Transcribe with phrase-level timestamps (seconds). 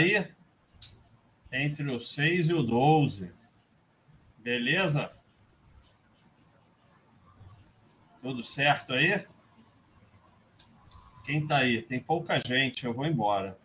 [0.00, 0.26] aí
[1.52, 3.32] entre o 6 e o 12.
[4.38, 5.12] Beleza?
[8.22, 9.24] Tudo certo aí?
[11.24, 11.82] Quem tá aí?
[11.82, 13.58] Tem pouca gente, eu vou embora.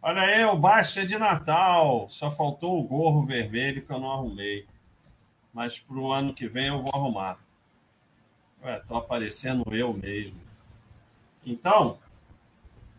[0.00, 2.08] Olha aí, o baixo é de Natal.
[2.08, 4.66] Só faltou o gorro vermelho que eu não arrumei.
[5.52, 7.38] Mas para o ano que vem eu vou arrumar.
[8.62, 10.40] Ué, tô aparecendo eu mesmo.
[11.44, 11.98] Então,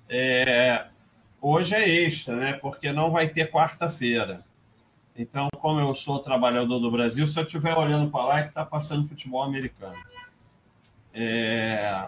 [0.10, 0.88] é,
[1.44, 2.54] hoje é extra, né?
[2.54, 4.46] Porque não vai ter quarta-feira.
[5.16, 8.50] Então, como eu sou trabalhador do Brasil, se eu estiver olhando para lá é que
[8.50, 10.02] está passando futebol americano.
[11.14, 12.08] É,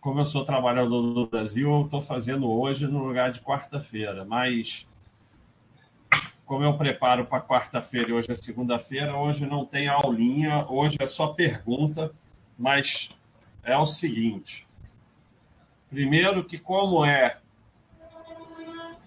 [0.00, 4.24] como eu sou trabalhador do Brasil, eu estou fazendo hoje no lugar de quarta-feira.
[4.24, 4.88] Mas,
[6.46, 11.06] como eu preparo para quarta-feira e hoje é segunda-feira, hoje não tem aulinha, hoje é
[11.06, 12.14] só pergunta.
[12.56, 13.08] Mas
[13.62, 14.66] é o seguinte:
[15.90, 17.38] primeiro, que como é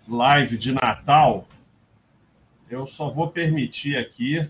[0.07, 1.47] live de Natal
[2.69, 4.47] eu só vou permitir aqui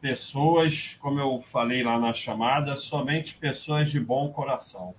[0.00, 4.94] pessoas, como eu falei lá na chamada, somente pessoas de bom coração.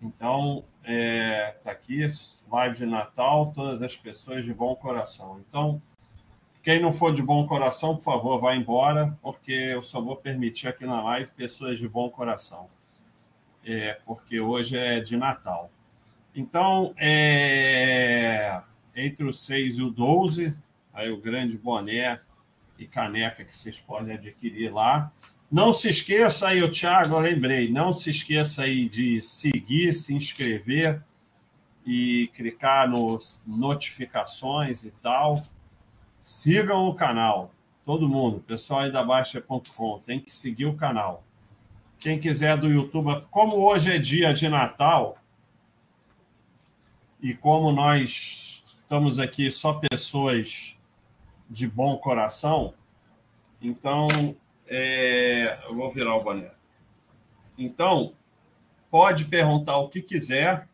[0.00, 2.08] Então, é, tá aqui,
[2.50, 5.42] live de Natal, todas as pessoas de bom coração.
[5.46, 5.82] Então,
[6.62, 10.68] quem não for de bom coração, por favor, vá embora, porque eu só vou permitir
[10.68, 12.66] aqui na live pessoas de bom coração.
[13.66, 15.70] É, porque hoje é de Natal.
[16.34, 18.60] Então, é
[18.94, 20.56] entre o 6 e o 12,
[20.92, 22.20] aí o grande boné
[22.78, 25.12] e caneca que vocês podem adquirir lá.
[25.50, 30.14] Não se esqueça aí, o Thiago, eu lembrei, não se esqueça aí de seguir, se
[30.14, 31.02] inscrever
[31.86, 35.34] e clicar nos notificações e tal.
[36.22, 37.52] Sigam o canal,
[37.84, 41.22] todo mundo, pessoal aí da Baixa.com, tem que seguir o canal.
[42.00, 45.18] Quem quiser do YouTube, como hoje é dia de Natal,
[47.24, 50.78] e como nós estamos aqui só pessoas
[51.48, 52.74] de bom coração,
[53.62, 54.06] então
[54.68, 56.50] é, eu vou virar o boné.
[57.56, 58.12] Então,
[58.90, 60.68] pode perguntar o que quiser,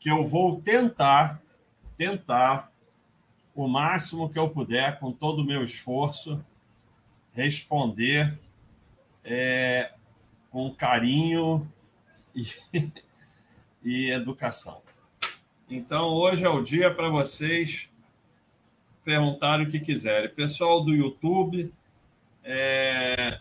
[0.00, 1.42] que eu vou tentar,
[1.98, 2.72] tentar,
[3.54, 6.42] o máximo que eu puder, com todo o meu esforço,
[7.34, 8.38] responder
[9.22, 9.92] é,
[10.50, 11.70] com carinho
[12.34, 12.46] e,
[13.84, 14.87] e educação.
[15.70, 17.90] Então, hoje é o dia para vocês
[19.04, 20.30] perguntarem o que quiserem.
[20.30, 21.70] Pessoal do YouTube,
[22.42, 23.38] é...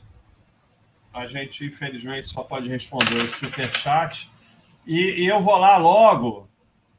[1.14, 4.30] a gente infelizmente só pode responder o superchat.
[4.86, 6.50] E, e eu vou lá logo,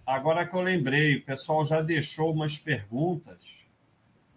[0.06, 3.36] agora que eu lembrei, o pessoal já deixou umas perguntas.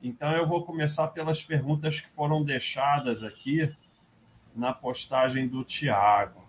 [0.03, 3.73] Então, eu vou começar pelas perguntas que foram deixadas aqui
[4.53, 6.40] na postagem do Tiago.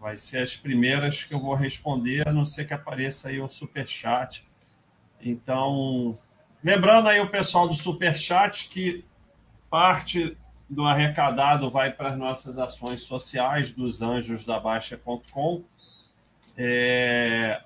[0.00, 3.48] Vai ser as primeiras que eu vou responder, a não ser que apareça aí um
[3.48, 4.46] super chat.
[5.20, 6.18] Então,
[6.62, 9.04] lembrando aí o pessoal do super chat que
[9.70, 10.36] parte
[10.68, 15.62] do arrecadado vai para as nossas ações sociais dos anjos da Baixa.com.
[16.58, 17.62] É,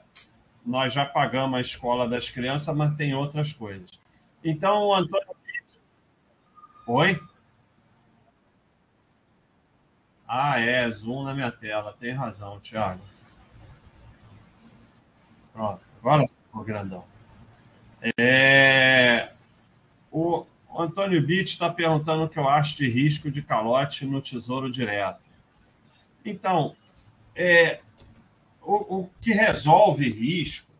[0.64, 3.98] nós já pagamos a escola das crianças, mas tem outras coisas.
[4.44, 5.26] Então, Antônio.
[6.86, 7.20] Oi?
[10.32, 11.92] Ah, é, zoom na minha tela.
[11.92, 13.02] Tem razão, Thiago.
[15.52, 17.04] Pronto, agora ficou grandão.
[18.16, 19.32] É...
[20.08, 20.46] O
[20.78, 25.28] Antônio Bitt está perguntando o que eu acho de risco de calote no Tesouro Direto.
[26.24, 26.76] Então,
[27.34, 27.80] é...
[28.62, 30.70] o, o que resolve risco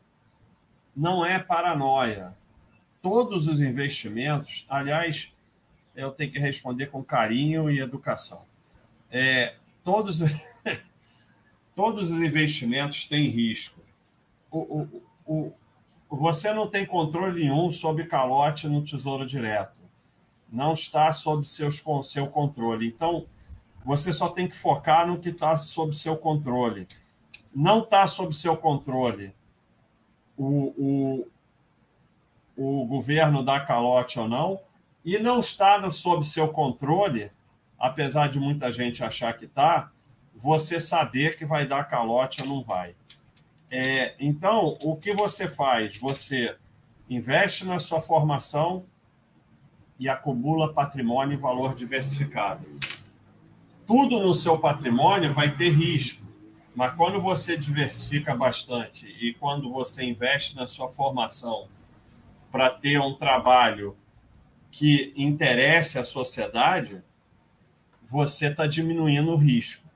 [0.95, 2.37] não é paranoia.
[3.03, 5.35] Todos os investimentos, aliás,
[5.97, 8.49] eu tenho que responder com carinho e educação
[9.11, 9.55] é,
[9.85, 10.21] todos,
[11.75, 13.81] todos os investimentos têm risco.
[14.51, 15.53] O, o, o,
[16.09, 19.81] você não tem controle nenhum sobre calote no Tesouro Direto.
[20.51, 22.89] Não está sob seus, seu controle.
[22.89, 23.27] Então,
[23.85, 26.89] você só tem que focar no que está sob seu controle.
[27.55, 29.33] Não está sob seu controle
[30.41, 31.27] o,
[32.57, 34.59] o, o governo dar calote ou não,
[35.05, 37.31] e não está sob seu controle
[37.81, 39.91] apesar de muita gente achar que está,
[40.35, 42.95] você saber que vai dar calote ou não vai.
[43.71, 45.97] É, então, o que você faz?
[45.97, 46.57] Você
[47.09, 48.85] investe na sua formação
[49.99, 52.67] e acumula patrimônio e valor diversificado.
[53.87, 56.25] Tudo no seu patrimônio vai ter risco,
[56.75, 61.69] mas quando você diversifica bastante e quando você investe na sua formação
[62.51, 63.97] para ter um trabalho
[64.71, 67.03] que interesse a sociedade,
[68.11, 69.89] você está diminuindo o risco.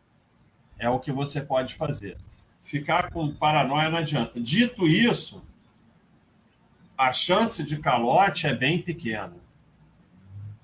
[0.78, 2.16] É o que você pode fazer.
[2.60, 4.40] ficar com paranoia não adianta.
[4.40, 5.44] Dito isso,
[6.96, 9.36] a chance de calote é bem pequena.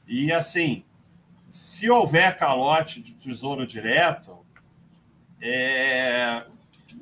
[0.07, 0.85] E assim,
[1.51, 4.39] se houver calote de tesouro direto,
[5.43, 6.45] é,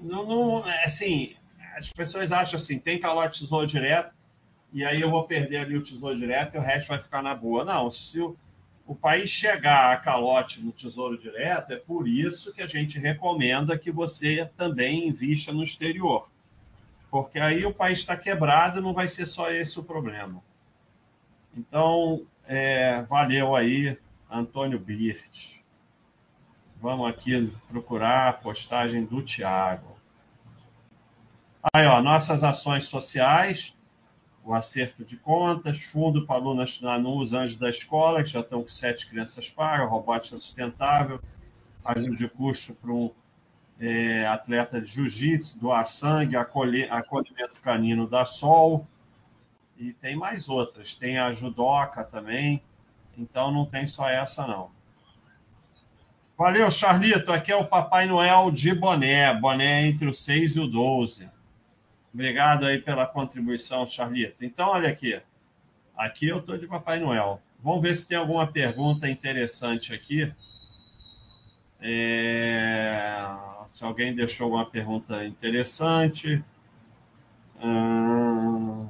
[0.01, 1.37] não, não, assim,
[1.77, 4.15] as pessoas acham assim, tem calote de tesouro direto,
[4.73, 7.35] e aí eu vou perder ali o tesouro direto e o resto vai ficar na
[7.35, 7.65] boa.
[7.65, 8.37] Não, se o,
[8.89, 13.77] o país chegar a calote no tesouro direto, é por isso que a gente recomenda
[13.77, 16.31] que você também invista no exterior.
[17.11, 20.43] Porque aí o país está quebrado e não vai ser só esse o problema.
[21.55, 23.99] Então, é, valeu aí,
[24.31, 25.59] Antônio Birt.
[26.81, 29.99] Vamos aqui procurar a postagem do Tiago.
[31.75, 33.78] Aí, ó, nossas ações sociais,
[34.49, 38.63] o acerto de contas, fundo para alunos na NUS Anjos da Escola, que já estão
[38.63, 41.21] com sete crianças pagas, robótica sustentável,
[41.85, 43.11] ajuda de custo para um
[43.79, 48.87] é, atleta de jiu-jitsu, doar sangue, acolhimento canino da Sol,
[49.77, 50.95] e tem mais outras.
[50.95, 52.63] Tem a judoca também,
[53.19, 54.71] então não tem só essa, não.
[56.39, 57.31] Valeu, Charlito.
[57.31, 59.35] Aqui é o Papai Noel de boné.
[59.35, 61.29] Boné entre o 6 e o 12.
[62.13, 64.45] Obrigado aí pela contribuição, Charlito.
[64.45, 65.21] Então, olha aqui.
[65.97, 67.41] Aqui eu estou de Papai Noel.
[67.63, 70.33] Vamos ver se tem alguma pergunta interessante aqui.
[71.81, 73.37] É...
[73.69, 76.43] Se alguém deixou alguma pergunta interessante.
[77.63, 78.89] Hum...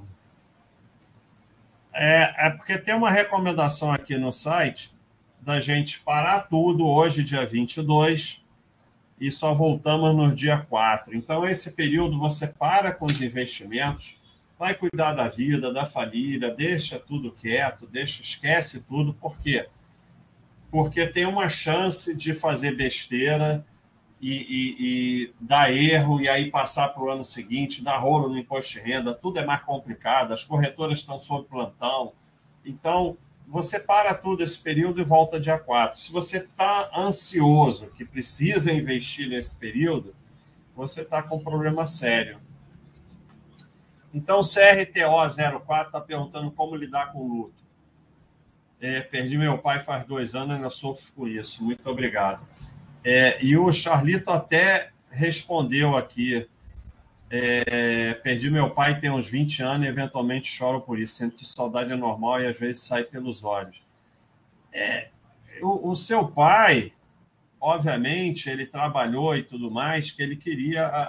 [1.93, 4.93] É, é porque tem uma recomendação aqui no site
[5.41, 8.45] da gente parar tudo hoje, dia 22,
[9.21, 11.17] e só voltamos no dia 4.
[11.17, 14.17] Então, esse período você para com os investimentos,
[14.59, 19.69] vai cuidar da vida, da família, deixa tudo quieto, deixa, esquece tudo, por quê?
[20.71, 23.65] Porque tem uma chance de fazer besteira
[24.21, 28.39] e, e, e dar erro e aí passar para o ano seguinte, dar rolo no
[28.39, 32.13] imposto de renda, tudo é mais complicado, as corretoras estão sob plantão.
[32.65, 33.17] Então,
[33.49, 35.99] você para tudo esse período e volta dia 4.
[35.99, 40.15] Se você está ansioso, que precisa investir nesse período,
[40.77, 42.39] você está com um problema sério.
[44.13, 47.65] Então, o CRTO04 está perguntando como lidar com o luto.
[48.81, 51.65] É, perdi meu pai faz dois anos, ainda sofro com isso.
[51.65, 52.47] Muito obrigado.
[53.03, 56.47] É, e o Charlito até respondeu aqui
[57.31, 61.17] é, perdi meu pai tem uns 20 anos e eventualmente choro por isso.
[61.17, 63.83] Sinto saudade é normal e às vezes sai pelos olhos.
[64.73, 65.11] É,
[65.61, 66.93] o, o, seu pai,
[67.61, 71.03] obviamente, ele trabalhou e tudo mais, que ele queria a,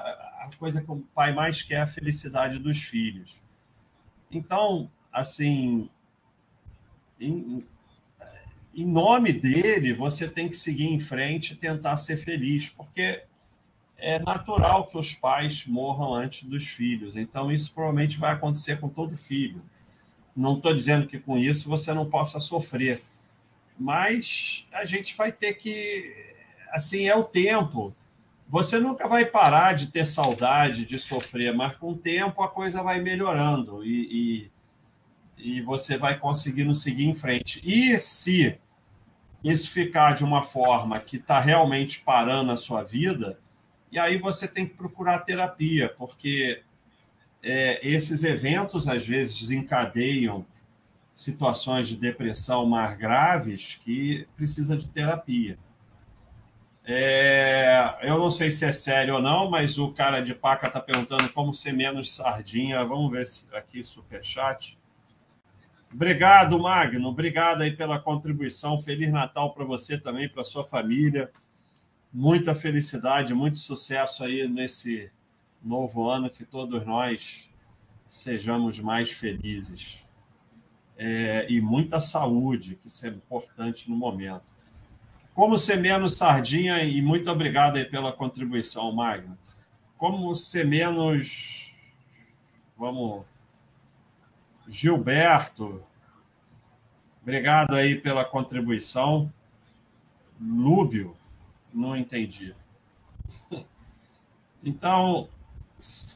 [0.45, 3.41] a coisa que o pai mais quer a felicidade dos filhos.
[4.31, 5.89] Então, assim,
[7.19, 7.59] em,
[8.75, 13.23] em nome dele, você tem que seguir em frente e tentar ser feliz, porque
[14.01, 17.15] é natural que os pais morram antes dos filhos.
[17.15, 19.61] Então, isso provavelmente vai acontecer com todo filho.
[20.35, 23.03] Não estou dizendo que com isso você não possa sofrer,
[23.77, 26.13] mas a gente vai ter que.
[26.71, 27.93] Assim, é o tempo.
[28.47, 32.81] Você nunca vai parar de ter saudade, de sofrer, mas com o tempo a coisa
[32.81, 34.49] vai melhorando e,
[35.37, 37.61] e, e você vai conseguindo seguir em frente.
[37.63, 38.57] E se
[39.43, 43.39] isso ficar de uma forma que está realmente parando a sua vida,
[43.91, 46.61] e aí você tem que procurar terapia, porque
[47.41, 50.45] é, esses eventos às vezes desencadeiam
[51.15, 55.57] situações de depressão mais graves que precisa de terapia.
[56.85, 60.79] É, eu não sei se é sério ou não, mas o cara de paca está
[60.79, 62.83] perguntando como ser menos sardinha.
[62.83, 64.77] Vamos ver se aqui superchat.
[65.93, 67.09] Obrigado, Magno.
[67.09, 68.77] Obrigado aí pela contribuição.
[68.77, 71.31] Feliz Natal para você também, para sua família
[72.11, 75.11] muita felicidade, muito sucesso aí nesse
[75.63, 77.49] novo ano, que todos nós
[78.07, 80.03] sejamos mais felizes.
[80.97, 84.43] É, e muita saúde, que isso é importante no momento.
[85.33, 89.37] Como ser menos sardinha, e muito obrigado aí pela contribuição, Magno.
[89.97, 91.73] Como ser menos.
[92.77, 93.25] Vamos.
[94.67, 95.83] Gilberto,
[97.21, 99.31] obrigado aí pela contribuição.
[100.39, 101.15] Lúbio,
[101.73, 102.55] não entendi.
[104.63, 105.29] Então,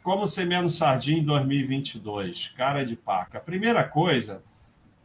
[0.04, 2.50] como ser menos sardinha em 2022?
[2.50, 3.38] Cara de paca.
[3.38, 4.44] A primeira coisa,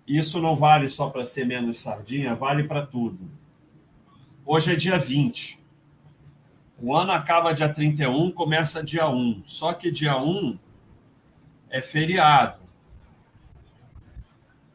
[0.06, 3.30] isso não vale só para ser menos sardinha, vale para tudo.
[4.44, 5.58] Hoje é dia 20.
[6.80, 9.42] O ano acaba dia 31, começa dia 1.
[9.44, 10.58] Só que dia 1
[11.70, 12.60] é feriado.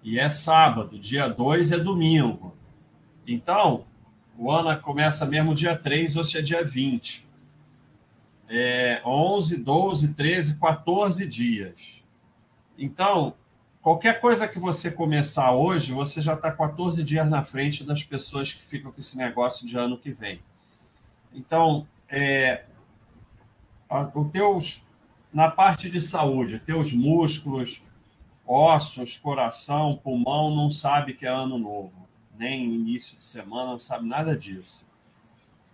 [0.03, 0.99] E é sábado.
[0.99, 2.55] Dia 2 é domingo.
[3.25, 3.85] Então,
[4.43, 7.25] o ano começa mesmo dia 3 ou se é dia 20.
[8.49, 12.03] é, 11, 12, 13, 14 dias.
[12.77, 13.33] Então,
[13.81, 18.51] qualquer coisa que você começar hoje, você já está 14 dias na frente das pessoas
[18.53, 20.39] que ficam com esse negócio de ano que vem.
[21.33, 22.65] Então, é,
[24.13, 24.83] o teus,
[25.33, 27.81] na parte de saúde, teus músculos,
[28.45, 32.02] ossos, coração, pulmão, não sabe que é ano novo,
[32.43, 34.85] nem início de semana, não sabe nada disso.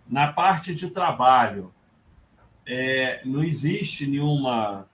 [0.08, 1.74] Na parte de trabalho,
[2.64, 4.86] é, não existe nenhuma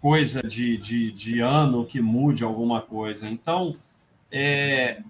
[0.00, 3.28] coisa de, de, de, ano que mude alguma coisa.
[3.28, 3.76] Então,
[4.30, 5.02] é,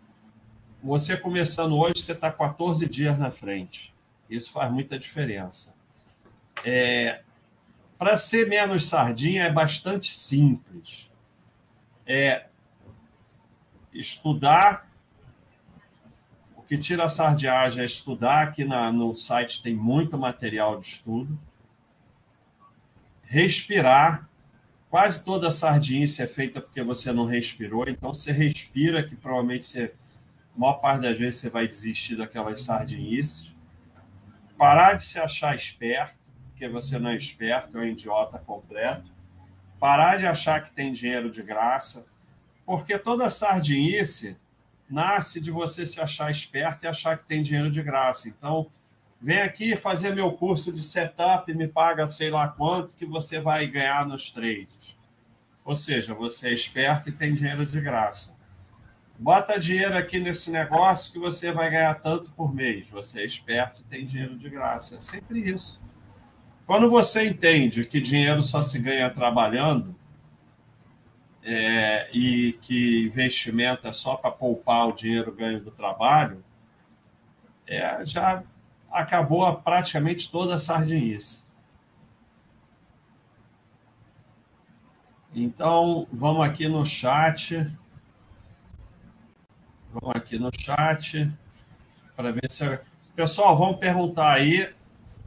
[0.82, 3.94] você começando hoje, você está 14 dias na frente.
[4.30, 5.75] Isso faz muita diferença.
[6.64, 7.20] É,
[7.99, 11.11] Para ser menos sardinha, é bastante simples.
[12.06, 12.47] É
[13.92, 14.88] estudar.
[16.68, 18.42] Que tira a sardiagem é estudar.
[18.42, 21.40] Aqui na, no site tem muito material de estudo.
[23.22, 24.28] Respirar.
[24.90, 27.88] Quase toda sardinice é feita porque você não respirou.
[27.88, 29.94] Então, você respira, que provavelmente você,
[30.54, 33.54] a maior parte das vezes você vai desistir daquelas sardinices.
[34.58, 36.18] Parar de se achar esperto,
[36.50, 39.10] porque você não é esperto, é um idiota completo.
[39.80, 42.04] Parar de achar que tem dinheiro de graça,
[42.66, 44.37] porque toda sardinice
[44.90, 48.28] nasce de você se achar esperto e achar que tem dinheiro de graça.
[48.28, 48.71] Então,
[49.21, 53.66] vem aqui fazer meu curso de setup, me paga sei lá quanto que você vai
[53.66, 54.97] ganhar nos trades.
[55.64, 58.37] Ou seja, você é esperto e tem dinheiro de graça.
[59.18, 62.87] Bota dinheiro aqui nesse negócio que você vai ganhar tanto por mês.
[62.90, 64.95] Você é esperto e tem dinheiro de graça.
[64.95, 65.80] É sempre isso.
[66.64, 69.98] Quando você entende que dinheiro só se ganha trabalhando
[71.50, 76.45] é, e que investimento é só para poupar o dinheiro ganho do trabalho,
[77.67, 78.43] é, já
[78.93, 81.43] acabou praticamente toda a sardinice.
[85.35, 87.67] Então, vamos aqui no chat.
[89.90, 91.33] Vamos aqui no chat
[92.14, 92.78] para ver se.
[93.17, 94.71] Pessoal, vamos perguntar aí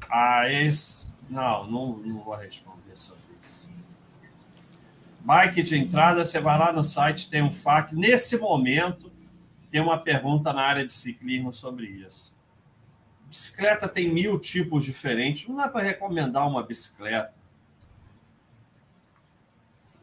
[0.08, 1.16] a esse.
[1.28, 2.81] Não, não, não vou responder.
[5.24, 7.96] Bike de entrada, você vai lá no site, tem um FAQ.
[7.96, 9.12] Nesse momento,
[9.70, 12.36] tem uma pergunta na área de ciclismo sobre isso.
[13.30, 15.48] Bicicleta tem mil tipos diferentes.
[15.48, 17.34] Não dá para recomendar uma bicicleta.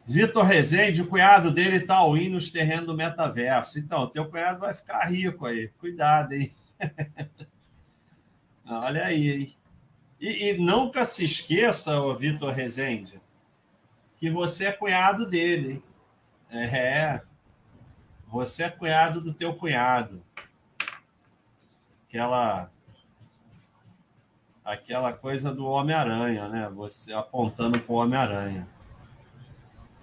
[0.03, 3.77] Vitor Rezende, o cunhado dele está all nos terrenos do metaverso.
[3.77, 5.67] Então, teu cunhado vai ficar rico aí.
[5.79, 6.51] Cuidado, hein?
[8.65, 9.53] Olha aí?
[10.19, 13.18] E, e, nunca se esqueça, o Vitor Rezende,
[14.19, 15.83] que você é cunhado dele.
[16.51, 17.21] É.
[18.27, 20.21] Você é cunhado do teu cunhado.
[22.07, 22.69] Aquela
[24.63, 26.69] aquela coisa do Homem-Aranha, né?
[26.75, 28.67] Você apontando para o Homem-Aranha.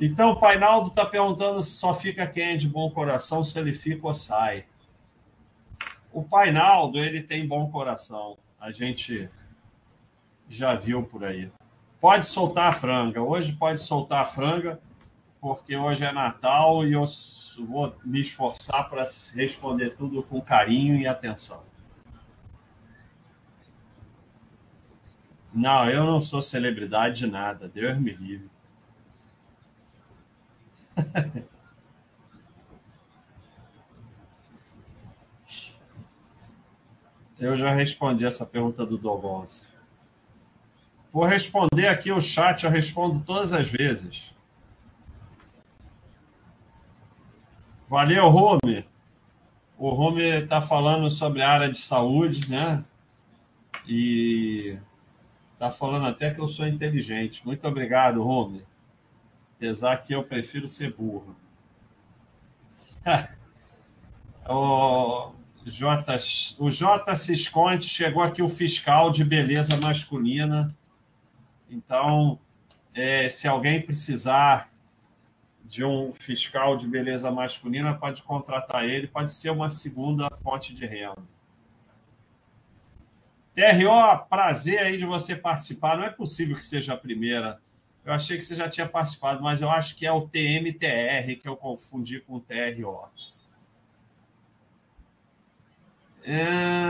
[0.00, 3.72] Então, o Painaldo está perguntando se só fica quem é de bom coração, se ele
[3.72, 4.66] fica ou sai.
[6.12, 8.36] O Painaldo, ele tem bom coração.
[8.60, 9.30] A gente
[10.48, 11.50] já viu por aí.
[12.06, 13.20] Pode soltar a franga.
[13.20, 14.80] Hoje pode soltar a franga,
[15.40, 17.04] porque hoje é Natal e eu
[17.66, 21.64] vou me esforçar para responder tudo com carinho e atenção.
[25.52, 27.66] Não, eu não sou celebridade de nada.
[27.66, 28.50] Deus me livre.
[37.38, 39.75] Eu já respondi essa pergunta do Dogoncio.
[41.16, 44.34] Vou responder aqui o chat, eu respondo todas as vezes.
[47.88, 48.86] Valeu, Rome.
[49.78, 52.84] O Rome está falando sobre a área de saúde, né?
[53.88, 54.76] E
[55.54, 57.46] está falando até que eu sou inteligente.
[57.46, 58.62] Muito obrigado, Rome.
[59.56, 61.34] Apesar que eu prefiro ser burro.
[64.46, 65.32] o,
[65.64, 66.18] J,
[66.58, 67.16] o J.
[67.16, 70.76] Cisconte chegou aqui o fiscal de beleza masculina.
[71.70, 72.38] Então,
[72.94, 74.72] é, se alguém precisar
[75.64, 80.86] de um fiscal de beleza masculina, pode contratar ele, pode ser uma segunda fonte de
[80.86, 81.22] renda.
[83.54, 85.96] TRO, prazer aí de você participar.
[85.96, 87.58] Não é possível que seja a primeira
[88.06, 91.48] eu achei que você já tinha participado, mas eu acho que é o TMTR que
[91.48, 93.08] eu confundi com o TRO.
[96.22, 96.85] É...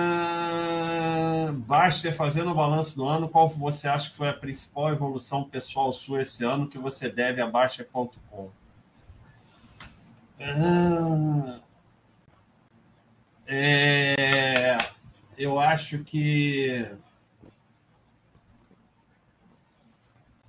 [1.87, 5.93] Basta fazendo o balanço do ano, qual você acha que foi a principal evolução pessoal
[5.93, 8.50] sua esse ano que você deve a Baixa.com?
[13.47, 14.78] É...
[15.38, 16.90] Eu acho que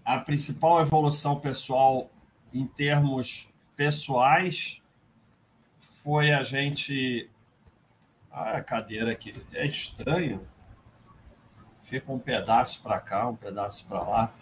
[0.03, 2.09] a principal evolução pessoal
[2.51, 4.81] em termos pessoais
[5.79, 7.29] foi a gente.
[8.31, 10.56] Ah, a cadeira aqui é estranho.
[11.87, 14.33] Fica um pedaço para cá, um pedaço para lá.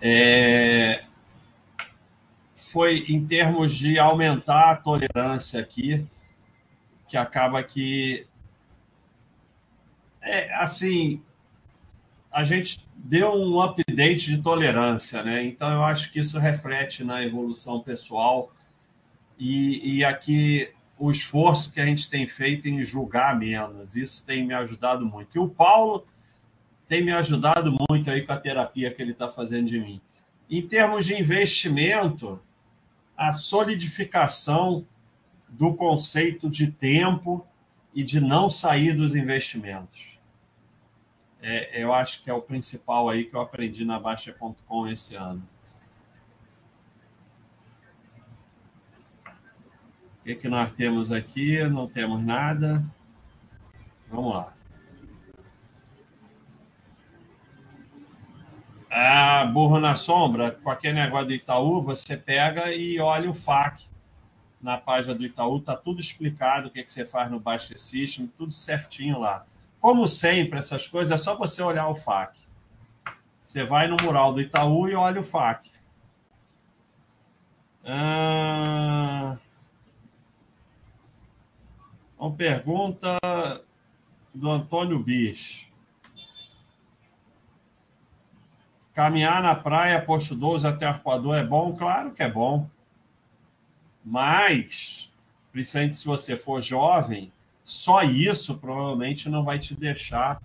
[0.00, 1.04] É...
[2.56, 6.06] Foi em termos de aumentar a tolerância aqui,
[7.06, 8.26] que acaba que.
[10.22, 11.20] É, assim,
[12.32, 15.44] a gente deu um update de tolerância, né?
[15.44, 18.50] Então eu acho que isso reflete na evolução pessoal
[19.38, 23.94] e, e aqui o esforço que a gente tem feito em julgar menos.
[23.94, 25.36] Isso tem me ajudado muito.
[25.36, 26.06] E o Paulo
[26.92, 29.98] tem me ajudado muito aí com a terapia que ele está fazendo de mim.
[30.50, 32.38] Em termos de investimento,
[33.16, 34.86] a solidificação
[35.48, 37.46] do conceito de tempo
[37.94, 40.12] e de não sair dos investimentos
[41.40, 45.42] é, eu acho que é o principal aí que eu aprendi na Baixa.com esse ano.
[50.20, 51.66] O que, que nós temos aqui?
[51.68, 52.84] Não temos nada.
[54.08, 54.51] Vamos lá.
[58.94, 63.84] Ah, burro na sombra, qualquer negócio do Itaú, você pega e olha o FAQ
[64.60, 68.30] na página do Itaú, tá tudo explicado o que, que você faz no Baixa System,
[68.36, 69.46] tudo certinho lá.
[69.80, 72.38] Como sempre, essas coisas é só você olhar o FAQ.
[73.42, 75.70] Você vai no mural do Itaú e olha o FAQ.
[77.82, 79.38] Ah...
[82.18, 83.18] Uma pergunta
[84.34, 85.71] do Antônio Bis.
[88.94, 91.74] Caminhar na praia, posto 12 até Arpoador é bom?
[91.74, 92.68] Claro que é bom.
[94.04, 95.12] Mas,
[95.50, 97.32] principalmente se você for jovem,
[97.64, 100.42] só isso provavelmente não vai te deixar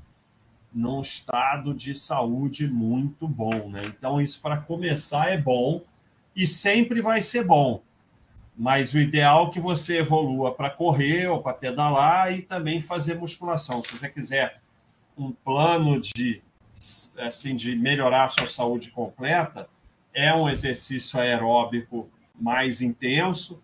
[0.73, 3.85] num estado de saúde muito bom, né?
[3.85, 5.81] Então, isso para começar é bom
[6.35, 7.81] e sempre vai ser bom.
[8.55, 13.15] Mas o ideal é que você evolua para correr ou para pedalar e também fazer
[13.15, 13.83] musculação.
[13.83, 14.61] Se você quiser
[15.17, 16.41] um plano de
[17.17, 19.69] assim de melhorar a sua saúde completa,
[20.13, 23.61] é um exercício aeróbico mais intenso,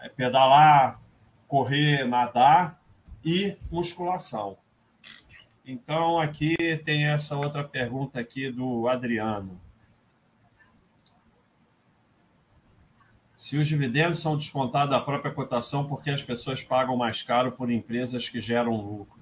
[0.00, 1.00] é pedalar,
[1.46, 2.80] correr, nadar
[3.24, 4.56] e musculação.
[5.64, 9.60] Então, aqui tem essa outra pergunta aqui do Adriano.
[13.36, 17.70] Se os dividendos são descontados da própria cotação, porque as pessoas pagam mais caro por
[17.70, 19.19] empresas que geram lucro?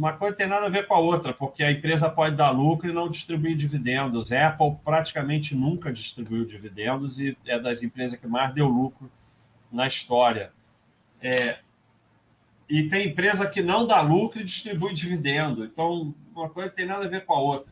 [0.00, 2.88] Uma coisa tem nada a ver com a outra, porque a empresa pode dar lucro
[2.88, 4.32] e não distribuir dividendos.
[4.32, 9.10] A Apple praticamente nunca distribuiu dividendos e é das empresas que mais deu lucro
[9.70, 10.52] na história.
[11.20, 11.58] É,
[12.66, 15.66] e tem empresa que não dá lucro e distribui dividendo.
[15.66, 17.70] Então, uma coisa tem nada a ver com a outra.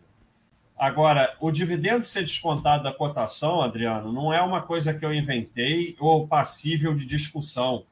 [0.76, 5.96] Agora, o dividendo ser descontado da cotação, Adriano, não é uma coisa que eu inventei
[5.98, 7.86] ou passível de discussão.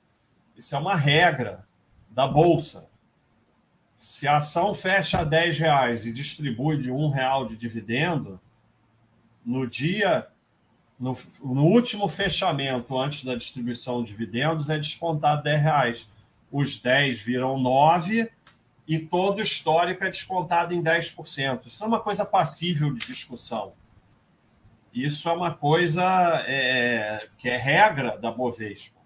[0.54, 1.66] Isso é uma regra
[2.10, 2.94] da Bolsa.
[3.96, 8.40] Se a ação fecha a 10 reais e distribui de um real de dividendo,
[9.44, 10.28] no dia
[10.98, 16.10] no, no, último fechamento, antes da distribuição de dividendos, é descontado 10 reais.
[16.50, 18.30] Os 10 viram 9
[18.88, 21.66] e todo histórico é descontado em 10%.
[21.66, 23.72] Isso é uma coisa passível de discussão.
[24.94, 26.02] Isso é uma coisa
[26.46, 28.98] é, que é regra da Bovespa.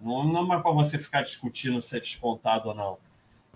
[0.00, 2.98] Não, não é para você ficar discutindo se é descontado ou não.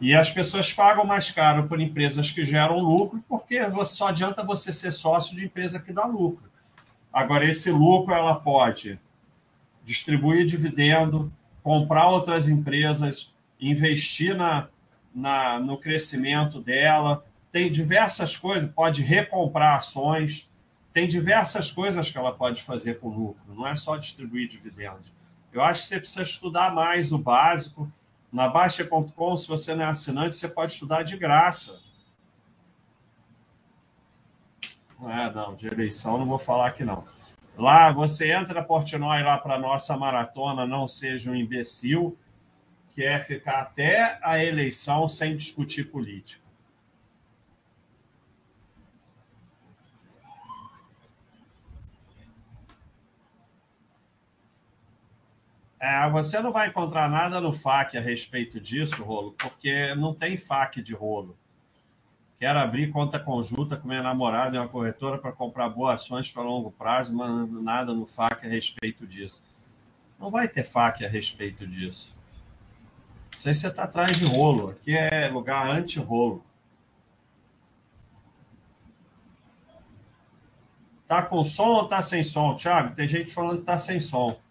[0.01, 4.73] E as pessoas pagam mais caro por empresas que geram lucro, porque só adianta você
[4.73, 6.51] ser sócio de empresa que dá lucro.
[7.13, 8.99] Agora, esse lucro ela pode
[9.85, 14.69] distribuir dividendo, comprar outras empresas, investir na,
[15.15, 17.25] na, no crescimento dela.
[17.53, 20.51] Tem diversas coisas, pode recomprar ações,
[20.93, 25.13] tem diversas coisas que ela pode fazer com lucro, não é só distribuir dividendos.
[25.53, 27.91] Eu acho que você precisa estudar mais o básico.
[28.35, 31.81] Na Baixa.com, se você não é assinante, você pode estudar de graça.
[35.05, 37.05] É, não, de eleição não vou falar aqui não.
[37.57, 42.19] Lá você entra, Portnoy, lá para nossa maratona, não seja um imbecil,
[42.91, 46.44] que é ficar até a eleição sem discutir política.
[55.85, 60.35] É, você não vai encontrar nada no FAQ a respeito disso, Rolo, porque não tem
[60.35, 61.37] FAQ de rolo.
[62.39, 66.43] Quero abrir conta conjunta com minha namorada em uma corretora para comprar boas ações para
[66.43, 69.43] longo prazo, mas nada no FAQ a respeito disso.
[70.19, 72.17] Não vai ter FAQ a respeito disso.
[73.37, 74.71] Isso aí você está atrás de rolo.
[74.71, 76.43] Aqui é lugar anti-rolo.
[81.07, 82.95] Tá com som ou tá sem som, Thiago?
[82.95, 84.43] Tem gente falando que tá sem som.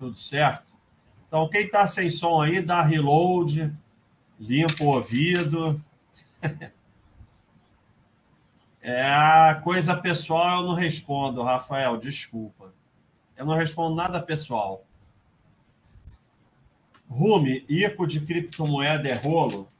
[0.00, 0.72] Tudo certo?
[1.28, 3.70] Então, quem tá sem som aí, dá reload,
[4.38, 5.80] limpa o ouvido.
[8.82, 12.72] É coisa pessoal eu não respondo, Rafael, desculpa.
[13.36, 14.86] Eu não respondo nada pessoal.
[17.06, 19.70] Rume, ICO de criptomoeda é rolo?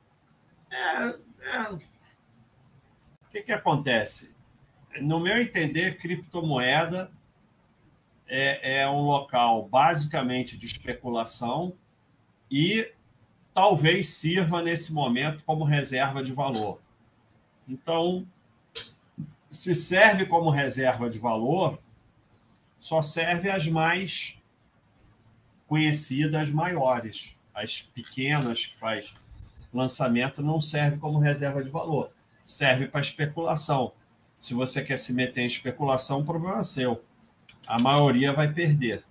[0.70, 1.72] É, é.
[1.72, 1.78] O
[3.30, 4.35] que, que acontece?
[5.00, 7.11] No meu entender, criptomoeda
[8.30, 11.74] é, é um local basicamente de especulação
[12.50, 12.92] e
[13.52, 16.80] talvez sirva nesse momento como reserva de valor.
[17.68, 18.26] Então,
[19.50, 21.78] se serve como reserva de valor,
[22.78, 24.40] só serve as mais
[25.66, 27.36] conhecidas, maiores.
[27.52, 29.12] As pequenas que faz
[29.72, 32.10] lançamento não serve como reserva de valor.
[32.46, 33.92] Serve para especulação.
[34.36, 37.04] Se você quer se meter em especulação, problema é seu.
[37.66, 39.05] A maioria vai perder.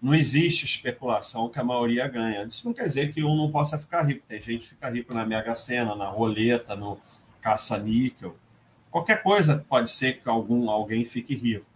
[0.00, 2.42] Não existe especulação que a maioria ganha.
[2.44, 4.24] Isso não quer dizer que um não possa ficar rico.
[4.28, 6.98] Tem gente que fica rico na Mega Sena, na roleta, no
[7.40, 8.36] caça-níquel.
[8.90, 11.66] Qualquer coisa pode ser que algum, alguém fique rico.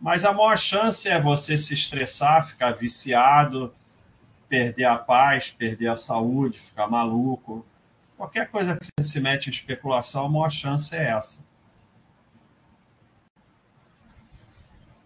[0.00, 3.74] Mas a maior chance é você se estressar, ficar viciado,
[4.48, 7.64] perder a paz, perder a saúde, ficar maluco.
[8.16, 11.44] Qualquer coisa que você se mete em especulação, a maior chance é essa.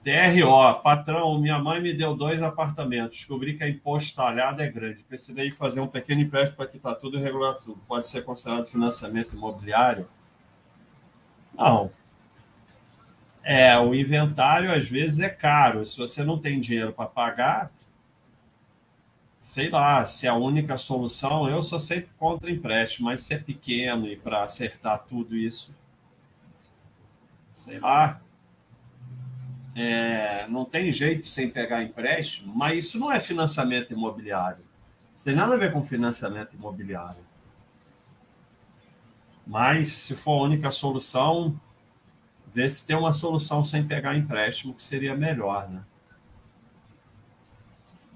[0.02, 3.18] TRO, patrão, minha mãe me deu dois apartamentos.
[3.18, 5.02] Descobri que a imposto talhado é grande.
[5.02, 7.80] Precisei fazer um pequeno empréstimo para quitar tudo e regular tudo.
[7.86, 10.08] Pode ser considerado financiamento imobiliário?
[11.54, 11.90] Não.
[13.42, 15.84] É, o inventário às vezes é caro.
[15.84, 17.72] Se você não tem dinheiro para pagar,
[19.40, 23.38] sei lá, se é a única solução, eu sou sempre contra empréstimo, mas se é
[23.38, 25.74] pequeno e para acertar tudo isso,
[27.50, 28.20] sei lá.
[29.80, 34.64] É, não tem jeito sem pegar empréstimo, mas isso não é financiamento imobiliário.
[35.14, 37.22] Isso tem nada a ver com financiamento imobiliário.
[39.46, 41.58] Mas se for a única solução,
[42.52, 45.80] ver se tem uma solução sem pegar empréstimo que seria melhor, né?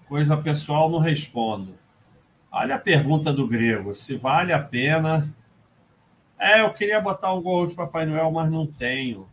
[0.08, 1.74] Coisa pessoal não respondo.
[2.50, 5.32] Olha a pergunta do grego, se vale a pena.
[6.36, 9.28] É, eu queria botar um gol de Papai Noel, mas não tenho.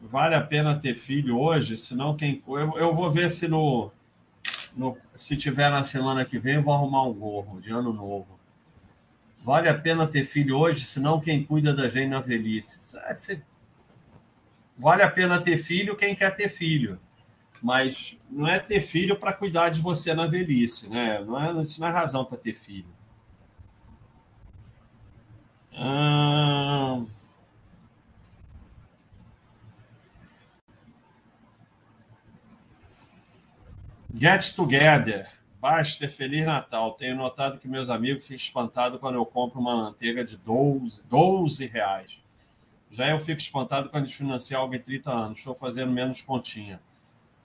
[0.00, 1.76] Vale a pena ter filho hoje?
[1.76, 2.42] Senão quem.
[2.46, 3.90] Eu, eu vou ver se no,
[4.74, 4.96] no.
[5.16, 8.40] Se tiver na semana que vem, eu vou arrumar um gorro de ano novo.
[9.44, 12.96] Vale a pena ter filho hoje, senão quem cuida da gente na velhice.
[12.96, 13.40] É,
[14.78, 16.98] vale a pena ter filho quem quer ter filho.
[17.62, 21.22] Mas não é ter filho para cuidar de você na velhice, né?
[21.22, 22.88] Não é, isso não é razão para ter filho.
[25.74, 27.06] Hum...
[34.14, 35.28] Get Together.
[35.60, 36.92] Basta, Feliz Natal.
[36.92, 41.66] Tenho notado que meus amigos ficam espantados quando eu compro uma manteiga de 12, 12
[41.66, 42.20] reais.
[42.90, 45.38] Já eu fico espantado quando eles financiam algo em 30 anos.
[45.38, 46.80] Estou fazendo menos continha.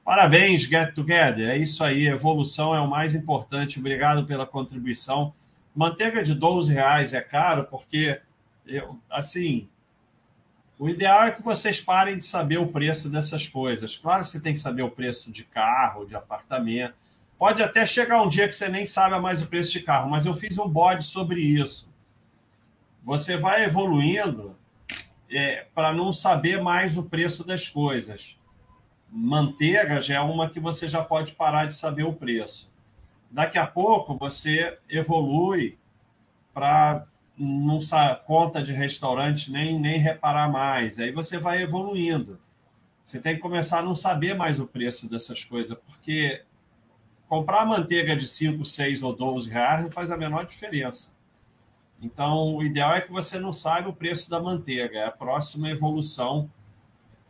[0.03, 1.49] Parabéns, Get Together.
[1.49, 2.07] É isso aí.
[2.07, 3.79] Evolução é o mais importante.
[3.79, 5.33] Obrigado pela contribuição.
[5.75, 8.19] Manteiga de 12 reais é caro porque,
[8.65, 9.67] eu, assim,
[10.77, 13.97] o ideal é que vocês parem de saber o preço dessas coisas.
[13.97, 16.95] Claro que você tem que saber o preço de carro, de apartamento
[17.37, 20.25] Pode até chegar um dia que você nem sabe mais o preço de carro, mas
[20.25, 21.89] eu fiz um bode sobre isso.
[23.03, 24.57] Você vai evoluindo
[25.29, 28.37] é, para não saber mais o preço das coisas.
[29.09, 32.71] Manteiga já é uma que você já pode parar de saber o preço.
[33.29, 35.77] Daqui a pouco você evolui
[36.53, 37.05] para
[37.37, 37.79] não
[38.25, 40.99] conta de restaurante nem, nem reparar mais.
[40.99, 42.39] Aí você vai evoluindo.
[43.03, 46.43] Você tem que começar a não saber mais o preço dessas coisas, porque
[47.27, 51.13] comprar manteiga de 5, 6 ou 12 reais não faz a menor diferença.
[52.01, 54.99] Então, o ideal é que você não saiba o preço da manteiga.
[54.99, 56.49] É a próxima evolução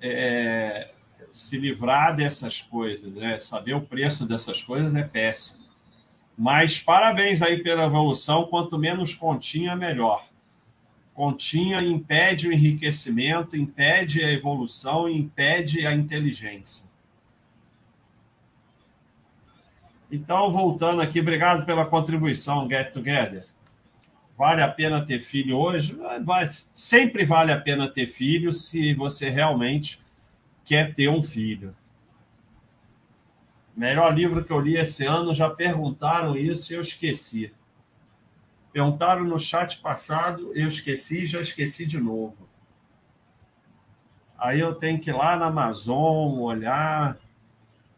[0.02, 0.92] é,
[1.32, 3.40] se livrar dessas coisas, né?
[3.40, 5.65] Saber o preço dessas coisas é péssimo.
[6.38, 8.46] Mas parabéns aí pela evolução.
[8.46, 10.28] Quanto menos continha, melhor.
[11.14, 16.86] Continha impede o enriquecimento, impede a evolução, impede a inteligência.
[20.12, 23.46] Então, voltando aqui, obrigado pela contribuição, Get Together.
[24.38, 25.98] Vale a pena ter filho hoje?
[26.24, 30.00] Vai, sempre vale a pena ter filho se você realmente
[30.66, 31.74] quer ter um filho.
[33.76, 37.54] Melhor livro que eu li esse ano, já perguntaram isso e eu esqueci.
[38.72, 42.48] Perguntaram no chat passado, eu esqueci, já esqueci de novo.
[44.38, 47.18] Aí eu tenho que ir lá na Amazon olhar.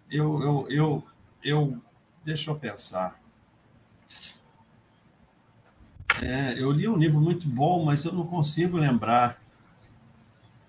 [0.09, 1.03] Eu, eu, eu,
[1.43, 1.81] eu
[2.23, 3.19] deixa eu pensar.
[6.21, 9.39] É, eu li um livro muito bom, mas eu não consigo lembrar.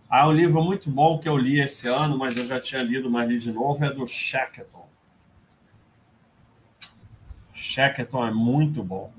[0.08, 3.10] Ah, um livro muito bom que eu li esse ano, mas eu já tinha lido,
[3.10, 4.77] mas li de novo, é do Shackleton.
[7.68, 9.12] Shackleton é muito bom.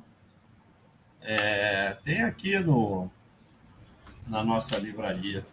[1.22, 3.08] É, tem aqui no,
[4.26, 5.46] na nossa livraria.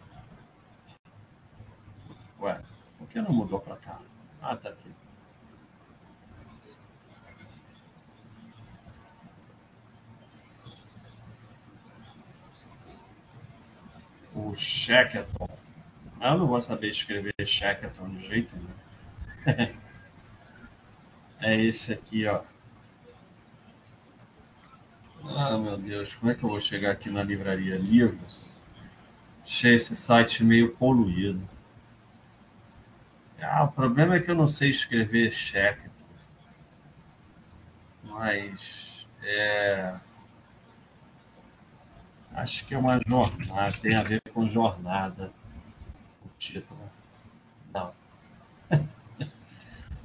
[2.41, 2.59] Ué,
[2.97, 4.01] por que não mudou para cá?
[4.41, 4.89] Ah, tá aqui.
[14.33, 15.49] o Shackleton.
[16.19, 19.77] Eu não vou saber escrever Shackleton de jeito nenhum.
[21.41, 22.41] é esse aqui, ó.
[25.35, 28.57] Ah, meu Deus, como é que eu vou chegar aqui na livraria Livros?
[29.43, 31.47] Achei esse site meio poluído.
[33.41, 35.91] Ah, o problema é que eu não sei escrever Shackleton.
[38.03, 39.99] Mas é
[42.37, 45.31] Acho que é uma jornada, tem a ver com jornada,
[46.23, 46.79] o título.
[47.73, 47.91] Não.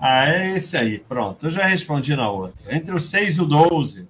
[0.01, 1.45] ah, é esse aí, pronto.
[1.45, 2.75] Eu já respondi na outra.
[2.75, 4.09] Entre o 6 e o 12.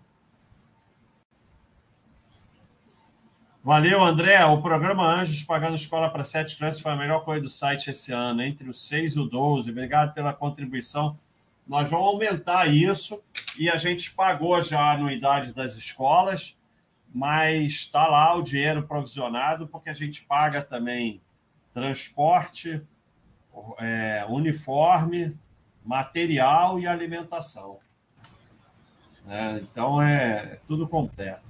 [3.64, 4.44] Valeu, André.
[4.44, 8.12] O programa Anjos Pagando Escola para Sete Crianças foi a melhor coisa do site esse
[8.12, 9.70] ano, entre o 6 e o 12.
[9.70, 11.16] Obrigado pela contribuição.
[11.66, 13.22] Nós vamos aumentar isso
[13.58, 16.56] e a gente pagou já a anuidade das escolas
[17.14, 21.20] mas está lá o dinheiro provisionado, porque a gente paga também
[21.74, 22.82] transporte,
[23.78, 25.36] é, uniforme,
[25.84, 27.78] material e alimentação.
[29.28, 31.42] É, então é tudo completo.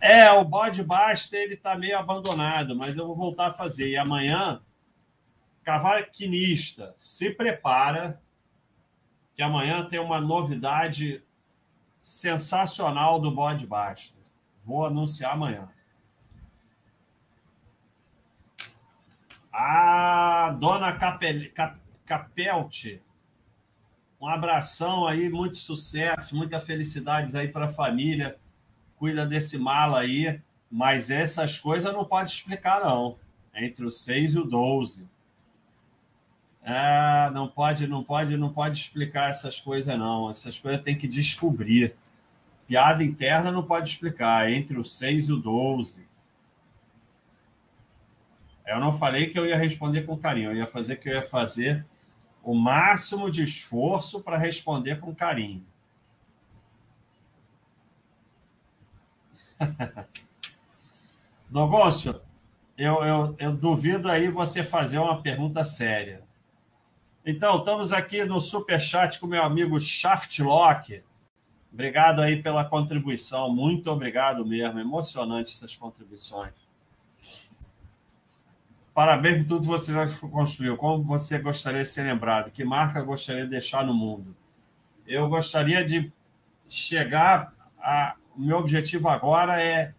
[0.00, 3.88] É, o bode basta ele está meio abandonado, mas eu vou voltar a fazer.
[3.88, 4.62] E amanhã,
[5.62, 8.22] cavaquinista, se prepara,
[9.34, 11.22] que amanhã tem uma novidade
[12.02, 14.16] sensacional do bode basta.
[14.64, 15.68] Vou anunciar amanhã.
[19.52, 23.02] A dona Capel, Cap, Capelte,
[24.20, 28.38] um abração aí, muito sucesso, muita felicidades aí para a família.
[28.98, 33.16] Cuida desse mala aí, mas essas coisas não pode explicar, não.
[33.54, 35.06] Entre o 6 e o 12.
[36.62, 40.30] É, não pode, não pode, não pode explicar essas coisas, não.
[40.30, 41.94] Essas coisas tem que descobrir.
[42.66, 44.50] Piada interna não pode explicar.
[44.50, 46.06] Entre o 6 e o 12.
[48.66, 50.50] Eu não falei que eu ia responder com carinho.
[50.50, 51.86] Eu ia fazer que eu ia fazer
[52.42, 55.64] o máximo de esforço para responder com carinho.
[61.48, 62.20] Dogôncio,
[62.76, 66.22] eu, eu, eu duvido aí você fazer uma pergunta séria.
[67.24, 71.02] Então, estamos aqui no super chat com meu amigo Shaftlock.
[71.72, 73.54] Obrigado aí pela contribuição.
[73.54, 74.78] Muito obrigado mesmo.
[74.78, 76.54] Emocionante essas contribuições.
[78.94, 80.76] Parabéns por tudo que você já construiu.
[80.76, 82.50] Como você gostaria de ser lembrado?
[82.50, 84.34] Que marca gostaria de deixar no mundo?
[85.06, 86.12] Eu gostaria de
[86.68, 88.16] chegar a.
[88.38, 89.92] O meu objetivo agora é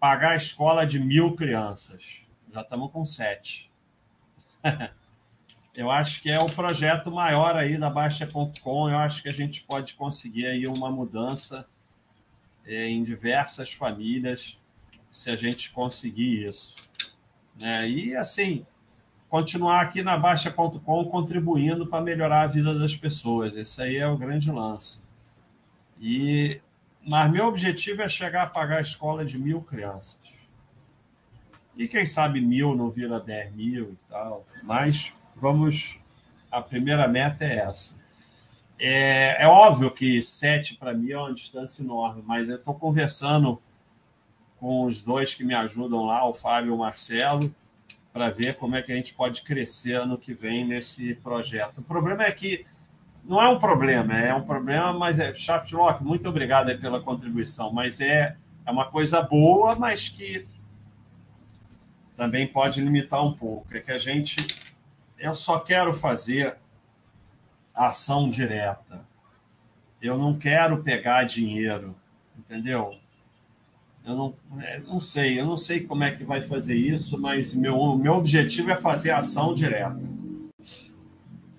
[0.00, 2.02] pagar a escola de mil crianças.
[2.50, 3.70] Já estamos com sete.
[5.76, 8.88] eu acho que é o projeto maior aí da Baixa.com.
[8.88, 11.66] Eu acho que a gente pode conseguir aí uma mudança
[12.64, 14.58] é, em diversas famílias
[15.10, 16.74] se a gente conseguir isso.
[17.60, 17.86] Né?
[17.86, 18.64] E assim,
[19.28, 23.56] continuar aqui na Baixa.com contribuindo para melhorar a vida das pessoas.
[23.56, 25.04] Esse aí é o grande lance.
[26.00, 26.62] E,
[27.06, 30.18] mas meu objetivo é chegar a pagar a escola de mil crianças.
[31.76, 34.46] E quem sabe mil não vira dez mil e tal.
[34.62, 35.98] Mas vamos.
[36.50, 37.96] A primeira meta é essa.
[38.78, 43.60] É, é óbvio que sete para mim é uma distância enorme, mas eu estou conversando
[44.58, 47.54] com os dois que me ajudam lá, o Fábio e o Marcelo,
[48.12, 51.78] para ver como é que a gente pode crescer ano que vem nesse projeto.
[51.78, 52.64] O problema é que
[53.26, 58.00] não é um problema, é um problema, mas é Shaftlock, muito obrigado pela contribuição, mas
[58.00, 60.46] é, é uma coisa boa, mas que
[62.16, 63.66] também pode limitar um pouco.
[63.74, 64.36] É que a gente
[65.18, 66.56] eu só quero fazer
[67.74, 69.00] ação direta.
[70.02, 71.94] Eu não quero pegar dinheiro,
[72.38, 72.94] entendeu?
[74.04, 77.54] Eu não, é, não sei, eu não sei como é que vai fazer isso, mas
[77.54, 79.98] meu, meu objetivo é fazer ação direta.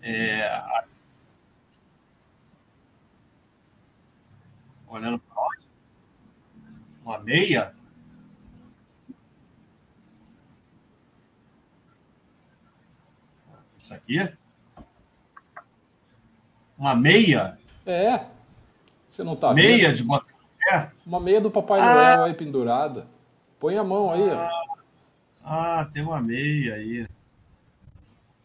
[0.04, 0.62] É,
[4.96, 5.68] olhando para onde?
[7.04, 7.76] Uma meia?
[13.78, 14.34] Isso aqui?
[16.78, 17.58] Uma meia?
[17.86, 18.26] É.
[19.10, 19.98] Você não tá Meia vendo?
[19.98, 20.36] de botar
[20.68, 20.90] é.
[21.06, 21.94] Uma meia do Papai ah.
[21.94, 23.08] Noel aí pendurada.
[23.60, 24.50] Põe a mão aí, ah.
[24.52, 24.76] ó.
[25.44, 27.08] Ah, tem uma meia aí.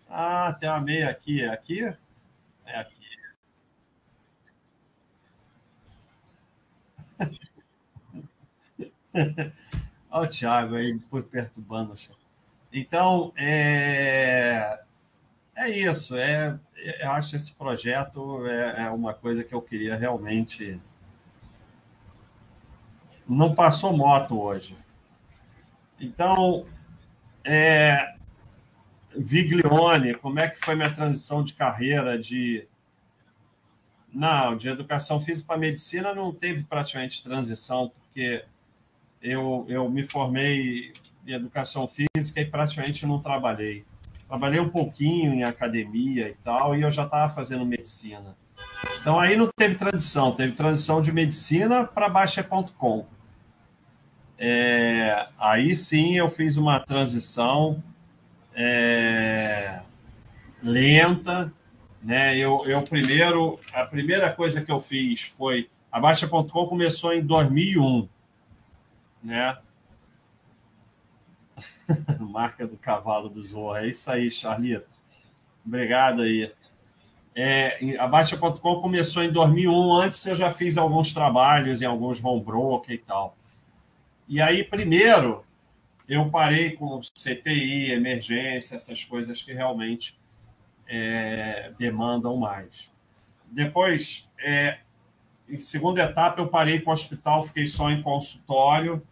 [0.09, 1.43] Ah, tem uma meia aqui.
[1.43, 1.83] É aqui?
[2.67, 3.00] É aqui.
[10.11, 10.99] Olha o Thiago aí
[11.31, 11.95] perturbando.
[12.73, 14.81] Então, é,
[15.57, 16.17] é isso.
[16.17, 16.59] É,
[17.01, 20.81] eu acho esse projeto é, é uma coisa que eu queria realmente.
[23.29, 24.77] Não passou moto hoje.
[26.01, 26.67] Então,
[27.45, 28.15] é,
[29.15, 32.67] Viglione, como é que foi minha transição de carreira de
[34.13, 38.45] não, de educação física para medicina não teve praticamente transição, porque
[39.23, 40.93] eu, eu me formei
[41.27, 43.85] em educação física e praticamente não trabalhei.
[44.27, 48.37] Trabalhei um pouquinho em academia e tal, e eu já estava fazendo medicina.
[49.01, 53.07] Então aí não teve transição, teve transição de medicina para Baixa.com.
[54.39, 57.83] É, aí sim eu fiz uma transição
[58.55, 59.83] é,
[60.63, 61.53] lenta,
[62.03, 62.37] né?
[62.37, 68.09] Eu, eu primeiro, a primeira coisa que eu fiz foi a Baixa.com começou em 2001,
[69.23, 69.59] né?
[72.19, 73.81] Marca do cavalo do Zorra.
[73.85, 74.89] É isso aí, Charlito.
[75.65, 76.53] Obrigado aí.
[77.35, 79.95] É, a Baixa.com começou em 2001.
[79.95, 83.37] Antes eu já fiz alguns trabalhos em alguns home broker e tal.
[84.29, 85.45] E aí, primeiro,
[86.09, 90.19] eu parei com CTI, emergência, essas coisas que realmente
[90.89, 92.91] é, demandam mais.
[93.47, 94.79] Depois, é,
[95.51, 99.03] em segunda etapa, eu parei com o hospital, fiquei só em consultório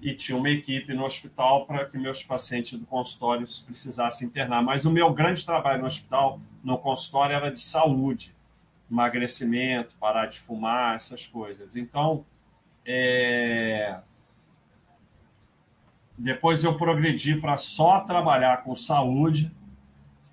[0.00, 4.62] e tinha uma equipe no hospital para que meus pacientes do consultório precisassem internar.
[4.62, 8.34] Mas o meu grande trabalho no hospital, no consultório, era de saúde,
[8.90, 11.76] emagrecimento, parar de fumar, essas coisas.
[11.76, 12.24] Então,
[12.86, 14.00] é...
[16.16, 19.50] depois eu progredi para só trabalhar com saúde,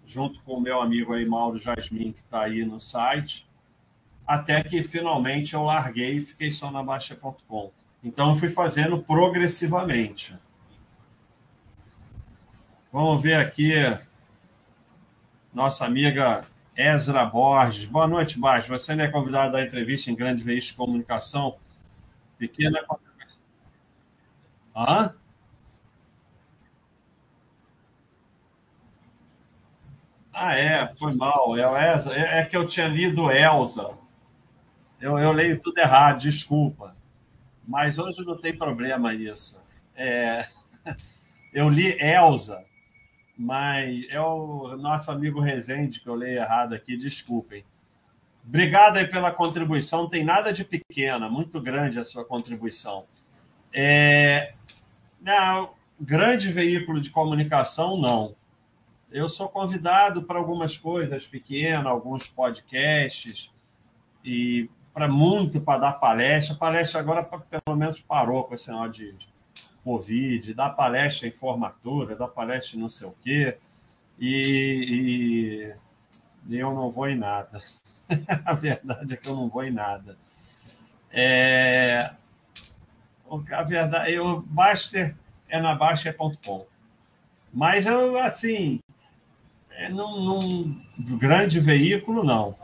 [0.06, 3.48] junto com o meu amigo aí, Mauro Jasmin, que está aí no site,
[4.26, 7.72] até que finalmente eu larguei e fiquei só na Baixa.com.
[8.04, 10.38] Então, eu fui fazendo progressivamente.
[12.92, 13.74] Vamos ver aqui
[15.54, 16.46] nossa amiga
[16.78, 17.86] Ezra Borges.
[17.86, 18.68] Boa noite, Borges.
[18.68, 21.58] Você não é convidado da entrevista em Grande Veículo de Comunicação?
[22.38, 22.80] Pequena
[24.76, 25.16] Hã?
[30.34, 31.56] Ah, é, foi mal.
[31.58, 34.05] É, é que eu tinha lido Elsa.
[35.06, 36.96] Eu, eu leio tudo errado, desculpa.
[37.68, 39.62] Mas hoje não tem problema isso.
[39.96, 40.48] É...
[41.54, 42.66] Eu li Elsa,
[43.38, 47.64] mas é o nosso amigo Rezende que eu leio errado aqui, desculpem.
[48.46, 53.06] Obrigado aí pela contribuição, não tem nada de pequena, muito grande a sua contribuição.
[53.74, 54.54] É...
[55.22, 58.36] Não, grande veículo de comunicação, não.
[59.10, 63.50] Eu sou convidado para algumas coisas pequenas, alguns podcasts,
[64.26, 66.56] e para muito para dar palestra.
[66.56, 69.16] Palestra agora, pelo menos, parou com esse negócio de
[69.84, 73.58] Covid, dar palestra em formatura, dar palestra em não sei o quê.
[74.18, 75.76] E,
[76.48, 77.62] e eu não vou em nada.
[78.46, 80.18] A verdade é que eu não vou em nada.
[81.12, 82.12] É,
[83.52, 85.16] a verdade, eu, Baster
[85.50, 86.66] é na Baixa.com.
[87.54, 88.80] Mas eu, assim,
[89.72, 90.22] é num,
[90.98, 92.56] num grande veículo, não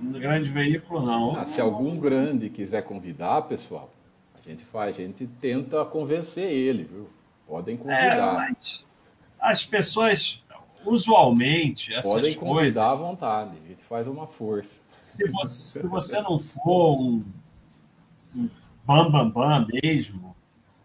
[0.00, 1.36] grande veículo, não.
[1.36, 3.90] Ah, se algum grande quiser convidar, pessoal,
[4.34, 7.08] a gente faz, a gente tenta convencer ele, viu?
[7.46, 8.48] Podem convidar.
[8.50, 8.54] É,
[9.40, 10.44] as pessoas,
[10.84, 14.76] usualmente, essas Podem convidar coisas, à vontade, a gente faz uma força.
[14.98, 17.24] Se você, se você não for um,
[18.34, 18.48] um
[18.84, 20.36] bam, bam, bam mesmo,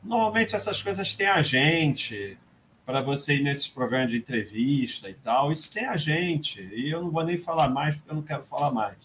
[0.03, 2.37] normalmente essas coisas têm a gente
[2.85, 5.51] para você ir nesses programas de entrevista e tal.
[5.51, 8.43] Isso tem a gente, e eu não vou nem falar mais, porque eu não quero
[8.43, 8.97] falar mais.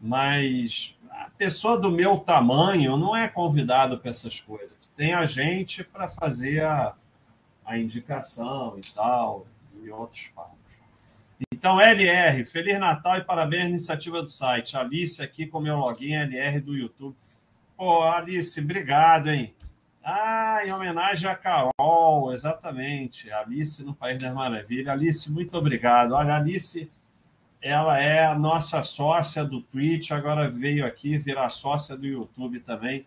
[0.00, 4.76] Mas a pessoa do meu tamanho não é convidado para essas coisas.
[4.96, 6.94] Tem a gente para fazer a,
[7.64, 9.46] a indicação e tal,
[9.82, 10.54] e outros papos.
[11.52, 14.76] Então, LR, Feliz Natal e parabéns à iniciativa do site.
[14.76, 17.16] Alice aqui com meu login LR do YouTube.
[17.76, 19.52] Pô, Alice, obrigado, hein?
[20.02, 21.72] Ah, em homenagem a Carol,
[22.32, 23.30] exatamente.
[23.30, 24.88] Alice no País das Maravilhas.
[24.88, 26.12] Alice, muito obrigado.
[26.12, 26.90] Olha, Alice,
[27.62, 33.06] ela é a nossa sócia do Twitch, agora veio aqui virar sócia do YouTube também.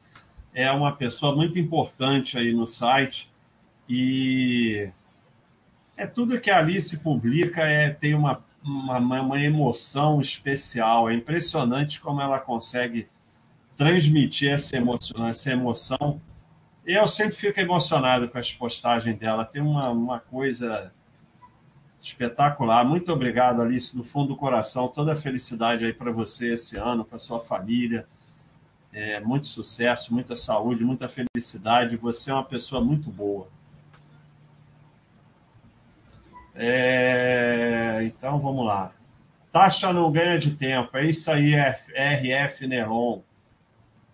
[0.54, 3.32] É uma pessoa muito importante aí no site.
[3.88, 4.90] E
[5.96, 11.10] é tudo que a Alice publica é tem uma, uma, uma emoção especial.
[11.10, 13.08] É impressionante como ela consegue
[13.78, 16.20] transmitir essa emoção, essa emoção.
[16.88, 19.44] Eu sempre fico emocionado com as postagens dela.
[19.44, 20.90] Tem uma, uma coisa
[22.02, 22.86] espetacular.
[22.86, 24.88] Muito obrigado, Alice, do fundo do coração.
[24.88, 28.08] Toda a felicidade aí para você esse ano, para sua família.
[28.94, 31.98] É, muito sucesso, muita saúde, muita felicidade.
[31.98, 33.50] Você é uma pessoa muito boa.
[36.56, 38.94] É, então vamos lá.
[39.52, 40.96] Taxa não ganha de tempo.
[40.96, 43.27] É isso aí, RF Neron.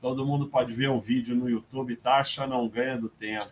[0.03, 1.95] Todo mundo pode ver o vídeo no YouTube.
[1.95, 3.45] Taxa não ganha do tempo.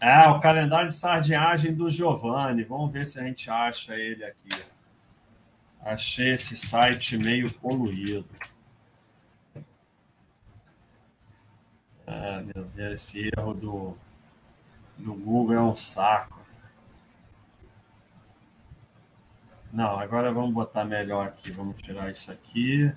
[0.00, 2.64] É, o calendário de sardinhagem do Giovanni.
[2.64, 4.48] Vamos ver se a gente acha ele aqui.
[5.80, 8.28] Achei esse site meio poluído.
[12.04, 13.96] Ah, meu Deus, esse erro do,
[14.98, 16.39] do Google é um saco.
[19.72, 21.50] Não, agora vamos botar melhor aqui.
[21.50, 22.92] Vamos tirar isso aqui.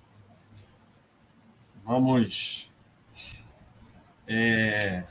[1.83, 2.71] Vamos.
[4.25, 5.03] É,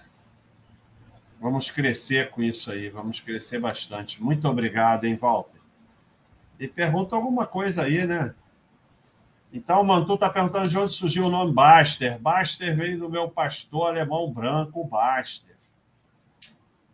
[1.41, 4.23] Vamos crescer com isso aí, vamos crescer bastante.
[4.23, 5.59] Muito obrigado, hein, Walter?
[6.59, 8.35] E pergunta alguma coisa aí, né?
[9.51, 12.19] Então, o Mantu está perguntando de onde surgiu o nome Baster.
[12.19, 15.57] Baster veio do meu pastor alemão branco, Baster.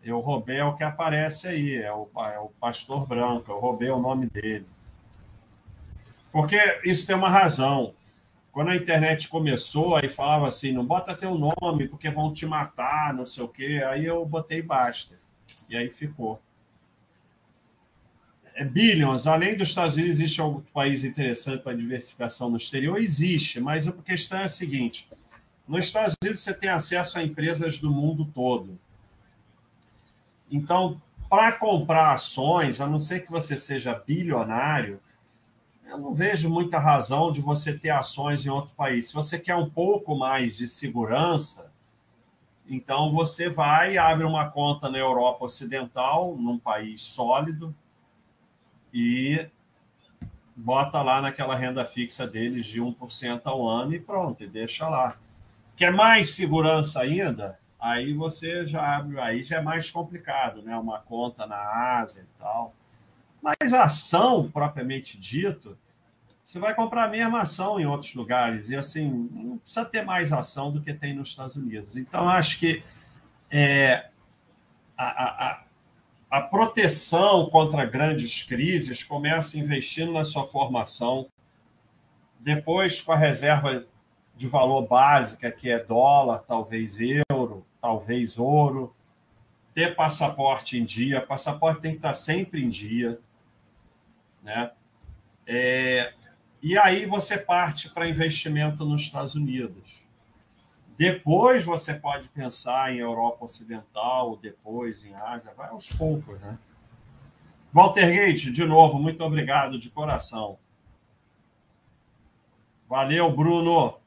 [0.03, 3.90] Eu roubei é o que aparece aí, é o, é o pastor branco, eu roubei
[3.90, 4.66] o nome dele.
[6.30, 7.92] Porque isso tem uma razão.
[8.57, 13.12] Quando a internet começou, aí falava assim, não bota teu nome porque vão te matar,
[13.12, 13.82] não sei o quê.
[13.86, 15.20] Aí eu botei basta.
[15.68, 16.40] E aí ficou.
[18.54, 22.98] É, Billions, além dos Estados Unidos, existe algum país interessante para diversificação no exterior?
[22.98, 25.07] Existe, mas a questão é a seguinte:
[25.68, 28.78] nos Estados Unidos você tem acesso a empresas do mundo todo.
[30.50, 30.98] Então,
[31.28, 34.98] para comprar ações, a não ser que você seja bilionário,
[35.89, 39.09] eu não vejo muita razão de você ter ações em outro país.
[39.09, 41.70] Se você quer um pouco mais de segurança,
[42.68, 47.74] então você vai e abre uma conta na Europa Ocidental, num país sólido,
[48.93, 49.49] e
[50.57, 55.16] bota lá naquela renda fixa deles de 1% ao ano e pronto, e deixa lá.
[55.76, 57.59] Quer mais segurança ainda?
[57.78, 60.76] Aí você já abre, aí já é mais complicado, né?
[60.76, 62.74] Uma conta na Ásia e tal.
[63.47, 65.78] Mas a ação, propriamente dito,
[66.42, 68.70] você vai comprar a mesma ação em outros lugares.
[68.70, 71.97] E assim, não precisa ter mais ação do que tem nos Estados Unidos.
[71.97, 72.82] Então, acho que
[73.49, 74.09] é,
[74.99, 75.62] a, a,
[76.28, 81.28] a proteção contra grandes crises começa investindo na sua formação,
[82.40, 83.86] depois com a reserva
[84.34, 86.99] de valor básica, que é dólar, talvez
[87.30, 88.92] euro, talvez ouro,
[89.72, 93.20] ter passaporte em dia, passaporte tem que estar sempre em dia,
[94.47, 94.70] né?
[95.44, 96.14] É,
[96.62, 100.03] e aí você parte para investimento nos Estados Unidos.
[100.97, 106.57] Depois você pode pensar em Europa Ocidental, depois em Ásia, vai aos poucos, né?
[107.72, 110.59] Walter Gate, de novo, muito obrigado de coração.
[112.88, 113.99] Valeu, Bruno.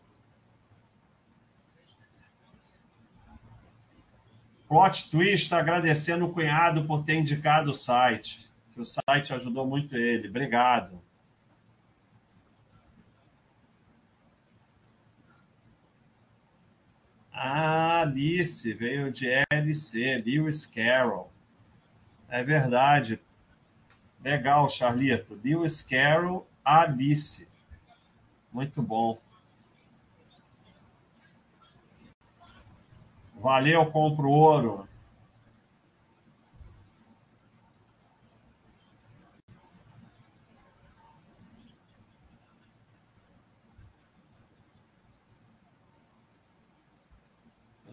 [4.67, 8.48] Plot Twist agradecendo o cunhado por ter indicado o site,
[8.81, 10.27] o site ajudou muito ele.
[10.27, 11.01] Obrigado.
[17.31, 21.31] Ah, Alice, veio de LC, Lewis Carroll.
[22.27, 23.19] É verdade.
[24.21, 25.39] Legal, Charlito.
[25.43, 27.47] Lewis Carroll, Alice.
[28.51, 29.17] Muito bom.
[33.35, 34.87] Valeu, compro ouro.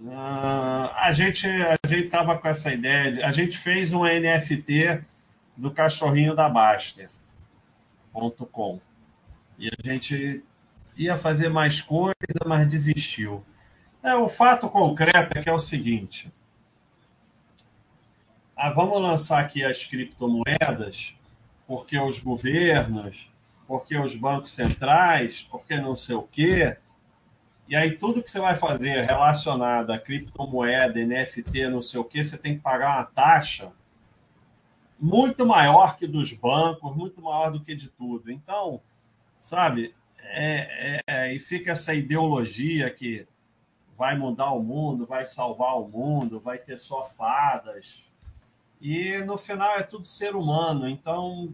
[0.07, 3.27] Uh, a gente a gente estava com essa ideia.
[3.27, 5.03] A gente fez um NFT
[5.57, 7.11] do cachorrinho da Baster.com.
[9.59, 10.45] E a gente
[10.97, 12.15] ia fazer mais coisa,
[12.47, 13.45] mas desistiu.
[14.01, 16.33] É, o fato concreto é que é o seguinte.
[18.55, 21.17] Ah, vamos lançar aqui as criptomoedas,
[21.67, 23.29] porque os governos,
[23.67, 26.77] porque os bancos centrais, porque não sei o quê,
[27.69, 32.23] e aí tudo que você vai fazer relacionado a criptomoeda, NFT, não sei o quê,
[32.23, 33.73] você tem que pagar uma taxa
[34.99, 38.31] muito maior que dos bancos, muito maior do que de tudo.
[38.31, 38.81] Então,
[39.39, 43.27] sabe, é, é, e fica essa ideologia que
[43.97, 48.05] vai mudar o mundo, vai salvar o mundo, vai ter só fadas.
[48.81, 50.89] E no final é tudo ser humano.
[50.89, 51.53] Então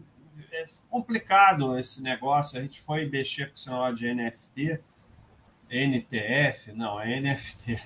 [0.51, 2.59] é complicado esse negócio.
[2.59, 4.79] A gente foi mexer com o senhor de NFT
[5.73, 7.81] NTF, não, é NFT.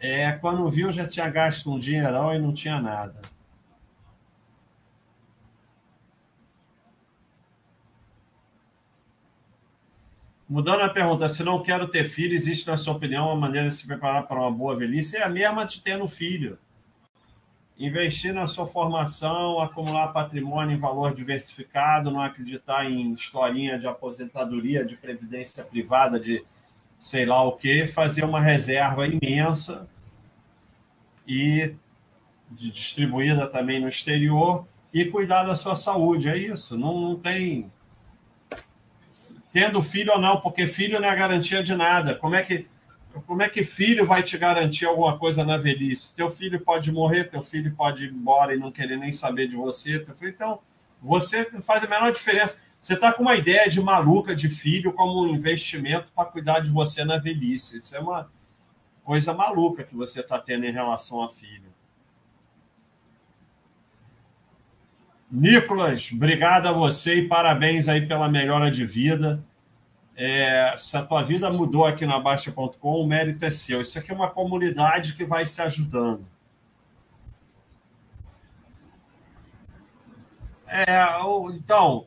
[0.00, 3.20] É, quando viu, já tinha gasto um dinheirão e não tinha nada.
[10.48, 13.74] Mudando a pergunta, se não quero ter filho, existe, na sua opinião, uma maneira de
[13.74, 15.16] se preparar para uma boa velhice?
[15.16, 16.58] É a mesma de ter no filho.
[17.78, 24.84] Investir na sua formação, acumular patrimônio em valor diversificado, não acreditar em historinha de aposentadoria,
[24.84, 26.44] de previdência privada, de
[27.00, 29.88] sei lá o que, fazer uma reserva imensa
[31.26, 31.74] e
[32.50, 36.28] distribuída também no exterior e cuidar da sua saúde.
[36.28, 36.76] É isso.
[36.76, 37.72] Não, não tem.
[39.52, 42.14] Tendo filho ou não, porque filho não é garantia de nada.
[42.14, 42.66] Como é que.
[43.26, 46.14] Como é que filho vai te garantir alguma coisa na velhice?
[46.14, 49.56] Teu filho pode morrer, teu filho pode ir embora e não querer nem saber de
[49.56, 50.06] você.
[50.22, 50.60] Então,
[51.02, 52.60] você faz a menor diferença.
[52.80, 56.70] Você está com uma ideia de maluca de filho como um investimento para cuidar de
[56.70, 57.76] você na velhice.
[57.76, 58.30] Isso é uma
[59.04, 61.70] coisa maluca que você está tendo em relação a filho.
[65.30, 69.44] Nicolas, obrigado a você e parabéns aí pela melhora de vida.
[70.16, 73.80] É, se a tua vida mudou aqui na Baixa.com, o mérito é seu.
[73.80, 76.26] Isso aqui é uma comunidade que vai se ajudando.
[80.66, 80.84] É,
[81.54, 82.06] então,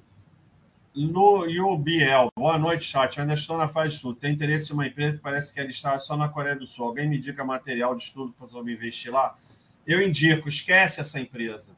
[0.95, 3.17] no Yubiel, boa noite, chat.
[3.17, 4.19] Eu ainda estou na fase estudo.
[4.19, 6.85] Tem interesse em uma empresa que parece que ela está só na Coreia do Sul.
[6.85, 9.35] Alguém me indica material de estudo para eu investir lá?
[9.87, 11.71] Eu indico, esquece essa empresa.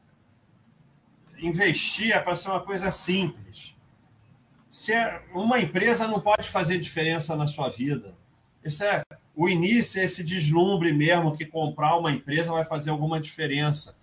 [1.38, 3.74] Investir é para ser uma coisa simples.
[4.70, 8.14] Se é, uma empresa não pode fazer diferença na sua vida.
[8.62, 9.02] Isso é
[9.34, 13.96] o início, é esse deslumbre mesmo que comprar uma empresa vai fazer alguma diferença.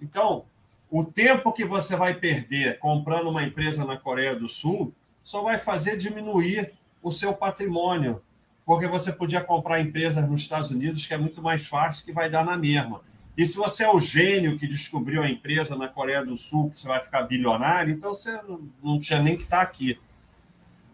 [0.00, 0.44] Então,
[0.90, 5.58] o tempo que você vai perder comprando uma empresa na Coreia do Sul só vai
[5.58, 6.72] fazer diminuir
[7.02, 8.22] o seu patrimônio,
[8.64, 12.30] porque você podia comprar empresas nos Estados Unidos que é muito mais fácil que vai
[12.30, 13.02] dar na mesma.
[13.36, 16.78] E se você é o gênio que descobriu a empresa na Coreia do Sul, que
[16.80, 18.36] você vai ficar bilionário, então você
[18.82, 19.98] não tinha nem que estar aqui.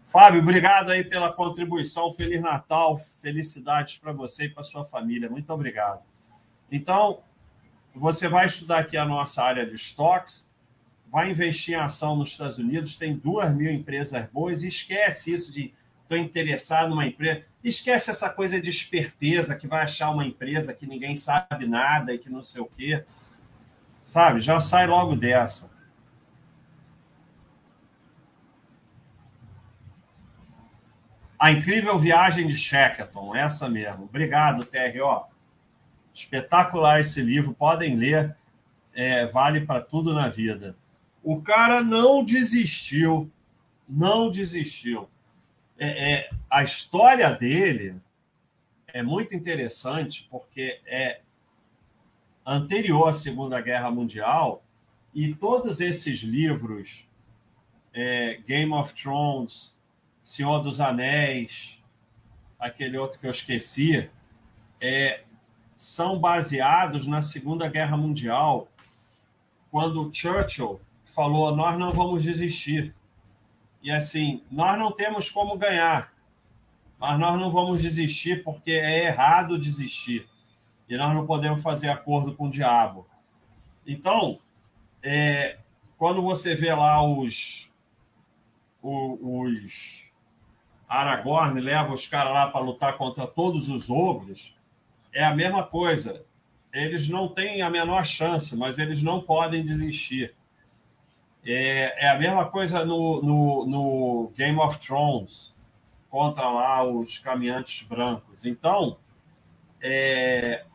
[0.05, 2.11] Fábio, obrigado aí pela contribuição.
[2.11, 5.27] Feliz Natal, felicidades para você e para sua família.
[5.29, 6.01] Muito obrigado.
[6.71, 7.19] Então,
[7.95, 10.49] você vai estudar aqui a nossa área de estoques,
[11.11, 15.51] vai investir em ação nos Estados Unidos, tem duas mil empresas boas, e esquece isso
[15.51, 15.73] de
[16.05, 17.43] estou interessado numa empresa.
[17.63, 22.19] Esquece essa coisa de esperteza que vai achar uma empresa que ninguém sabe nada e
[22.19, 23.03] que não sei o quê.
[24.03, 24.39] Sabe?
[24.39, 25.73] Já sai logo dessa.
[31.39, 34.05] A incrível viagem de Shackleton, essa mesmo.
[34.05, 35.34] Obrigado, TRO.
[36.15, 38.35] Espetacular esse livro, podem ler,
[38.95, 40.75] é, vale para tudo na vida.
[41.21, 43.31] O cara não desistiu
[43.87, 45.07] não desistiu.
[45.77, 47.95] É, é, a história dele
[48.87, 51.21] é muito interessante porque é
[52.45, 54.63] anterior à Segunda Guerra Mundial
[55.13, 57.09] e todos esses livros,
[57.93, 59.79] é, Game of Thrones,
[60.21, 61.81] Senhor dos Anéis,
[62.59, 64.09] aquele outro que eu esqueci,
[64.79, 65.23] é,
[65.77, 68.67] são baseados na Segunda Guerra Mundial,
[69.71, 72.93] quando Churchill falou: Nós não vamos desistir.
[73.81, 76.11] E assim, nós não temos como ganhar,
[76.97, 80.27] mas nós não vamos desistir porque é errado desistir.
[80.89, 83.07] E nós não podemos fazer acordo com o diabo.
[83.85, 84.39] Então,
[85.03, 85.57] é,
[85.97, 87.71] quando você vê lá os,
[88.81, 90.05] os
[90.87, 94.57] Aragorn leva os caras lá para lutar contra todos os ogros,
[95.15, 96.23] é a mesma coisa.
[96.73, 100.35] Eles não têm a menor chance, mas eles não podem desistir.
[101.45, 105.55] É, é a mesma coisa no, no, no, Game of Thrones,
[106.09, 108.43] contra lá os caminhantes brancos.
[108.43, 108.97] Então,
[109.81, 110.65] é,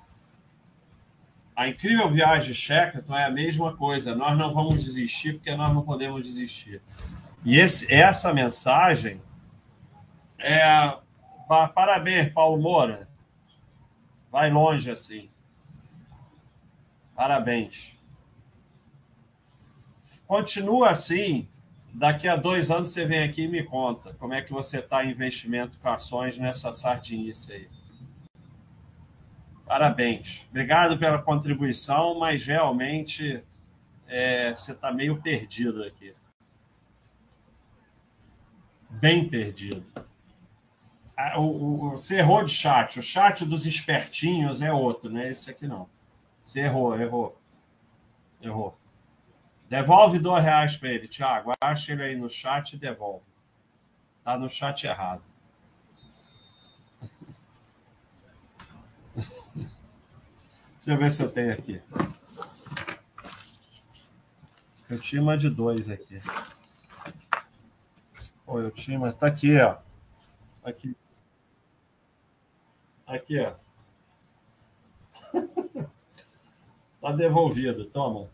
[1.55, 4.15] a incrível viagem Shackleton é a mesma coisa.
[4.15, 6.81] Nós não vamos desistir porque nós não podemos desistir.
[7.45, 9.21] E esse, essa mensagem
[10.39, 10.97] é.
[11.75, 13.10] Parabéns, Paulo Moura.
[14.31, 15.29] Vai longe assim.
[17.15, 17.95] Parabéns.
[20.27, 21.49] Continua assim.
[21.93, 25.05] Daqui a dois anos você vem aqui e me conta como é que você está
[25.05, 27.69] em investimento com ações nessa sardinice aí.
[29.67, 30.47] Parabéns.
[30.51, 33.43] Obrigado pela contribuição, mas realmente
[34.07, 36.15] é, você está meio perdido aqui.
[38.89, 39.85] Bem perdido.
[41.37, 42.99] O, o, você errou de chat.
[42.99, 45.29] O chat dos espertinhos é outro, né?
[45.29, 45.89] Esse aqui não.
[46.45, 47.41] Você errou, errou.
[48.41, 48.79] Errou.
[49.69, 51.53] Devolve dois reais para ele, Thiago.
[51.61, 53.25] Acha ele aí no chat e devolve.
[54.25, 55.23] Tá no chat errado.
[59.55, 59.71] Deixa
[60.87, 61.81] eu ver se eu tenho aqui.
[64.89, 66.21] Eu tinha uma de dois aqui.
[68.45, 69.77] Pô, eu tinha, mas tá aqui, ó.
[70.65, 70.97] Aqui.
[73.11, 73.55] Aqui, ó.
[77.01, 78.31] tá devolvido, toma.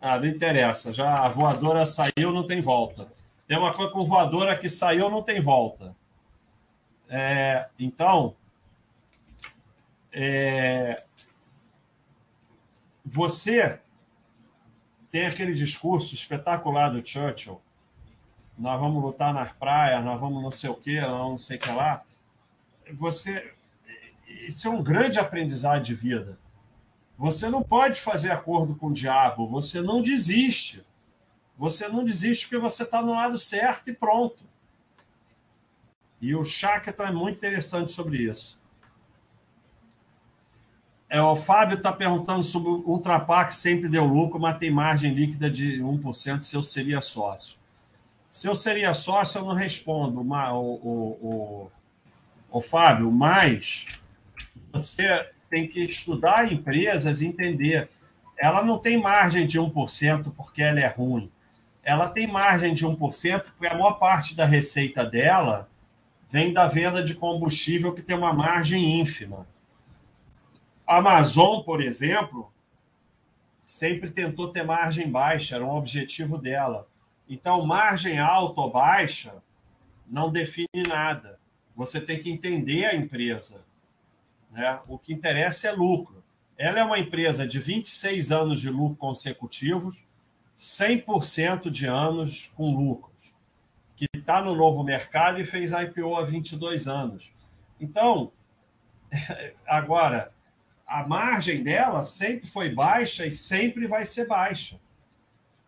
[0.00, 0.92] Ah, não interessa.
[0.92, 3.12] Já a voadora saiu, não tem volta.
[3.48, 5.96] Tem uma coisa com voadora que saiu, não tem volta.
[7.08, 8.36] É, então,
[10.12, 10.94] é,
[13.04, 13.80] você
[15.10, 17.60] tem aquele discurso espetacular do Churchill
[18.58, 21.70] nós vamos lutar nas praias, nós vamos não sei o quê, não sei o que
[21.70, 22.02] lá.
[22.94, 23.52] Você,
[24.46, 26.38] isso é um grande aprendizado de vida.
[27.18, 30.84] Você não pode fazer acordo com o diabo, você não desiste.
[31.56, 34.42] Você não desiste porque você está no lado certo e pronto.
[36.20, 38.60] E o Shackleton é muito interessante sobre isso.
[41.08, 45.50] É, o Fábio está perguntando sobre o Ultrapac sempre deu lucro, mas tem margem líquida
[45.50, 47.58] de 1% se eu seria sócio.
[48.32, 51.70] Se eu seria sócio, eu não respondo, o,
[52.50, 53.86] o, Fábio, mas
[54.72, 57.90] você tem que estudar empresas e entender.
[58.38, 61.30] Ela não tem margem de 1% porque ela é ruim.
[61.82, 65.68] Ela tem margem de 1% porque a maior parte da receita dela
[66.30, 69.46] vem da venda de combustível que tem uma margem ínfima.
[70.86, 72.50] A Amazon, por exemplo,
[73.66, 76.88] sempre tentou ter margem baixa, era um objetivo dela.
[77.32, 79.42] Então, margem alta ou baixa
[80.06, 81.40] não define nada.
[81.74, 83.64] Você tem que entender a empresa.
[84.50, 84.78] Né?
[84.86, 86.22] O que interessa é lucro.
[86.58, 89.96] Ela é uma empresa de 26 anos de lucro consecutivos,
[90.58, 93.32] 100% de anos com lucros,
[93.96, 97.32] que está no novo mercado e fez IPO há 22 anos.
[97.80, 98.30] Então,
[99.66, 100.34] agora,
[100.86, 104.81] a margem dela sempre foi baixa e sempre vai ser baixa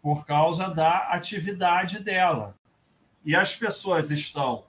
[0.04, 2.54] por causa da atividade dela.
[3.24, 4.64] E as pessoas estão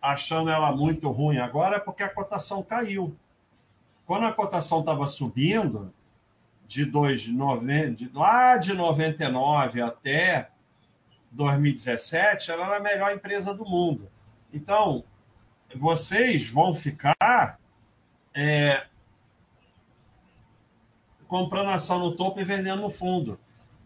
[0.00, 3.16] achando ela muito ruim agora porque a cotação caiu.
[4.06, 5.92] Quando a cotação estava subindo,
[6.68, 10.52] de, dois, de lá de 99 até
[11.32, 14.08] 2017, ela era a melhor empresa do mundo.
[14.52, 15.02] Então,
[15.74, 17.58] vocês vão ficar
[18.32, 18.86] é,
[21.26, 23.36] comprando ação no topo e vendendo no fundo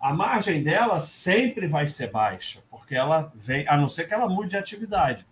[0.02, 4.28] a margem dela sempre vai ser baixa, porque ela vem, a não ser que ela
[4.28, 5.24] mude de atividade,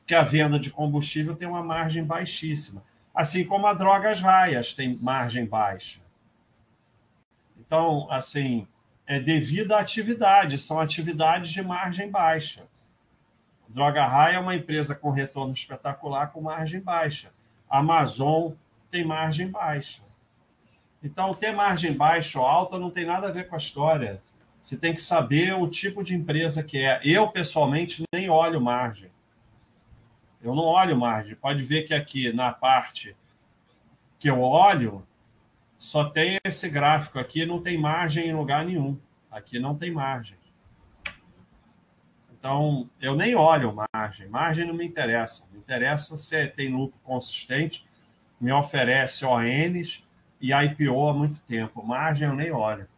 [0.00, 4.98] porque a venda de combustível tem uma margem baixíssima, assim como a drogas raias tem
[4.98, 6.00] margem baixa.
[7.58, 8.68] Então, assim,
[9.06, 12.68] é devido à atividade, são atividades de margem baixa.
[13.68, 17.32] Droga Raia é uma empresa com retorno espetacular com margem baixa.
[17.70, 18.52] Amazon
[18.90, 20.02] tem margem baixa.
[21.02, 24.22] Então, ter margem baixa ou alta não tem nada a ver com a história.
[24.60, 27.00] Você tem que saber o tipo de empresa que é.
[27.02, 29.10] Eu, pessoalmente, nem olho margem.
[30.42, 31.34] Eu não olho margem.
[31.34, 33.16] Pode ver que aqui na parte
[34.18, 35.06] que eu olho,
[35.78, 38.98] só tem esse gráfico aqui, não tem margem em lugar nenhum.
[39.30, 40.36] Aqui não tem margem.
[42.30, 44.28] Então, eu nem olho margem.
[44.28, 45.46] Margem não me interessa.
[45.50, 47.86] Me interessa se tem lucro consistente,
[48.38, 50.06] me oferece ONs
[50.40, 51.82] e IPO há muito tempo.
[51.82, 52.88] Margem eu nem olho.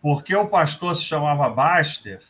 [0.00, 2.22] Porque o pastor se chamava Baster?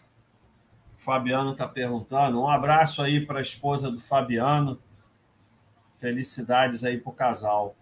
[0.96, 2.40] O Fabiano está perguntando.
[2.40, 4.80] Um abraço aí para a esposa do Fabiano.
[5.98, 7.76] Felicidades aí para o casal.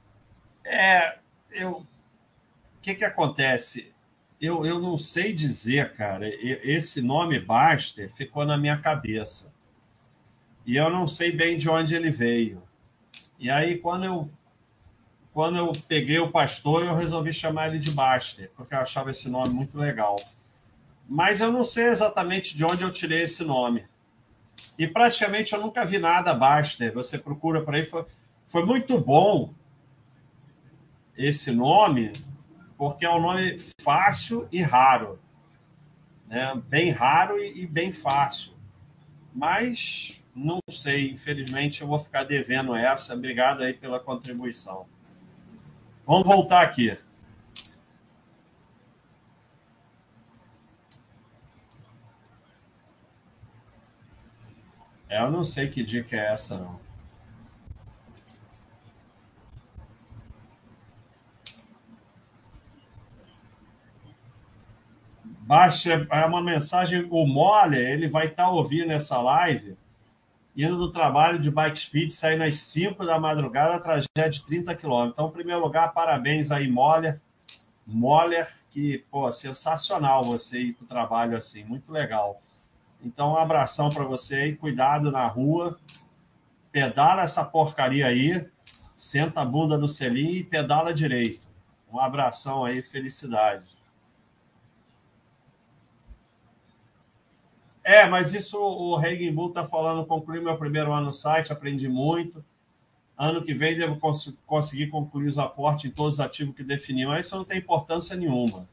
[0.65, 1.19] É,
[1.51, 1.79] eu.
[1.79, 1.87] O
[2.83, 3.95] que, que acontece?
[4.41, 6.29] Eu, eu não sei dizer, cara.
[6.29, 9.53] Esse nome Baster ficou na minha cabeça.
[10.65, 12.66] E eu não sei bem de onde ele veio.
[13.39, 14.31] E aí, quando eu
[15.33, 19.29] quando eu peguei o pastor, eu resolvi chamar ele de Baster, porque eu achava esse
[19.29, 20.17] nome muito legal.
[21.07, 23.85] Mas eu não sei exatamente de onde eu tirei esse nome.
[24.79, 26.91] E praticamente eu nunca vi nada Baster.
[26.95, 27.85] Você procura por aí.
[27.85, 28.07] Foi,
[28.47, 29.53] foi muito bom
[31.19, 32.15] esse nome,
[32.79, 35.19] porque é um nome fácil e raro.
[36.27, 36.59] Né?
[36.67, 38.53] Bem raro e, e bem fácil.
[39.35, 43.15] Mas não sei, infelizmente eu vou ficar devendo essa.
[43.15, 44.87] Obrigado aí pela contribuição.
[46.07, 46.99] Vamos voltar aqui.
[55.09, 56.79] É, eu não sei que dica é essa, não.
[65.41, 67.07] Baixa é uma mensagem.
[67.11, 69.79] O Mole, ele vai estar tá ouvindo essa live
[70.57, 75.13] indo do trabalho de bike speed, saindo às 5 da madrugada, trajeto de 30 quilômetros.
[75.13, 77.21] Então, em primeiro lugar, parabéns aí, Moller.
[77.87, 82.41] Moller, que, pô, sensacional você ir para o trabalho assim, muito legal.
[83.03, 85.79] Então, um abração para você aí, cuidado na rua,
[86.73, 88.49] pedala essa porcaria aí,
[88.97, 91.47] senta a bunda no selim e pedala direito.
[91.93, 93.76] Um abração aí, felicidade.
[97.87, 101.89] É, mas isso o Reagan Bull está falando, concluí meu primeiro ano no site, aprendi
[101.89, 102.45] muito.
[103.17, 107.13] Ano que vem devo cons conseguir concluir os aportes em todos os ativos que definiam.
[107.13, 108.69] Mas isso não tem importância nenhuma.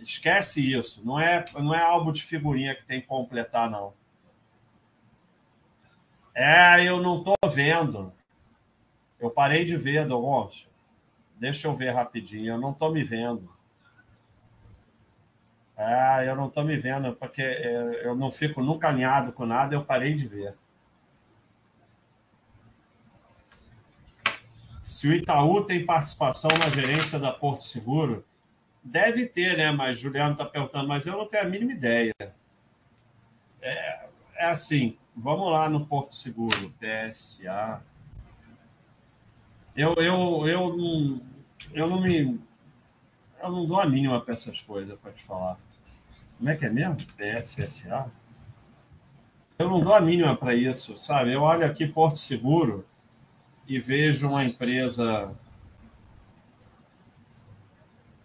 [0.00, 1.02] Esquece isso.
[1.04, 3.92] Não é, não é álbum de figurinha que tem que completar, não.
[6.34, 8.10] É, eu não estou vendo.
[9.20, 10.66] Eu parei de ver, Dogoncio.
[11.36, 12.54] Deixa eu ver rapidinho.
[12.54, 13.50] Eu não estou me vendo.
[15.82, 19.84] Ah, eu não estou me vendo, porque eu não fico nunca alinhado com nada, eu
[19.84, 20.54] parei de ver.
[24.82, 28.24] Se o Itaú tem participação na gerência da Porto Seguro,
[28.82, 29.70] deve ter, né?
[29.70, 32.14] Mas Juliano está perguntando, mas eu não tenho a mínima ideia.
[33.60, 34.06] É,
[34.36, 37.82] é assim, vamos lá no Porto Seguro, PSA.
[39.76, 41.20] Eu, eu, eu, não,
[41.72, 42.40] eu não me.
[43.40, 45.58] Eu não dou a mínima para essas coisas, para te falar.
[46.42, 46.96] Como é que é mesmo?
[46.96, 48.10] PSSA?
[49.56, 51.32] Eu não dou a mínima para isso, sabe?
[51.32, 52.84] Eu olho aqui Porto Seguro
[53.64, 55.32] e vejo uma empresa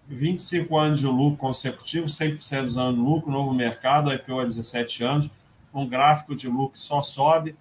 [0.08, 5.04] 25 anos de lucro consecutivo, 100% dos anos de lucro, novo mercado, IPO há 17
[5.04, 5.30] anos,
[5.72, 7.56] um gráfico de lucro só sobe.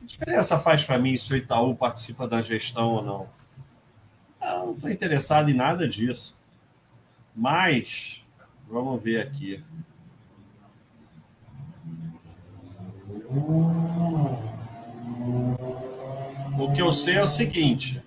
[0.00, 3.26] Que diferença faz para mim se o Itaú participa da gestão ou não?
[4.42, 6.36] Eu não estou interessado em nada disso.
[7.34, 8.25] Mas
[8.68, 9.62] Vamos ver aqui.
[16.58, 18.02] O que eu sei é o seguinte,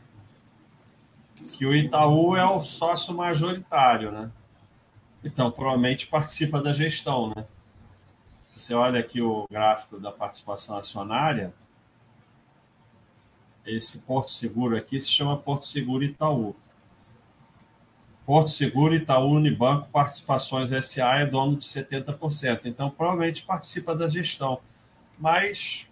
[1.57, 4.31] que o Itaú é o sócio majoritário, né?
[5.23, 7.45] Então, provavelmente participa da gestão, né?
[8.55, 11.53] Você olha aqui o gráfico da participação acionária,
[13.65, 16.55] esse Porto Seguro aqui se chama Porto Seguro Itaú.
[18.29, 22.67] Porto Seguro, Itaú, Unibanco, Participações SA é dono de 70%.
[22.67, 24.59] Então, provavelmente participa da gestão.
[25.17, 25.89] Mas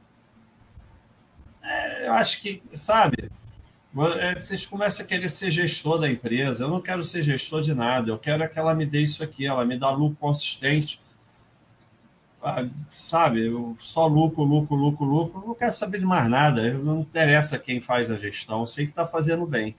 [1.64, 3.32] é, eu acho que, sabe,
[4.20, 6.66] é, vocês começam a querer ser gestor da empresa.
[6.66, 8.12] Eu não quero ser gestor de nada.
[8.12, 11.02] Eu quero é que ela me dê isso aqui, ela me dá lucro consistente.
[12.40, 15.42] Ah, sabe, só lucro, lucro, lucro, lucro.
[15.42, 16.72] Eu não quero saber de mais nada.
[16.78, 18.60] Não interessa quem faz a gestão.
[18.60, 19.76] Eu sei que está fazendo bem.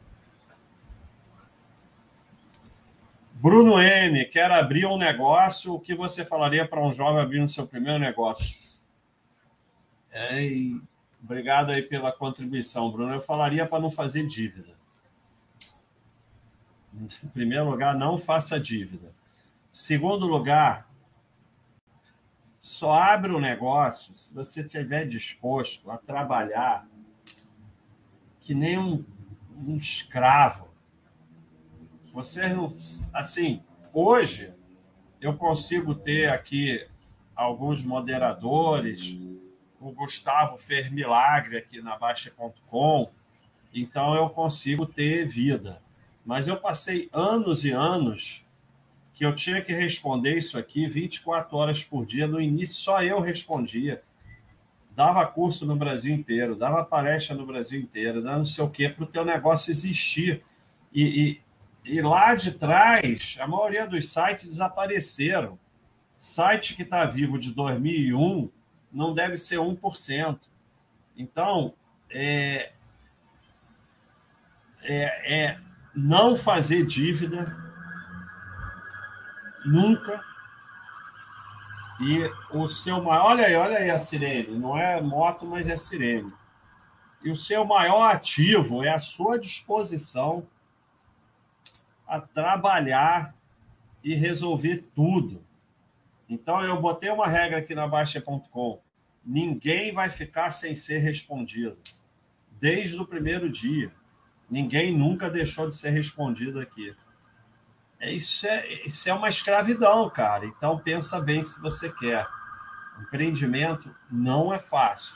[3.40, 5.72] Bruno M, quer abrir um negócio.
[5.72, 8.82] O que você falaria para um jovem abrir o seu primeiro negócio?
[10.10, 10.40] É,
[11.22, 13.14] obrigado aí pela contribuição, Bruno.
[13.14, 14.76] Eu falaria para não fazer dívida.
[16.92, 19.14] Em primeiro lugar, não faça dívida.
[19.70, 20.90] Segundo lugar,
[22.60, 26.88] só abre o negócio se você estiver disposto a trabalhar
[28.40, 29.04] que nem um,
[29.64, 30.67] um escravo
[32.18, 32.72] você não.
[33.12, 33.62] Assim,
[33.92, 34.52] hoje
[35.20, 36.84] eu consigo ter aqui
[37.36, 39.16] alguns moderadores,
[39.80, 43.08] o Gustavo fez milagre aqui na Baixa.com,
[43.72, 45.80] então eu consigo ter vida.
[46.26, 48.44] Mas eu passei anos e anos
[49.14, 52.26] que eu tinha que responder isso aqui 24 horas por dia.
[52.26, 54.02] No início, só eu respondia.
[54.90, 58.88] Dava curso no Brasil inteiro, dava palestra no Brasil inteiro, dando não sei o quê,
[58.88, 60.42] para o teu negócio existir.
[60.92, 61.47] E, e
[62.02, 65.58] lá de trás, a maioria dos sites desapareceram.
[66.18, 68.50] Site que está vivo de 2001
[68.92, 70.38] não deve ser 1%.
[71.16, 71.74] Então,
[72.10, 72.72] é,
[74.82, 75.60] é, é
[75.94, 77.56] não fazer dívida
[79.64, 80.22] nunca.
[82.00, 83.26] E o seu maior.
[83.26, 84.56] Olha aí, olha aí a sirene.
[84.56, 86.32] Não é moto, mas é sirene.
[87.24, 90.46] E o seu maior ativo é a sua disposição
[92.08, 93.34] a trabalhar
[94.02, 95.44] e resolver tudo.
[96.28, 98.80] Então, eu botei uma regra aqui na Baixa.com:
[99.24, 101.78] ninguém vai ficar sem ser respondido.
[102.52, 103.92] Desde o primeiro dia.
[104.50, 106.96] Ninguém nunca deixou de ser respondido aqui.
[108.00, 110.46] É, isso, é, isso é uma escravidão, cara.
[110.46, 112.26] Então, pensa bem se você quer.
[112.98, 115.14] Empreendimento não é fácil.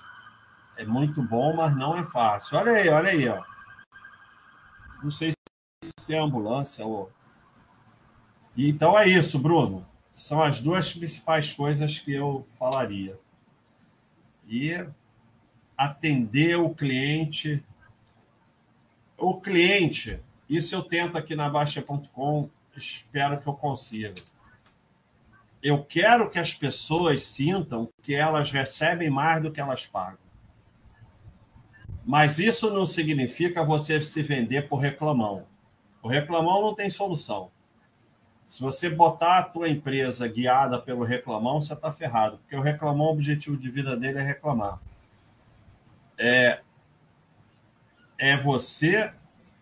[0.76, 2.59] É muito bom, mas não é fácil.
[2.59, 3.28] Olha aí, olha aí.
[3.28, 3.43] Ó.
[5.03, 5.32] Não sei
[6.03, 6.84] ser ambulância.
[6.84, 7.11] Ou...
[8.57, 9.86] Então é isso, Bruno.
[10.11, 13.18] São as duas principais coisas que eu falaria.
[14.46, 14.86] E
[15.76, 17.64] atender o cliente.
[19.16, 24.14] O cliente, isso eu tento aqui na Baixa.com, espero que eu consiga.
[25.62, 30.18] Eu quero que as pessoas sintam que elas recebem mais do que elas pagam.
[32.05, 35.46] Mas isso não significa você se vender por reclamão.
[36.03, 37.50] O reclamão não tem solução.
[38.44, 43.07] Se você botar a tua empresa guiada pelo reclamão, você está ferrado, porque o reclamão,
[43.07, 44.80] o objetivo de vida dele é reclamar.
[46.18, 46.61] É,
[48.18, 49.12] é você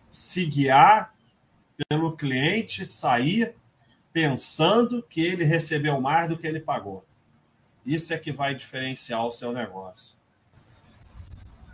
[0.09, 1.13] se guiar
[1.87, 3.55] pelo cliente sair
[4.11, 7.05] pensando que ele recebeu mais do que ele pagou.
[7.85, 10.15] Isso é que vai diferenciar o seu negócio.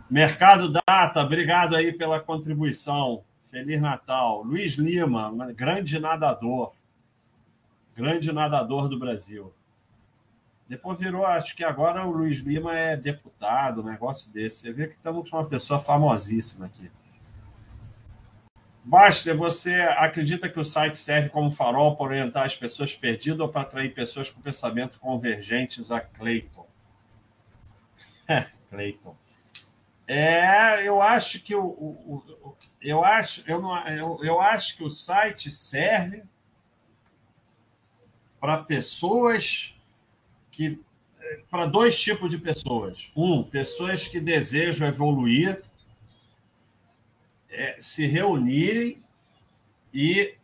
[0.08, 3.24] Mercado Data, obrigado aí pela contribuição.
[3.50, 4.42] Feliz Natal.
[4.42, 6.72] Luiz Lima, grande nadador.
[7.96, 9.52] Grande nadador do Brasil.
[10.68, 14.60] Depois virou, acho que agora o Luiz Lima é deputado, um negócio desse.
[14.60, 16.90] Você vê que estamos com uma pessoa famosíssima aqui.
[18.84, 23.48] Basta, você acredita que o site serve como farol para orientar as pessoas perdidas ou
[23.48, 26.66] para atrair pessoas com pensamento convergentes a Clayton?
[28.70, 29.16] Clayton.
[30.08, 34.82] É, eu acho que o, o, o, eu acho eu, não, eu, eu acho que
[34.82, 36.22] o site serve
[38.40, 39.74] para pessoas
[40.50, 40.80] que
[41.50, 43.12] para dois tipos de pessoas.
[43.14, 45.62] Um, pessoas que desejam evoluir,
[47.50, 49.02] é, se reunirem
[49.92, 50.34] e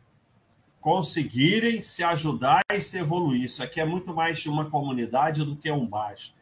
[0.80, 3.44] conseguirem se ajudar e se evoluir.
[3.44, 6.38] Isso aqui é muito mais uma comunidade do que um basta.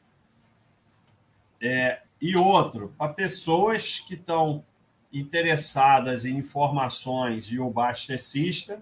[1.61, 4.65] É, e outro, para pessoas que estão
[5.13, 8.81] interessadas em informações de ubastecista,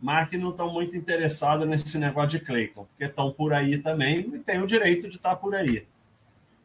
[0.00, 4.20] mas que não estão muito interessadas nesse negócio de Cleiton, porque estão por aí também
[4.20, 5.86] e têm o direito de estar por aí.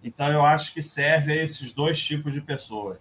[0.01, 2.99] Então, eu acho que serve a esses dois tipos de pessoas.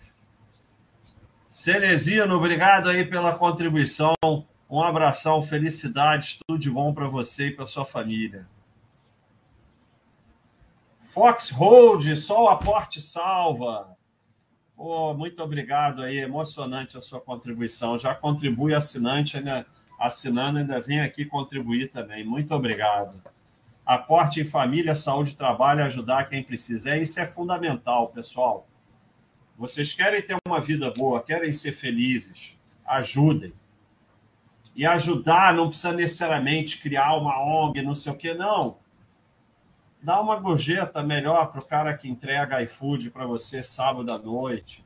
[1.49, 4.15] Cenezino, obrigado aí pela contribuição.
[4.69, 8.47] Um abração, felicidades, tudo de bom para você e para sua família.
[11.13, 13.99] Fox Hold, só o aporte salva.
[14.75, 17.99] Oh, muito obrigado aí, emocionante a sua contribuição.
[17.99, 19.67] Já contribui assinante, né?
[19.99, 22.25] assinando, ainda vem aqui contribuir também.
[22.25, 23.23] Muito obrigado.
[23.85, 26.93] Aporte em família, saúde, trabalho, ajudar quem precisa.
[26.93, 28.67] É, isso é fundamental, pessoal.
[29.59, 33.53] Vocês querem ter uma vida boa, querem ser felizes, ajudem.
[34.75, 38.81] E ajudar não precisa necessariamente criar uma ONG, não sei o quê, não
[40.03, 44.85] dá uma gorjeta melhor para o cara que entrega iFood para você sábado à noite.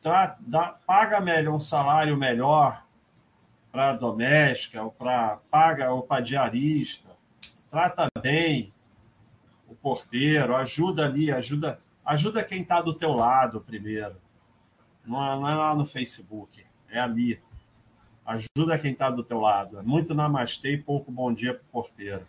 [0.00, 2.84] Tá, dá, paga melhor um salário melhor
[3.70, 7.10] para doméstica, ou para paga, ou para diarista.
[7.68, 8.72] Trata bem
[9.68, 14.16] o porteiro, ajuda ali, ajuda, ajuda quem está do teu lado primeiro.
[15.04, 17.40] Não é, não é lá no Facebook, é ali.
[18.24, 19.78] Ajuda quem está do teu lado.
[19.78, 22.26] É muito namastê e pouco bom dia para o porteiro.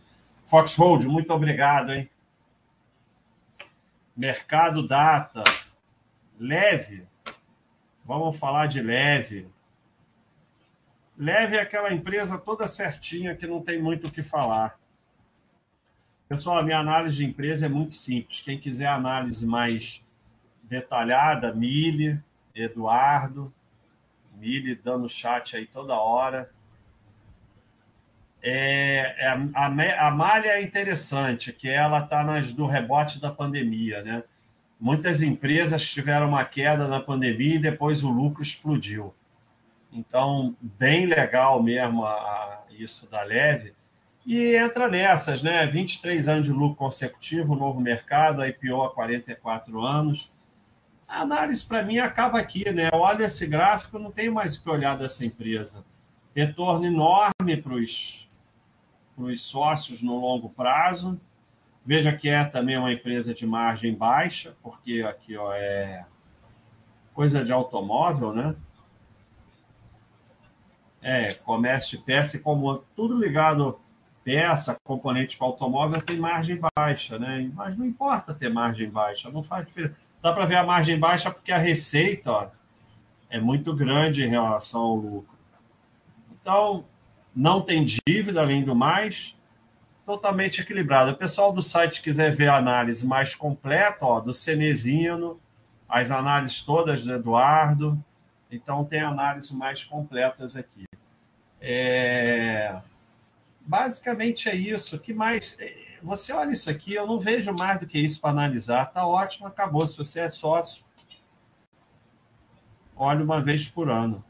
[0.48, 2.10] Foxhold, muito obrigado, hein?
[4.16, 5.44] Mercado Data.
[6.40, 7.06] Leve.
[8.06, 9.48] Vamos falar de leve.
[11.18, 14.80] Leve é aquela empresa toda certinha que não tem muito o que falar.
[16.30, 18.42] Pessoal, a minha análise de empresa é muito simples.
[18.42, 20.06] Quem quiser análise mais
[20.64, 22.24] detalhada, Mille,
[22.56, 23.54] Eduardo,
[24.36, 26.52] Mille dando chat aí toda hora.
[28.50, 32.24] É, é a, a, malha é interessante, que ela está
[32.56, 34.24] do rebote da pandemia, né?
[34.80, 39.14] Muitas empresas tiveram uma queda na pandemia e depois o lucro explodiu.
[39.92, 43.74] Então, bem legal mesmo a, a, isso da Leve.
[44.26, 45.66] E entra nessas, né?
[45.66, 50.32] 23 anos de lucro consecutivo, novo mercado, IPO há 44 anos.
[51.06, 52.90] A análise, para mim, acaba aqui, né?
[52.94, 55.84] Olha esse gráfico, não tem mais o que olhar dessa empresa.
[56.34, 58.27] Retorno enorme para os
[59.38, 61.20] sócios no longo prazo.
[61.86, 66.06] Veja que é também uma empresa de margem baixa, porque aqui ó, é
[67.14, 68.56] coisa de automóvel, né?
[71.02, 73.80] É, comércio de peça e como tudo ligado
[74.24, 77.50] peça, componente para automóvel tem margem baixa, né?
[77.54, 79.96] Mas não importa ter margem baixa, não faz diferença.
[80.22, 82.48] Dá para ver a margem baixa porque a receita ó,
[83.30, 85.38] é muito grande em relação ao lucro.
[86.42, 86.86] Então,
[87.38, 89.38] não tem dívida além do mais,
[90.04, 91.12] totalmente equilibrado.
[91.12, 95.40] O pessoal do site quiser ver a análise mais completa, ó, do Cenezino,
[95.88, 98.04] as análises todas do Eduardo,
[98.50, 100.86] então tem análises mais completas aqui.
[101.62, 102.82] É...
[103.62, 104.98] Basicamente é isso.
[105.00, 105.56] que mais?
[105.60, 108.86] É, você olha isso aqui, eu não vejo mais do que isso para analisar.
[108.88, 109.88] Tá ótimo, acabou.
[109.88, 110.84] Se você é sócio,
[112.96, 114.26] olhe uma vez por ano.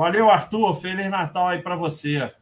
[0.00, 0.74] Valeu, Arthur.
[0.76, 2.32] Feliz Natal aí para você.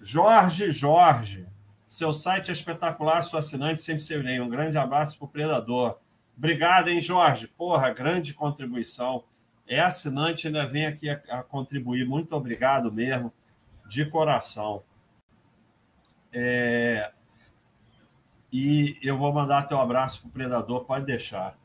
[0.00, 1.46] Jorge Jorge.
[1.88, 4.40] Seu site é espetacular, seu assinante sempre serei.
[4.40, 5.96] Um grande abraço para o Predador.
[6.36, 7.46] Obrigado, hein, Jorge?
[7.46, 9.22] Porra, grande contribuição.
[9.64, 12.04] É assinante, ainda vem aqui a, a contribuir.
[12.04, 13.32] Muito obrigado mesmo,
[13.86, 14.82] de coração.
[16.34, 17.12] É...
[18.52, 21.56] E eu vou mandar teu abraço para o Predador, pode deixar.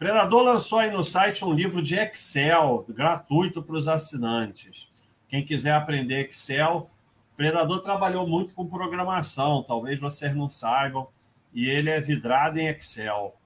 [0.00, 4.88] Predador lançou aí no site um livro de Excel gratuito para os assinantes.
[5.28, 6.90] Quem quiser aprender Excel,
[7.34, 11.06] o Predador trabalhou muito com programação, talvez vocês não saibam,
[11.52, 13.36] e ele é vidrado em Excel.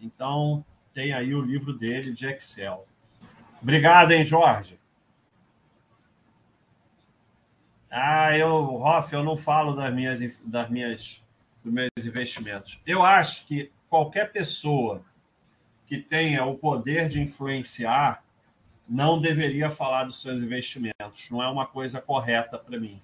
[0.00, 0.64] Então,
[0.94, 2.86] tem aí o livro dele de Excel.
[3.60, 4.80] Obrigado, hein, Jorge?
[7.90, 11.22] Ah, eu, Hoff, eu não falo das minhas, das minhas,
[11.62, 12.80] dos meus investimentos.
[12.86, 15.04] Eu acho que qualquer pessoa
[15.90, 18.22] que tenha o poder de influenciar
[18.88, 21.28] não deveria falar dos seus investimentos.
[21.32, 23.02] Não é uma coisa correta para mim.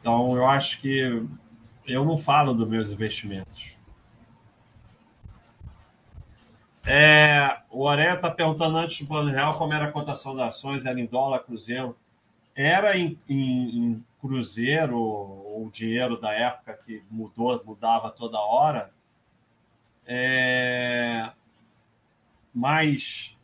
[0.00, 1.24] Então, eu acho que
[1.86, 3.70] eu não falo dos meus investimentos.
[6.84, 10.84] É, o Oré está perguntando antes do plano real como era a cotação das ações,
[10.84, 11.96] era em dólar, cruzeiro.
[12.52, 18.92] Era em, em, em cruzeiro, o dinheiro da época que mudou, mudava toda hora.
[20.04, 21.30] É,
[22.54, 23.36] mas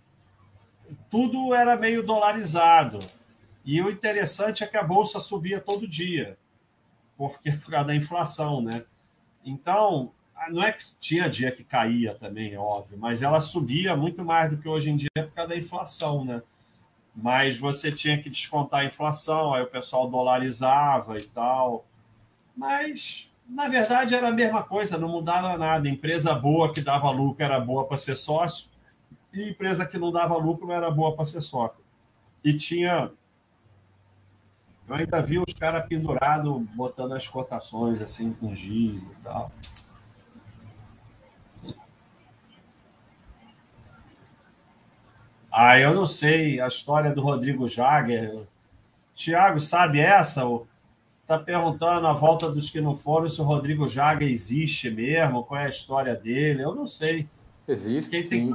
[1.11, 2.99] tudo era meio dolarizado.
[3.65, 6.39] E o interessante é que a bolsa subia todo dia,
[7.17, 8.85] porque por causa da inflação, né?
[9.45, 10.13] Então,
[10.51, 14.51] não é que tinha dia que caía também, é óbvio, mas ela subia muito mais
[14.51, 16.43] do que hoje em dia por causa da inflação, né?
[17.15, 21.85] Mas você tinha que descontar a inflação, aí o pessoal dolarizava e tal.
[22.57, 25.89] Mas, na verdade, era a mesma coisa, não mudava nada.
[25.89, 28.70] Empresa boa que dava lucro era boa para ser sócio,
[29.33, 31.78] e empresa que não dava lucro não era boa para ser sócio.
[32.45, 33.11] E tinha.
[34.89, 39.53] Eu ainda vi os caras pendurados botando as cotações assim com giz e tal.
[45.53, 48.47] Ah, eu não sei a história do Rodrigo Jagger.
[49.14, 50.43] Tiago, sabe essa?
[51.22, 55.61] Está perguntando a volta dos que não foram se o Rodrigo Jagger existe mesmo, qual
[55.61, 56.62] é a história dele.
[56.62, 57.28] Eu não sei.
[57.66, 58.28] Existe Quem.
[58.28, 58.55] Tem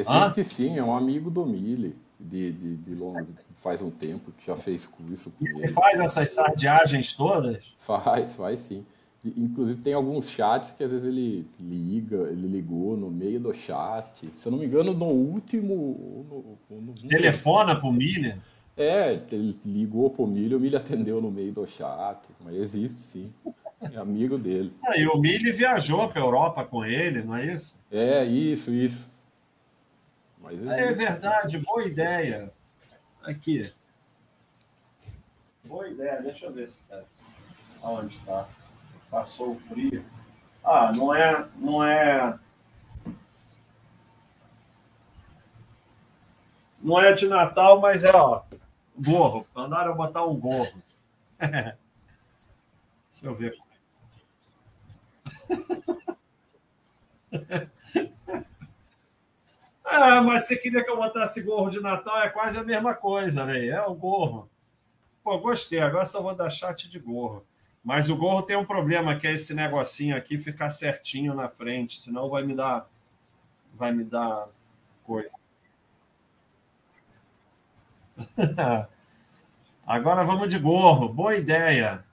[0.00, 0.44] existe Hã?
[0.44, 4.56] sim, é um amigo do Mille, de, de, de longo, faz um tempo que já
[4.56, 5.58] fez curso com ele.
[5.58, 7.64] Ele faz essas sardiagens todas?
[7.80, 8.84] Faz, faz sim.
[9.24, 14.30] Inclusive tem alguns chats que às vezes ele liga, ele ligou no meio do chat.
[14.34, 16.58] Se eu não me engano, no último.
[16.70, 16.94] No, no...
[16.94, 18.38] Telefona pro Miller?
[18.76, 23.30] É, ele ligou pro Milho, o Milho atendeu no meio do chat, mas existe sim.
[23.82, 24.72] É amigo dele.
[24.86, 27.78] Ah, e o Milho viajou para Europa com ele, não é isso?
[27.90, 29.09] É, isso, isso.
[30.48, 32.52] É verdade, boa ideia.
[33.22, 33.72] Aqui.
[35.64, 37.02] Boa ideia, deixa eu ver se tá.
[37.82, 38.48] Onde está?
[39.10, 40.04] Passou o frio.
[40.64, 42.38] Ah, não é, não é.
[46.82, 48.42] Não é de Natal, mas é, ó.
[48.96, 49.46] Gorro.
[49.54, 50.82] Mandaram botar um gorro.
[51.38, 51.76] Deixa
[53.22, 53.56] eu ver.
[59.90, 62.20] ah, mas você queria que eu botasse gorro de Natal?
[62.20, 63.74] É quase a mesma coisa, velho.
[63.74, 64.48] É o gorro.
[65.22, 65.80] Pô, gostei.
[65.80, 67.44] Agora só vou dar chat de gorro.
[67.82, 72.00] Mas o gorro tem um problema, que é esse negocinho aqui ficar certinho na frente,
[72.00, 72.86] senão vai me dar
[73.74, 74.48] vai me dar
[75.04, 75.34] coisa.
[79.86, 81.08] Agora vamos de gorro.
[81.08, 82.04] Boa ideia.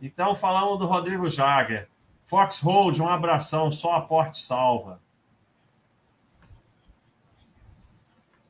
[0.00, 1.88] Então falamos do Rodrigo Jagger.
[2.24, 5.00] Foxhold, um abração, só aporte salva.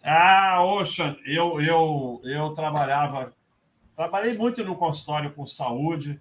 [0.03, 3.33] Ah, Ocean, eu, eu, eu trabalhava,
[3.95, 6.21] trabalhei muito no consultório com saúde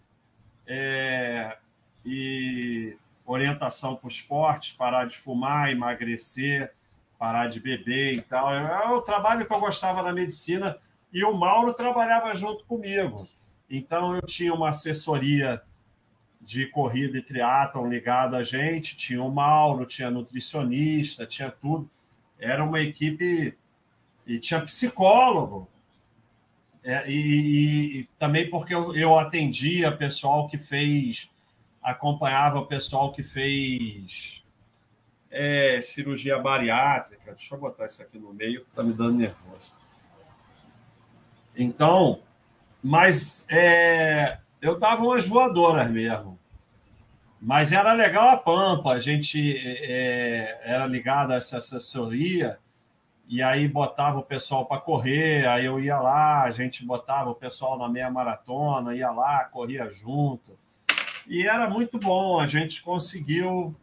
[0.67, 1.57] é,
[2.05, 6.71] e orientação para o esporte, parar de fumar, emagrecer,
[7.17, 8.53] parar de beber e tal.
[8.53, 10.77] É, é o trabalho que eu gostava na medicina
[11.11, 13.27] e o Mauro trabalhava junto comigo.
[13.69, 15.61] Então eu tinha uma assessoria
[16.39, 21.89] de corrida e triatlon ligada a gente, tinha o Mauro, tinha nutricionista, tinha tudo.
[22.39, 23.57] Era uma equipe
[24.25, 25.67] e tinha psicólogo.
[26.83, 31.31] É, e, e, também porque eu, eu atendia pessoal que fez,
[31.81, 34.43] acompanhava pessoal que fez
[35.29, 37.33] é, cirurgia bariátrica.
[37.33, 39.73] Deixa eu botar isso aqui no meio que está me dando nervoso.
[41.55, 42.21] Então,
[42.81, 46.39] mas é, eu dava umas voadoras mesmo.
[47.39, 52.59] Mas era legal a Pampa, a gente é, era ligado a essa assessoria
[53.31, 57.35] e aí botava o pessoal para correr, aí eu ia lá, a gente botava o
[57.35, 60.59] pessoal na meia maratona, ia lá, corria junto.
[61.25, 63.73] E era muito bom, a gente conseguiu.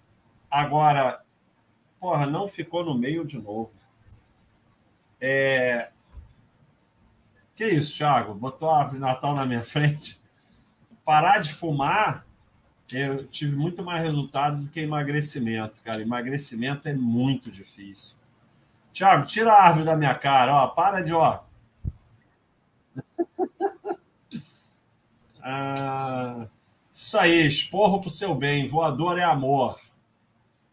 [0.50, 1.22] Agora,
[1.98, 3.72] porra, não ficou no meio de novo.
[5.18, 5.92] É,
[7.56, 8.34] que isso, Thiago?
[8.34, 10.20] Botou a árvore Natal na minha frente.
[11.06, 12.26] Parar de fumar,
[12.92, 16.02] eu tive muito mais resultado do que emagrecimento, cara.
[16.02, 18.17] Emagrecimento é muito difícil.
[18.98, 20.66] Thiago, tira a árvore da minha cara, ó.
[20.66, 21.38] Para de, ó.
[25.40, 26.48] ah,
[26.92, 28.66] isso aí, esporro pro seu bem.
[28.66, 29.78] Voador é amor.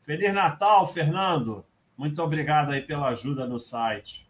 [0.02, 1.64] Feliz Natal, Fernando.
[1.95, 4.26] Muito obrigado aí pela ajuda no site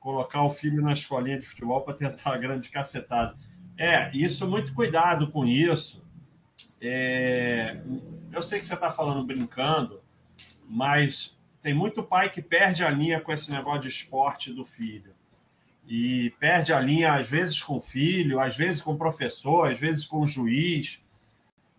[0.00, 3.36] colocar o filho na escolinha de futebol para tentar a grande cacetada.
[3.76, 6.02] É, isso, muito cuidado com isso.
[6.80, 7.80] É,
[8.32, 10.00] eu sei que você está falando brincando,
[10.66, 15.14] mas tem muito pai que perde a linha com esse negócio de esporte do filho.
[15.86, 19.78] E perde a linha, às vezes, com o filho, às vezes com o professor, às
[19.78, 21.04] vezes com o juiz.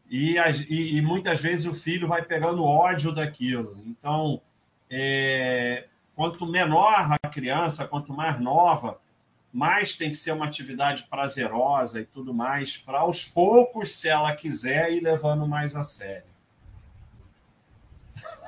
[0.09, 0.37] E,
[0.69, 3.77] e, e muitas vezes o filho vai pegando ódio daquilo.
[3.85, 4.41] Então,
[4.89, 8.99] é, quanto menor a criança, quanto mais nova,
[9.51, 14.33] mais tem que ser uma atividade prazerosa e tudo mais, para aos poucos, se ela
[14.35, 16.31] quiser, ir levando mais a sério.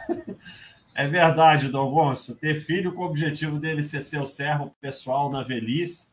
[0.97, 2.37] É verdade, Dom Gonçalo.
[2.37, 6.07] Ter filho com o objetivo dele ser seu servo pessoal na velhice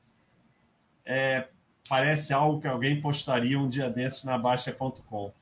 [1.05, 1.49] é,
[1.89, 5.33] parece algo que alguém postaria um dia desses na Baixa.com.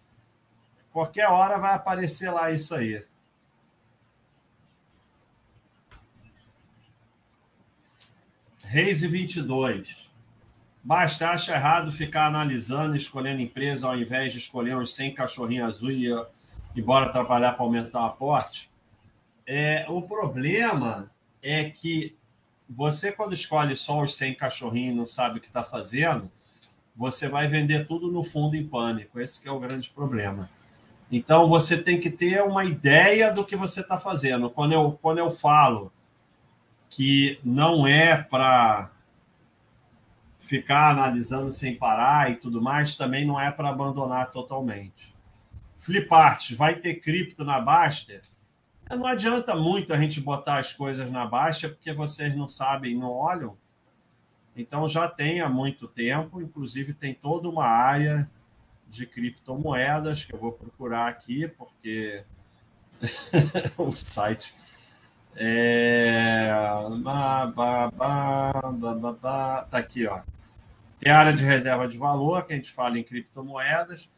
[0.92, 3.02] Qualquer hora vai aparecer lá isso aí.
[8.66, 10.10] Reis 22.
[10.84, 15.90] Basta, acha errado ficar analisando, escolhendo empresa ao invés de escolher uns 100 cachorrinhos azul
[15.90, 16.26] e ir
[16.76, 18.69] embora trabalhar para aumentar o aporte?
[19.52, 21.10] É, o problema
[21.42, 22.16] é que
[22.68, 26.30] você, quando escolhe só os 100 cachorrinhos e não sabe o que está fazendo,
[26.94, 29.18] você vai vender tudo no fundo em pânico.
[29.18, 30.48] Esse é o grande problema.
[31.10, 34.48] Então, você tem que ter uma ideia do que você está fazendo.
[34.48, 35.92] Quando eu, quando eu falo
[36.88, 38.88] que não é para
[40.38, 45.12] ficar analisando sem parar e tudo mais, também não é para abandonar totalmente.
[45.76, 48.20] Flipart, vai ter cripto na Baster?
[48.90, 53.10] Não adianta muito a gente botar as coisas na Baixa porque vocês não sabem, não
[53.10, 53.56] olham.
[54.56, 58.28] Então já tem há muito tempo, inclusive tem toda uma área
[58.88, 62.24] de criptomoedas, que eu vou procurar aqui, porque
[63.78, 64.54] o site
[65.36, 66.50] é...
[69.70, 70.20] Tá aqui, ó.
[70.98, 74.08] Tem área de reserva de valor, que a gente fala em criptomoedas.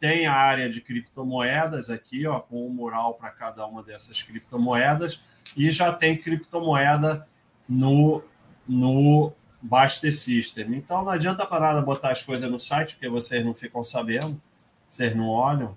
[0.00, 5.24] Tem a área de criptomoedas aqui, ó, com um mural para cada uma dessas criptomoedas.
[5.56, 7.26] E já tem criptomoeda
[7.68, 8.22] no,
[8.66, 10.76] no Baster System.
[10.76, 14.40] Então não adianta parar de botar as coisas no site, porque vocês não ficam sabendo,
[14.88, 15.76] vocês não olham.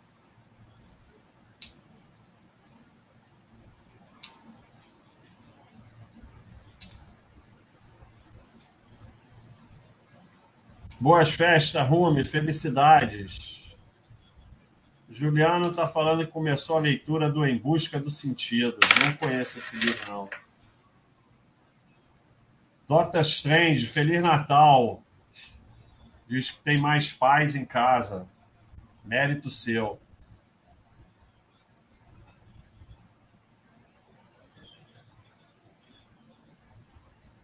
[10.99, 13.60] Boas festas, Rumi, felicidades.
[15.11, 18.77] Juliano está falando que começou a leitura do Em Busca do Sentido.
[18.97, 20.29] Não conheço esse livro, não.
[22.87, 25.03] Doctor Strange, Feliz Natal.
[26.29, 28.25] Diz que tem mais paz em casa.
[29.03, 29.99] Mérito seu.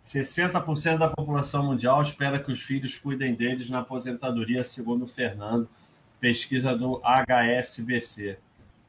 [0.06, 5.70] 60% da população mundial espera que os filhos cuidem deles na aposentadoria, segundo o Fernando,
[6.20, 8.38] pesquisa do HSBC.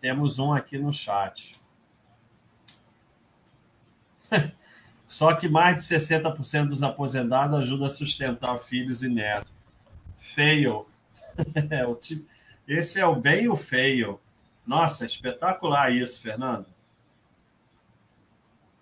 [0.01, 1.53] Temos um aqui no chat.
[5.07, 9.53] Só que mais de 60% dos aposentados ajudam a sustentar filhos e netos.
[10.19, 10.87] Feio.
[12.69, 14.21] Esse é o bem e o feio.
[14.67, 16.67] Nossa, espetacular isso, Fernando.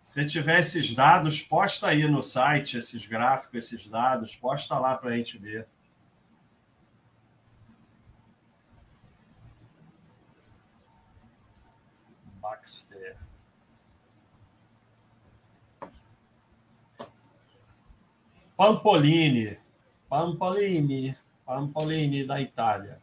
[0.02, 5.10] Se tiver esses dados, posta aí no site esses gráficos, esses dados, posta lá para
[5.10, 5.68] a gente ver.
[18.56, 19.58] Pampolini.
[20.08, 21.16] Pampolini.
[21.44, 22.98] Pampolini da Itália.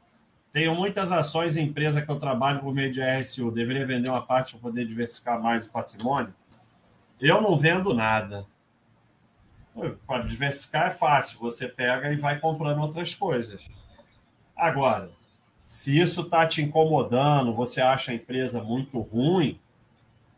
[0.51, 3.51] Tenho muitas ações em empresa que eu trabalho por meio de RSU.
[3.51, 6.33] Deveria vender uma parte para poder diversificar mais o patrimônio?
[7.19, 8.45] Eu não vendo nada.
[10.05, 13.63] Para diversificar é fácil, você pega e vai comprando outras coisas.
[14.55, 15.09] Agora,
[15.65, 19.59] se isso está te incomodando, você acha a empresa muito ruim,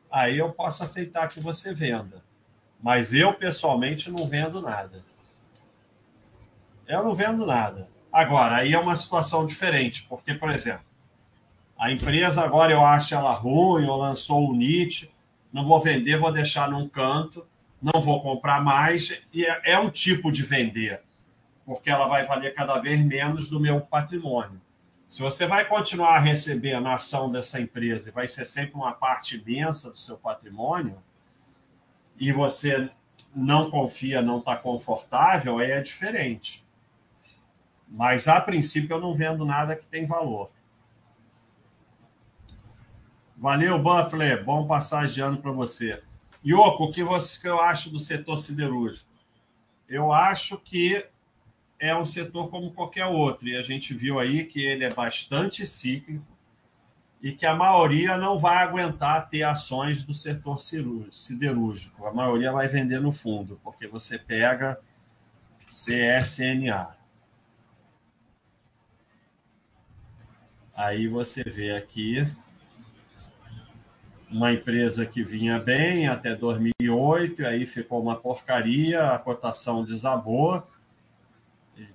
[0.09, 2.23] aí eu posso aceitar que você venda.
[2.85, 5.03] Mas eu, pessoalmente, não vendo nada.
[6.87, 7.89] Eu não vendo nada.
[8.13, 10.85] Agora, aí é uma situação diferente, porque, por exemplo,
[11.79, 15.11] a empresa agora eu acho ela ruim, ou lançou o NIT,
[15.51, 17.43] não vou vender, vou deixar num canto,
[17.81, 21.01] não vou comprar mais, e é, é um tipo de vender,
[21.65, 24.61] porque ela vai valer cada vez menos do meu patrimônio.
[25.07, 28.93] Se você vai continuar a receber a ação dessa empresa e vai ser sempre uma
[28.93, 31.01] parte imensa do seu patrimônio,
[32.19, 32.89] e você
[33.35, 36.65] não confia, não está confortável, aí é diferente.
[37.87, 40.49] Mas, a princípio, eu não vendo nada que tem valor.
[43.37, 44.43] Valeu, Buffler.
[44.43, 46.01] Bom passagem de ano para você.
[46.45, 49.09] Yoko, o que, você, que eu acho do setor siderúrgico?
[49.87, 51.05] Eu acho que
[51.79, 53.47] é um setor como qualquer outro.
[53.47, 56.34] E a gente viu aí que ele é bastante cíclico
[57.25, 62.05] e que a maioria não vai aguentar ter ações do setor siderúrgico.
[62.05, 64.79] A maioria vai vender no fundo, porque você pega
[65.65, 66.95] CSNA.
[70.75, 72.31] Aí você vê aqui
[74.29, 80.61] uma empresa que vinha bem até 2008, e aí ficou uma porcaria, a cotação desabou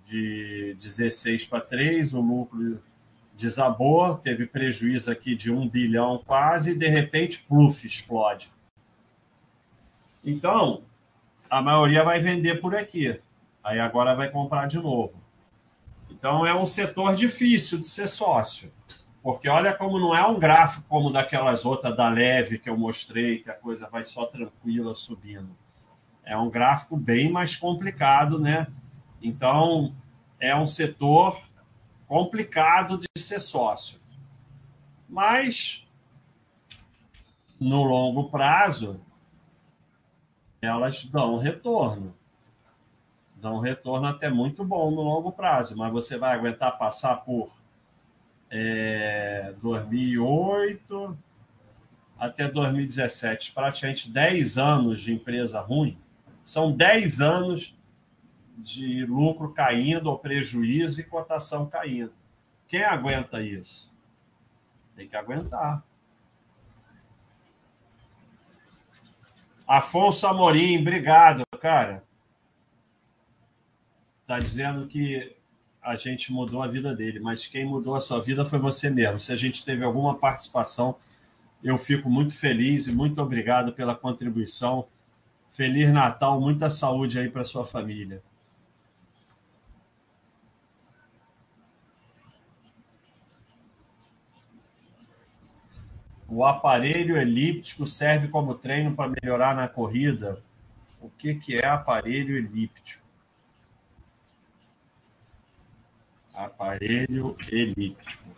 [0.09, 2.83] de 16 para 3, o lucro
[3.41, 8.53] desabou, teve prejuízo aqui de 1 bilhão quase, e de repente, pluf, explode.
[10.25, 10.83] Então,
[11.49, 13.19] a maioria vai vender por aqui,
[13.65, 15.15] aí agora vai comprar de novo.
[16.11, 18.71] Então, é um setor difícil de ser sócio.
[19.23, 23.39] Porque olha como não é um gráfico como daquelas outras da leve que eu mostrei,
[23.39, 25.57] que a coisa vai só tranquila subindo.
[26.25, 28.67] É um gráfico bem mais complicado, né?
[29.23, 29.95] Então,
[30.39, 31.39] é um setor
[32.11, 34.01] complicado de ser sócio.
[35.09, 35.89] Mas,
[37.61, 39.01] no longo prazo,
[40.61, 42.13] elas dão retorno.
[43.37, 47.57] Dão retorno até muito bom no longo prazo, mas você vai aguentar passar por
[48.51, 51.17] é, 2008
[52.19, 55.97] até 2017, praticamente 10 anos de empresa ruim,
[56.43, 57.80] são 10 anos
[58.63, 62.13] de lucro caindo ou prejuízo e cotação caindo.
[62.69, 63.91] Quem aguenta isso?
[64.95, 65.83] Tem que aguentar.
[69.67, 72.05] Afonso Amorim, obrigado, cara.
[74.27, 75.37] Tá dizendo que
[75.83, 79.19] a gente mudou a vida dele, mas quem mudou a sua vida foi você mesmo.
[79.19, 80.97] Se a gente teve alguma participação,
[81.63, 84.87] eu fico muito feliz e muito obrigado pela contribuição.
[85.51, 88.23] Feliz Natal, muita saúde aí para sua família.
[96.31, 100.41] O aparelho elíptico serve como treino para melhorar na corrida.
[101.01, 103.05] O que, que é aparelho elíptico?
[106.33, 108.31] Aparelho elíptico.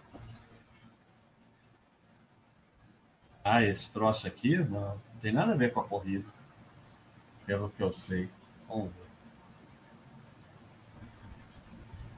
[3.44, 6.24] Ah, esse troço aqui não, não tem nada a ver com a corrida.
[7.44, 8.30] Pelo que eu sei.
[8.66, 8.90] Vamos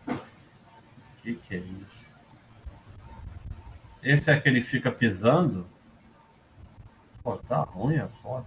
[0.07, 0.15] ver.
[0.15, 1.94] O que, que é isso?
[4.05, 5.67] Esse é aquele que fica pisando?
[7.23, 8.47] Pô, tá ruim a foto.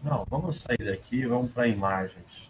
[0.00, 2.48] Não, vamos sair daqui e vamos para imagens.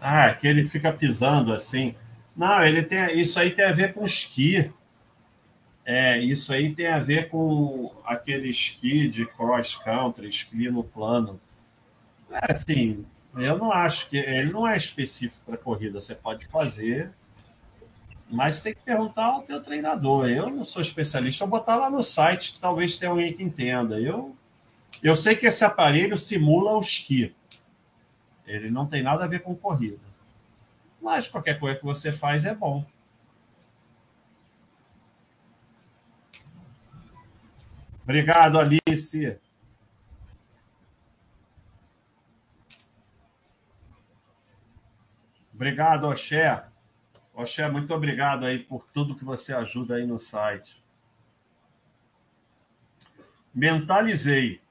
[0.00, 1.96] Ah, que ele fica pisando assim.
[2.36, 4.72] Não, ele tem isso aí tem a ver com esqui.
[5.84, 11.40] É, isso aí tem a ver com aquele esqui de cross country, esqui no plano.
[12.30, 13.04] É assim,
[13.34, 16.00] eu não acho que ele não é específico para corrida.
[16.00, 17.14] Você pode fazer,
[18.28, 20.28] mas tem que perguntar ao teu treinador.
[20.28, 21.44] Eu não sou especialista.
[21.44, 24.00] Eu botar lá no site, que talvez tenha alguém que entenda.
[24.00, 24.36] Eu,
[25.02, 27.34] eu sei que esse aparelho simula o esqui.
[28.46, 30.02] Ele não tem nada a ver com corrida.
[31.00, 32.84] Mas qualquer coisa que você faz é bom.
[38.02, 39.38] Obrigado, Alice.
[45.60, 46.64] Obrigado, Oxé.
[47.34, 50.82] Oxé, muito obrigado aí por tudo que você ajuda aí no site.
[53.54, 54.62] Mentalizei.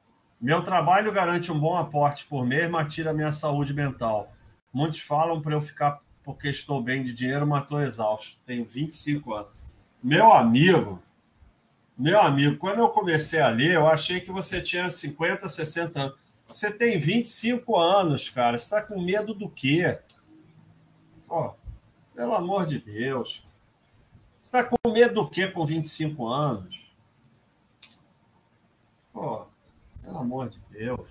[0.42, 4.32] Meu trabalho garante um bom aporte por mês, mas tira minha saúde mental.
[4.74, 8.40] Muitos falam para eu ficar porque estou bem de dinheiro, mas estou exausto.
[8.44, 9.52] Tenho 25 anos.
[10.02, 11.00] Meu amigo,
[11.96, 16.20] meu amigo, quando eu comecei a ler, eu achei que você tinha 50, 60 anos.
[16.48, 18.58] Você tem 25 anos, cara.
[18.58, 20.00] Você está com medo do quê?
[21.30, 21.54] Pô,
[22.16, 23.44] pelo amor de Deus.
[24.42, 26.82] Você está com medo do quê com 25 anos?
[29.14, 29.46] Pô,
[30.02, 31.08] pelo amor de Deus.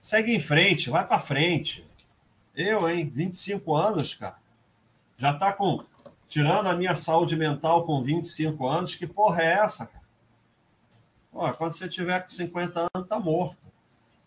[0.00, 1.84] Segue em frente, vai para frente.
[2.54, 3.10] Eu, hein?
[3.12, 4.38] 25 anos, cara.
[5.18, 5.84] Já tá com.
[6.28, 10.04] Tirando a minha saúde mental com 25 anos, que porra é essa, cara?
[11.32, 13.58] Pô, quando você tiver com 50 anos, tá morto.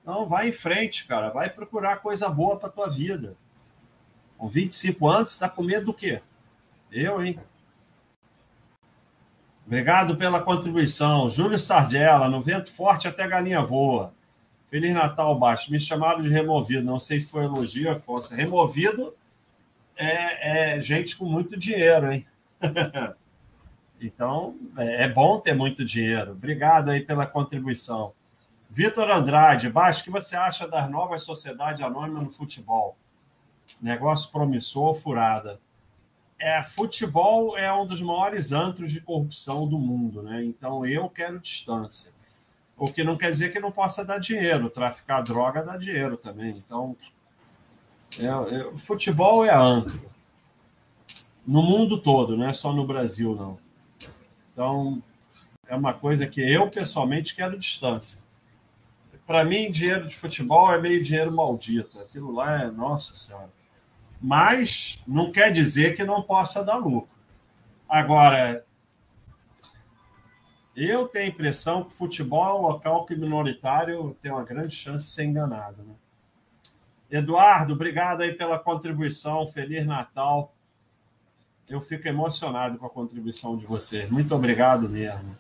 [0.04, 1.30] Não, vai em frente, cara.
[1.30, 3.38] Vai procurar coisa boa para tua vida.
[4.38, 6.22] Com 25 anos, está com medo do quê?
[6.92, 7.40] Eu, hein?
[9.66, 11.30] Obrigado pela contribuição.
[11.30, 14.14] Júlio Sardella, no vento forte até galinha voa.
[14.70, 15.72] Feliz Natal, Baixo.
[15.72, 16.84] Me chamaram de removido.
[16.84, 18.36] Não sei se foi elogio ou força.
[18.36, 19.16] Removido
[19.96, 22.26] é, é, gente com muito dinheiro, hein?
[24.02, 26.32] então, é, é bom ter muito dinheiro.
[26.32, 28.14] Obrigado aí pela contribuição.
[28.70, 32.98] Vitor Andrade, Baixo, o que você acha das novas sociedades anônimas no futebol?
[33.82, 35.60] Negócio promissor, furada.
[36.40, 40.44] É, futebol é um dos maiores antros de corrupção do mundo, né?
[40.44, 42.12] Então eu quero distância.
[42.78, 44.70] O que não quer dizer que não possa dar dinheiro.
[44.70, 46.54] Traficar droga dá dinheiro também.
[46.58, 46.96] Então,
[48.20, 50.12] é, é, futebol é antro.
[51.46, 53.58] No mundo todo, não é só no Brasil, não.
[54.52, 55.02] Então,
[55.68, 58.24] é uma coisa que eu pessoalmente quero distância
[59.26, 62.00] para mim, dinheiro de futebol é meio dinheiro maldito.
[62.00, 63.50] Aquilo lá é, nossa senhora.
[64.24, 67.10] Mas não quer dizer que não possa dar lucro.
[67.90, 68.66] Agora,
[70.74, 75.06] eu tenho a impressão que futebol é um local que minoritário tem uma grande chance
[75.06, 75.84] de ser enganado.
[75.84, 75.94] Né?
[77.12, 79.46] Eduardo, obrigado aí pela contribuição.
[79.46, 80.56] Feliz Natal.
[81.68, 84.10] Eu fico emocionado com a contribuição de vocês.
[84.10, 85.38] Muito obrigado mesmo.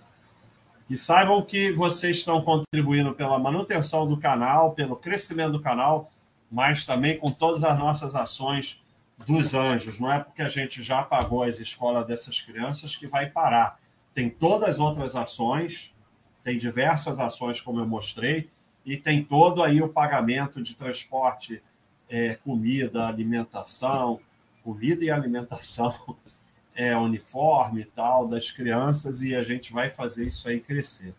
[0.89, 6.11] E saibam que vocês estão contribuindo pela manutenção do canal, pelo crescimento do canal,
[6.53, 8.85] mas também com todas as nossas ações
[9.25, 9.99] dos anjos.
[9.99, 13.79] Não é porque a gente já pagou as escolas dessas crianças que vai parar.
[14.13, 15.95] Tem todas as outras ações,
[16.43, 18.51] tem diversas ações, como eu mostrei,
[18.85, 21.59] e tem todo aí o pagamento de transporte,
[22.07, 24.19] é, comida, alimentação,
[24.63, 25.95] comida e alimentação
[26.75, 31.15] é, uniforme e tal das crianças e a gente vai fazer isso aí crescer.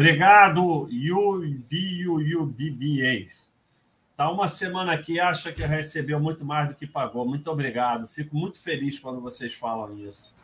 [0.00, 1.68] Obrigado, UBBA.
[4.16, 7.28] Tá uma semana aqui, acha que recebeu muito mais do que pagou.
[7.28, 8.08] Muito obrigado.
[8.08, 10.34] Fico muito feliz quando vocês falam isso.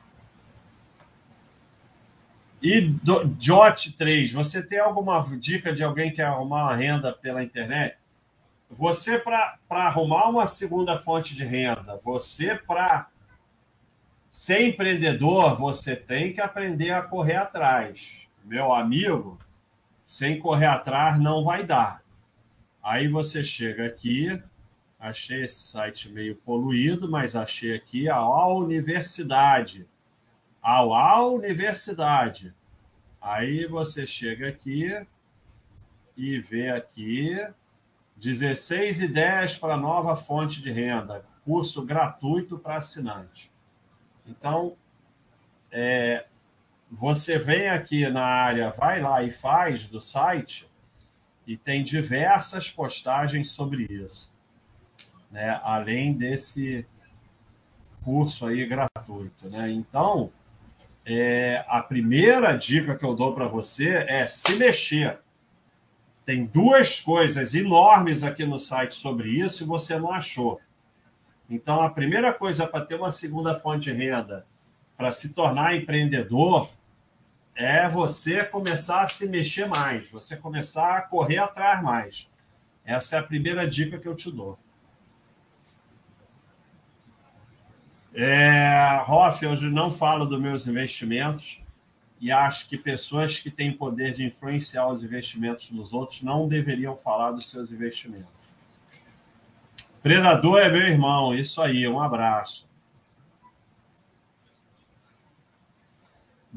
[2.63, 2.95] E
[3.41, 7.97] Jot 3, você tem alguma dica de alguém que quer arrumar uma renda pela internet?
[8.69, 13.09] Você, para arrumar uma segunda fonte de renda, você, para
[14.31, 18.29] ser empreendedor, você tem que aprender a correr atrás.
[18.45, 19.39] Meu amigo,
[20.07, 22.01] sem correr atrás não vai dar.
[22.81, 24.41] Aí você chega aqui,
[24.99, 29.87] achei esse site meio poluído, mas achei aqui a universidade.
[30.63, 32.55] A universidade.
[33.21, 35.05] Aí você chega aqui
[36.17, 37.37] e vê aqui
[38.17, 43.51] 16 ideias para nova fonte de renda, curso gratuito para assinante.
[44.27, 44.77] Então,
[45.71, 46.27] é,
[46.91, 50.69] você vem aqui na área, vai lá e faz do site,
[51.47, 54.33] e tem diversas postagens sobre isso,
[55.31, 55.61] né?
[55.63, 56.87] além desse
[58.05, 59.51] curso aí gratuito.
[59.51, 59.71] Né?
[59.71, 60.31] Então,
[61.05, 65.19] é, a primeira dica que eu dou para você é se mexer.
[66.25, 70.61] Tem duas coisas enormes aqui no site sobre isso e você não achou.
[71.49, 74.45] Então, a primeira coisa para ter uma segunda fonte de renda,
[74.97, 76.71] para se tornar empreendedor,
[77.55, 82.31] é você começar a se mexer mais, você começar a correr atrás mais.
[82.85, 84.59] Essa é a primeira dica que eu te dou.
[88.15, 91.61] É, Hoff, eu não falo dos meus investimentos
[92.19, 96.97] e acho que pessoas que têm poder de influenciar os investimentos dos outros não deveriam
[96.97, 98.29] falar dos seus investimentos.
[100.03, 102.66] Predador é meu irmão, isso aí, um abraço.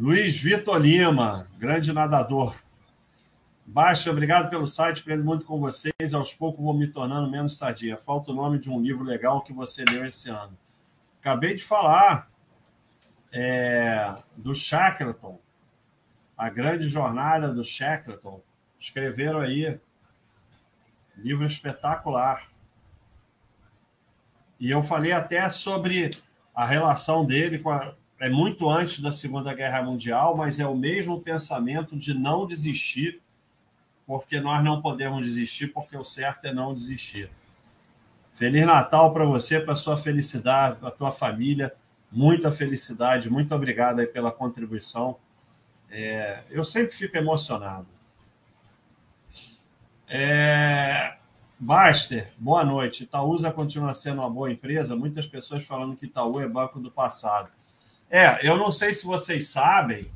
[0.02, 2.56] Luiz Vitor Lima, grande nadador.
[3.66, 6.14] Baixa, obrigado pelo site, aprendo muito com vocês.
[6.14, 7.98] Aos poucos vou me tornando menos sadia.
[7.98, 10.58] Falta o nome de um livro legal que você leu esse ano.
[11.20, 12.32] Acabei de falar
[13.34, 15.38] é, do Shackleton,
[16.38, 18.42] a grande jornada do Shackleton.
[18.80, 19.78] Escreveram aí,
[21.18, 22.48] livro espetacular.
[24.58, 26.10] E eu falei até sobre
[26.56, 30.76] a relação dele com a, é muito antes da Segunda Guerra Mundial, mas é o
[30.76, 33.22] mesmo pensamento de não desistir,
[34.06, 37.30] porque nós não podemos desistir, porque o certo é não desistir.
[38.34, 41.74] Feliz Natal para você, para sua felicidade, para tua família.
[42.12, 43.30] Muita felicidade.
[43.30, 45.18] Muito obrigado aí pela contribuição.
[45.90, 47.88] É, eu sempre fico emocionado.
[50.08, 51.18] É,
[51.60, 53.04] Baster, boa noite.
[53.04, 54.96] Itaúsa continua sendo uma boa empresa.
[54.96, 57.50] Muitas pessoas falando que Itaú é banco do passado.
[58.10, 60.12] É, eu não sei se vocês sabem,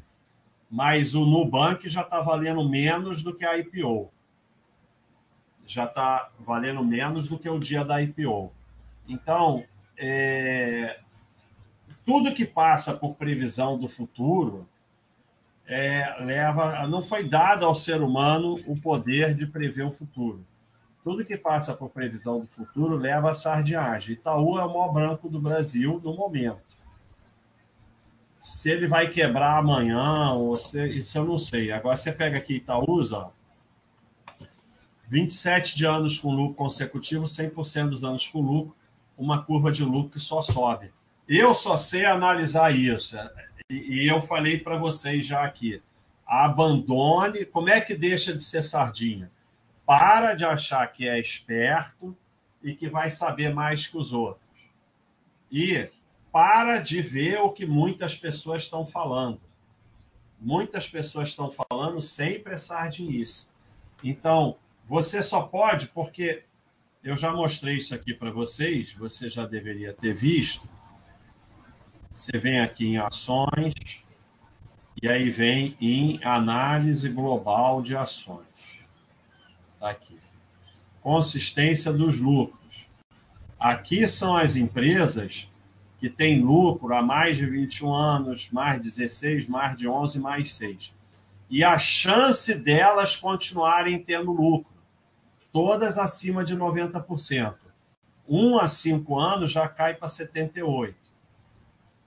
[0.70, 4.12] mas o Nubank já está valendo menos do que a IPO
[5.66, 8.52] já está valendo menos do que o dia da IPO.
[9.08, 9.64] Então,
[9.98, 11.00] é,
[12.06, 14.68] tudo que passa por previsão do futuro
[15.66, 20.46] é, leva, não foi dado ao ser humano o poder de prever o futuro.
[21.04, 24.14] Tudo que passa por previsão do futuro leva a sardinhagem.
[24.14, 26.62] Itaú é o maior banco do Brasil no momento.
[28.44, 31.72] Se ele vai quebrar amanhã, ou se, isso eu não sei.
[31.72, 33.30] Agora você pega aqui Itaúsa, ó,
[35.08, 38.76] 27 de anos com lucro consecutivo, 100% dos anos com lucro,
[39.18, 40.92] uma curva de lucro que só sobe.
[41.26, 43.16] Eu só sei analisar isso.
[43.70, 45.82] E eu falei para vocês já aqui.
[46.28, 47.46] Abandone.
[47.46, 49.32] Como é que deixa de ser sardinha?
[49.86, 52.14] Para de achar que é esperto
[52.62, 54.44] e que vai saber mais que os outros.
[55.50, 55.90] E
[56.34, 59.40] para de ver o que muitas pessoas estão falando.
[60.42, 63.46] Muitas pessoas estão falando sempre é sardinice.
[64.04, 66.44] Então, você só pode, porque
[67.04, 70.68] eu já mostrei isso aqui para vocês, você já deveria ter visto.
[72.16, 74.04] Você vem aqui em ações,
[75.02, 78.48] e aí vem em análise global de ações.
[79.76, 80.20] Está aqui.
[81.00, 82.88] Consistência dos lucros.
[83.60, 85.53] Aqui são as empresas
[86.04, 90.94] que têm lucro há mais de 21 anos, mais 16, mais de 11, mais 6.
[91.50, 94.70] E a chance delas continuarem tendo lucro
[95.50, 97.56] todas acima de 90%.
[98.28, 100.94] Um a cinco anos já cai para 78%.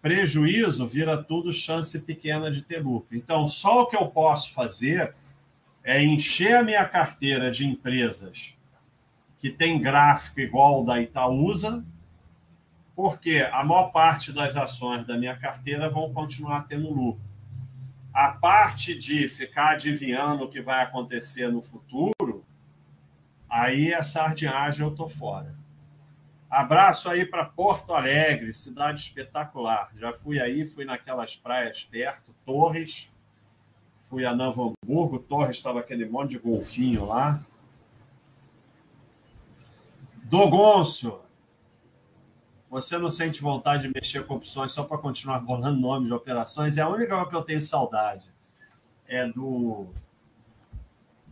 [0.03, 3.17] Prejuízo vira tudo chance pequena de ter lucro.
[3.17, 5.15] Então, só o que eu posso fazer
[5.83, 8.55] é encher a minha carteira de empresas
[9.39, 11.83] que tem gráfico igual da Itaúsa,
[12.97, 17.21] porque a maior parte das ações da minha carteira vão continuar tendo lucro.
[18.13, 22.45] A parte de ficar adivinhando o que vai acontecer no futuro,
[23.49, 25.55] Aí a sardinhagem eu tô fora.
[26.51, 29.91] Abraço aí para Porto Alegre, cidade espetacular.
[29.97, 33.13] Já fui aí, fui naquelas praias perto, Torres.
[34.01, 37.41] Fui a Novo Hamburgo, Torres estava aquele monte de golfinho lá.
[40.25, 41.21] Dogoncio,
[42.69, 46.77] você não sente vontade de mexer com opções só para continuar bolando nome de operações?
[46.77, 48.27] É a única que eu tenho saudade.
[49.07, 49.87] É do.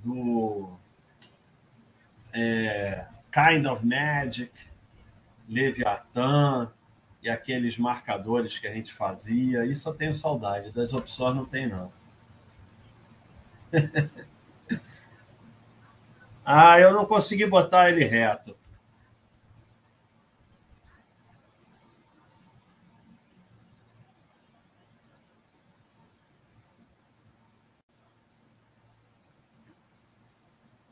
[0.04, 0.76] Do.
[2.32, 4.52] É, kind of Magic,
[5.48, 6.70] Leviathan
[7.22, 9.64] e aqueles marcadores que a gente fazia.
[9.64, 10.70] Isso eu tenho saudade.
[10.72, 11.92] Das opções não tem, não.
[16.44, 18.56] ah, eu não consegui botar ele reto.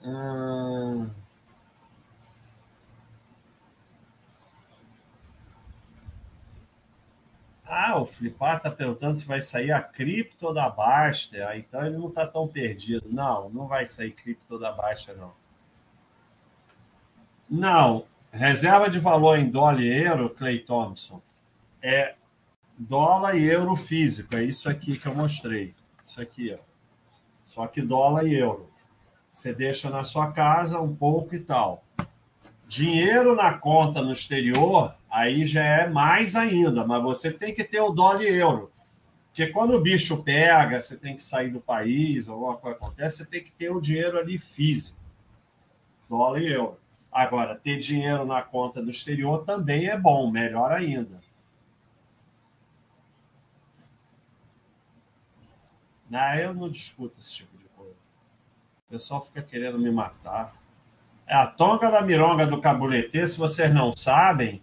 [0.04, 1.10] Hum...
[7.64, 11.48] Ah, o Flipar está perguntando se vai sair a cripto da Basta.
[11.48, 13.08] Ah, então ele não está tão perdido.
[13.10, 15.32] Não, não vai sair cripto da Basta, não.
[17.48, 18.06] Não.
[18.30, 21.20] Reserva de valor em dólar e euro, Clay Thompson,
[21.82, 22.14] é
[22.78, 24.36] dólar e euro físico.
[24.36, 25.74] É isso aqui que eu mostrei.
[26.04, 26.58] Isso aqui, ó.
[27.44, 28.71] Só que dólar e euro.
[29.32, 31.82] Você deixa na sua casa um pouco e tal.
[32.68, 37.80] Dinheiro na conta no exterior, aí já é mais ainda, mas você tem que ter
[37.80, 38.70] o dólar e euro.
[39.28, 43.26] Porque quando o bicho pega, você tem que sair do país, alguma coisa acontece, você
[43.26, 44.98] tem que ter o dinheiro ali físico.
[46.08, 46.78] Dólar e euro.
[47.10, 51.20] Agora, ter dinheiro na conta do exterior também é bom, melhor ainda.
[56.10, 57.51] Não, eu não discuto esse tipo
[58.92, 60.52] o pessoal fica querendo me matar.
[61.26, 64.60] É a tonga da mironga do cabuletê, se vocês não sabem,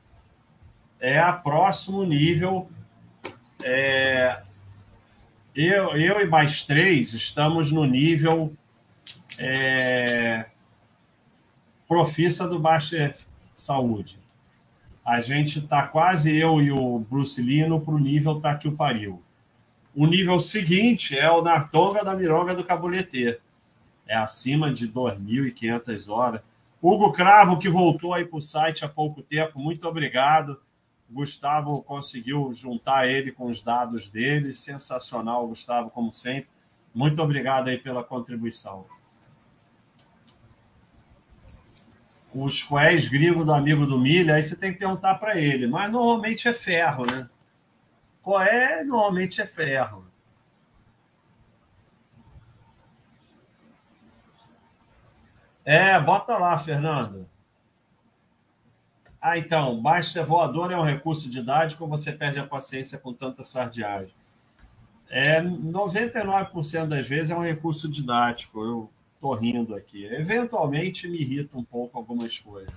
[1.01, 2.69] é a próximo nível.
[3.63, 4.43] É,
[5.55, 8.53] eu, eu e mais três estamos no nível
[9.39, 10.45] é,
[11.87, 13.15] profissa do Baixa
[13.55, 14.19] Saúde.
[15.03, 18.73] A gente está quase, eu e o Bruce Lino, para o nível tá que o
[18.73, 19.23] pariu.
[19.95, 23.39] O nível seguinte é o Nartonga da Mironga do Cabuletê
[24.09, 26.41] é acima de 2.500 horas.
[26.81, 30.59] Hugo Cravo, que voltou aí para o site há pouco tempo, muito obrigado.
[31.07, 34.55] Gustavo conseguiu juntar ele com os dados dele.
[34.55, 36.49] Sensacional, Gustavo, como sempre.
[36.93, 38.85] Muito obrigado aí pela contribuição.
[42.33, 45.67] Os quais gringos do amigo do Milha, aí você tem que perguntar para ele.
[45.67, 47.29] Mas normalmente é ferro, né?
[48.23, 48.83] Qual é?
[48.83, 50.08] Normalmente é ferro.
[55.71, 57.29] É, bota lá, Fernando.
[59.21, 63.43] Ah, então, baixa voador é um recurso didático ou você perde a paciência com tanta
[63.43, 64.15] sardiagem?
[65.11, 68.65] É, 99% das vezes é um recurso didático.
[68.65, 68.89] Eu
[69.21, 70.05] tô rindo aqui.
[70.05, 72.73] Eventualmente me irrita um pouco algumas coisas.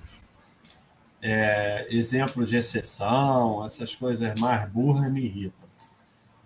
[1.22, 5.66] É, exemplo de exceção, essas coisas mais burras me irritam.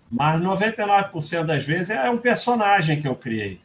[0.08, 3.58] Mas 99% das vezes é um personagem que eu criei.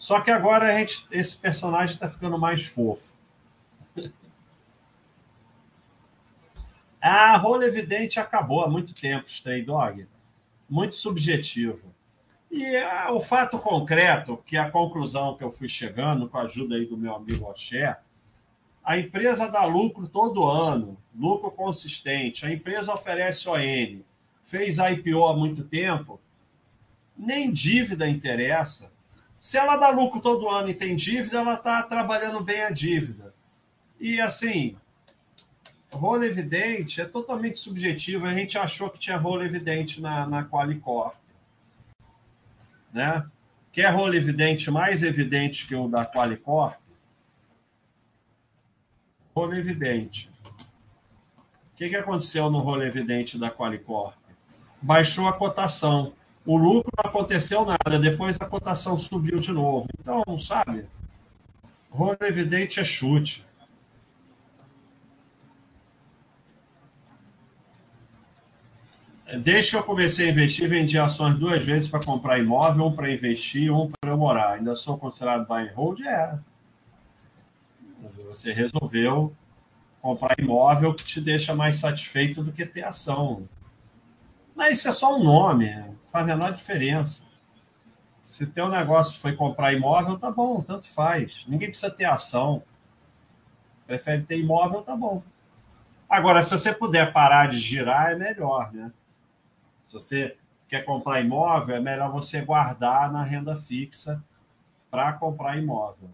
[0.00, 3.14] Só que agora a gente, esse personagem está ficando mais fofo.
[7.02, 10.06] Ah, rolo evidente acabou há muito tempo, Stray Dog.
[10.68, 11.94] Muito subjetivo.
[12.50, 16.74] E ah, o fato concreto, que a conclusão que eu fui chegando, com a ajuda
[16.74, 17.98] aí do meu amigo Oxé,
[18.84, 24.02] a empresa dá lucro todo ano, lucro consistente, a empresa oferece ON,
[24.44, 26.20] fez IPO há muito tempo,
[27.16, 28.92] nem dívida interessa.
[29.40, 33.34] Se ela dá lucro todo ano e tem dívida, ela está trabalhando bem a dívida.
[33.98, 34.76] E assim,
[35.90, 38.26] rolo evidente é totalmente subjetivo.
[38.26, 41.16] A gente achou que tinha rolo evidente na, na Qualicorp.
[42.92, 43.26] Né?
[43.72, 46.78] Quer rolo evidente mais evidente que o da Qualicorp?
[49.34, 50.30] Rolo evidente.
[51.72, 54.14] O que, que aconteceu no rolo evidente da Qualicorp?
[54.82, 56.12] Baixou a cotação
[56.44, 59.86] o lucro não aconteceu nada, depois a cotação subiu de novo.
[59.98, 60.86] Então, sabe,
[61.90, 63.44] rolo evidente é chute.
[69.42, 73.12] Desde que eu comecei a investir, vendi ações duas vezes para comprar imóvel, um para
[73.12, 74.54] investir, um para morar.
[74.54, 76.00] Ainda sou considerado buy and hold?
[76.00, 76.36] É.
[78.26, 79.32] Você resolveu
[80.02, 83.48] comprar imóvel que te deixa mais satisfeito do que ter ação.
[84.54, 85.76] Mas isso é só um nome,
[86.10, 87.24] faz a menor diferença.
[88.24, 91.44] Se teu negócio foi comprar imóvel, tá bom, tanto faz.
[91.48, 92.62] Ninguém precisa ter ação.
[93.86, 95.22] Prefere ter imóvel, tá bom.
[96.08, 98.92] Agora, se você puder parar de girar, é melhor, né?
[99.84, 100.36] Se você
[100.68, 104.22] quer comprar imóvel, é melhor você guardar na renda fixa
[104.90, 106.08] para comprar imóvel.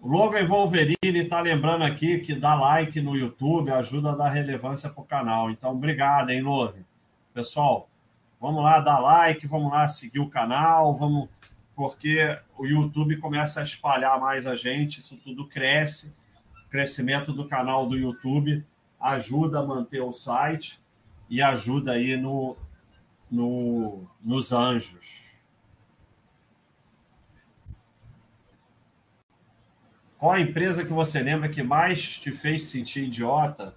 [0.00, 4.90] O Logan Wolverine está lembrando aqui que dá like no YouTube ajuda a dar relevância
[4.90, 5.48] para o canal.
[5.48, 6.84] Então, obrigado, hein, Logan.
[7.32, 7.88] Pessoal,
[8.40, 11.28] vamos lá dar like, vamos lá seguir o canal, vamos
[11.74, 16.14] porque o YouTube começa a espalhar mais a gente, isso tudo cresce.
[16.66, 18.64] O crescimento do canal do YouTube
[19.00, 20.78] ajuda a manter o site
[21.28, 22.56] e ajuda aí no,
[23.30, 25.32] no, nos anjos.
[30.18, 33.74] Qual a empresa que você lembra que mais te fez sentir idiota?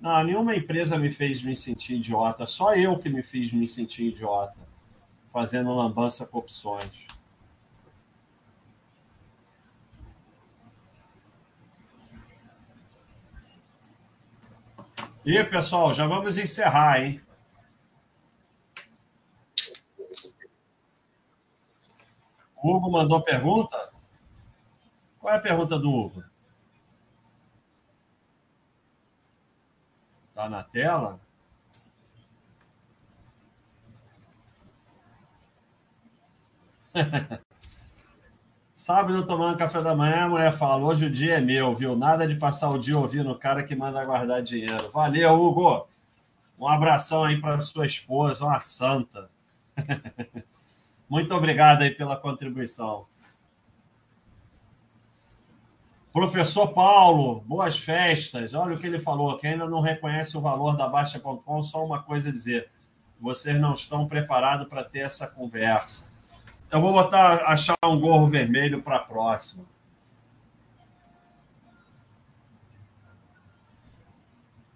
[0.00, 2.46] Não, nenhuma empresa me fez me sentir idiota.
[2.46, 4.60] Só eu que me fiz me sentir idiota.
[5.32, 7.06] Fazendo lambança com opções.
[15.24, 17.20] E pessoal, já vamos encerrar, hein?
[22.54, 23.92] O Hugo mandou pergunta?
[25.18, 26.22] Qual é a pergunta do Hugo?
[30.36, 31.18] Está na tela?
[38.74, 41.96] Sábado tomando café da manhã, a mulher fala: hoje o dia é meu, viu?
[41.96, 44.90] Nada de passar o dia ouvindo o cara que manda guardar dinheiro.
[44.90, 45.88] Valeu, Hugo.
[46.58, 49.30] Um abração aí para sua esposa, uma santa.
[51.08, 53.06] Muito obrigado aí pela contribuição.
[56.16, 58.54] Professor Paulo, boas festas.
[58.54, 59.36] Olha o que ele falou.
[59.36, 62.70] Quem ainda não reconhece o valor da Baixa.com, só uma coisa a dizer.
[63.20, 66.06] Vocês não estão preparados para ter essa conversa.
[66.70, 69.66] Eu vou botar, achar um gorro vermelho para a próxima.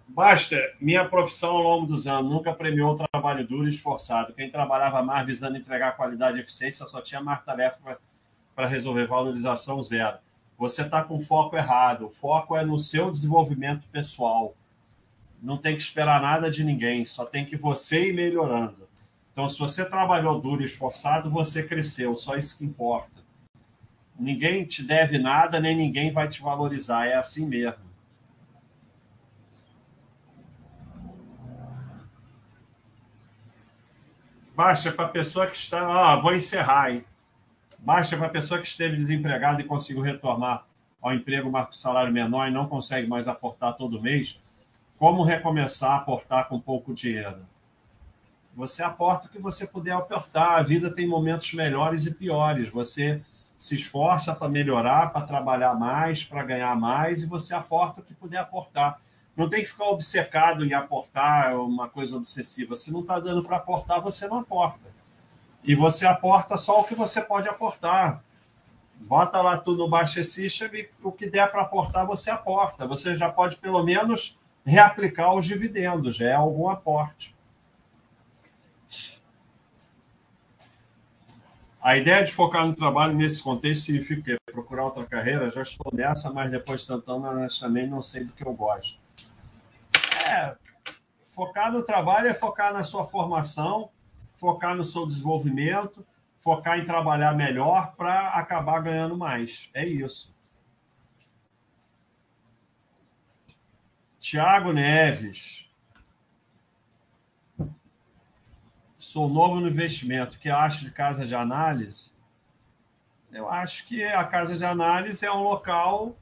[0.09, 4.31] Basta, minha profissão ao longo dos anos nunca premiou o trabalho duro e esforçado.
[4.35, 7.99] Quem trabalhava mais visando entregar qualidade e eficiência só tinha mais tarefa
[8.53, 10.19] para resolver valorização zero
[10.61, 12.05] você está com foco errado.
[12.05, 14.55] O foco é no seu desenvolvimento pessoal.
[15.41, 18.87] Não tem que esperar nada de ninguém, só tem que você ir melhorando.
[19.31, 23.23] Então, se você trabalhou duro e esforçado, você cresceu, só isso que importa.
[24.19, 27.89] Ninguém te deve nada, nem ninguém vai te valorizar, é assim mesmo.
[34.55, 36.11] Baixa para a pessoa que está.
[36.11, 37.03] Ah, vou encerrar, hein?
[37.81, 40.65] Baixa para a pessoa que esteve desempregada e conseguiu retornar
[41.01, 44.39] ao emprego, mas com salário menor e não consegue mais aportar todo mês.
[44.99, 47.39] Como recomeçar a aportar com pouco dinheiro?
[48.55, 50.59] Você aporta o que você puder aportar.
[50.59, 52.69] A vida tem momentos melhores e piores.
[52.69, 53.19] Você
[53.57, 58.13] se esforça para melhorar, para trabalhar mais, para ganhar mais, e você aporta o que
[58.13, 58.99] puder aportar.
[59.35, 62.75] Não tem que ficar obcecado em aportar uma coisa obsessiva.
[62.75, 65.00] Se não está dando para aportar, você não aporta
[65.63, 68.23] e você aporta só o que você pode aportar.
[68.95, 72.87] Bota lá tudo no Baixa System e o que der para aportar, você aporta.
[72.87, 77.35] Você já pode, pelo menos, reaplicar os dividendos, já é algum aporte.
[81.81, 85.49] A ideia de focar no trabalho nesse contexto significa procurar outra carreira.
[85.49, 88.99] Já estou nessa, mas depois tentando, honestamente, não sei do que eu gosto.
[90.27, 90.55] É,
[91.25, 93.89] focar no trabalho é focar na sua formação,
[94.41, 96.03] focar no seu desenvolvimento,
[96.35, 99.69] focar em trabalhar melhor para acabar ganhando mais.
[99.71, 100.35] É isso.
[104.19, 105.69] Tiago Neves.
[108.97, 110.35] Sou novo no investimento.
[110.35, 112.11] O que acho de casa de análise?
[113.31, 116.17] Eu acho que a casa de análise é um local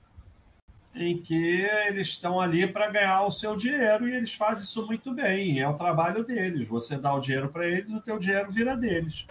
[0.95, 5.14] em que eles estão ali para ganhar o seu dinheiro e eles fazem isso muito
[5.14, 5.60] bem.
[5.60, 6.68] É o trabalho deles.
[6.68, 9.26] Você dá o dinheiro para eles, o teu dinheiro vira deles.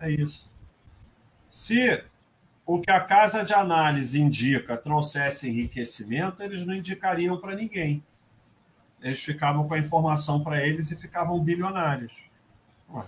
[0.00, 0.50] É isso.
[1.50, 2.04] Se
[2.64, 8.02] o que a casa de análise indica trouxesse enriquecimento, eles não indicariam para ninguém.
[9.00, 12.12] Eles ficavam com a informação para eles e ficavam bilionários.
[12.90, 13.04] Ué.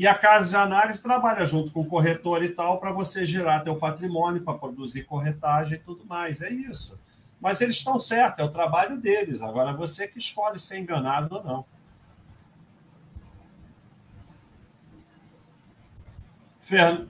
[0.00, 3.60] E a casa de análise trabalha junto com o corretor e tal para você gerar
[3.60, 6.40] teu patrimônio, para produzir corretagem e tudo mais.
[6.40, 6.98] É isso.
[7.38, 9.42] Mas eles estão certos, é o trabalho deles.
[9.42, 11.66] Agora você que escolhe ser enganado ou não.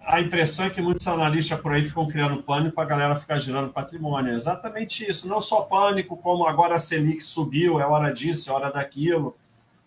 [0.04, 3.38] A impressão é que muitos analistas por aí ficam criando pânico para a galera ficar
[3.38, 4.32] girando patrimônio.
[4.32, 5.28] É exatamente isso.
[5.28, 9.36] Não só pânico, como agora a Selic subiu, é hora disso, é hora daquilo.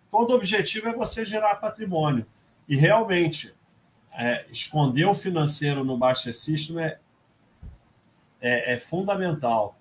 [0.09, 2.25] Todo objetivo é você gerar patrimônio.
[2.73, 3.53] E realmente,
[4.11, 6.99] é, esconder o financeiro no Baixa System é,
[8.41, 9.77] é, é, fundamental.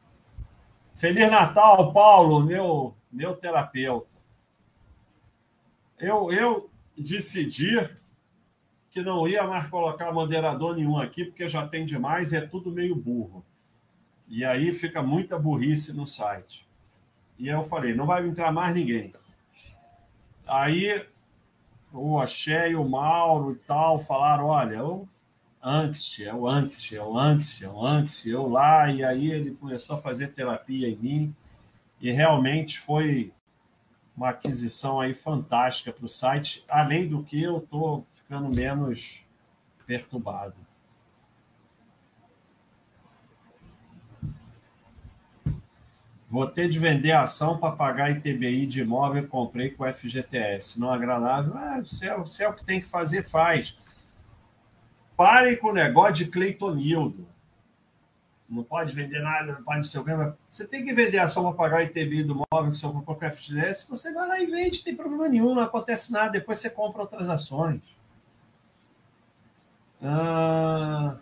[0.95, 4.15] Feliz Natal, Paulo, meu, meu terapeuta.
[5.99, 7.89] eu, eu decidi
[8.91, 12.71] que não ia mais colocar moderador nenhum aqui, porque já tem demais e é tudo
[12.71, 13.43] meio burro.
[14.29, 16.69] E aí fica muita burrice no site.
[17.39, 19.15] E eu falei, não vai entrar mais ninguém.
[20.47, 21.11] Aí
[21.93, 25.09] o Axé e o Mauro e tal falaram, olha, o
[25.63, 29.53] angst, é o angst, é o angst, é o angst, eu lá, e aí ele
[29.53, 31.37] começou a fazer terapia em mim,
[32.01, 33.33] e realmente foi
[34.17, 39.25] uma aquisição aí fantástica para o site, além do que eu estou ficando menos
[39.87, 40.57] perturbado.
[46.33, 50.81] Vou ter de vender ação para pagar ITBI de imóvel comprei com FGTS.
[50.81, 51.53] Não agradável?
[51.55, 53.79] Ah, se, é, se é o que tem que fazer, faz.
[55.15, 57.29] Parem com o negócio de Cleitonildo.
[58.49, 60.39] Não pode vender nada, não pode ser o.
[60.49, 63.87] Você tem que vender ação para pagar ITBI do imóvel que você comprou com FGTS.
[63.91, 66.31] Você vai lá e vende, não tem problema nenhum, não acontece nada.
[66.31, 67.83] Depois você compra outras ações.
[70.03, 71.19] Ah...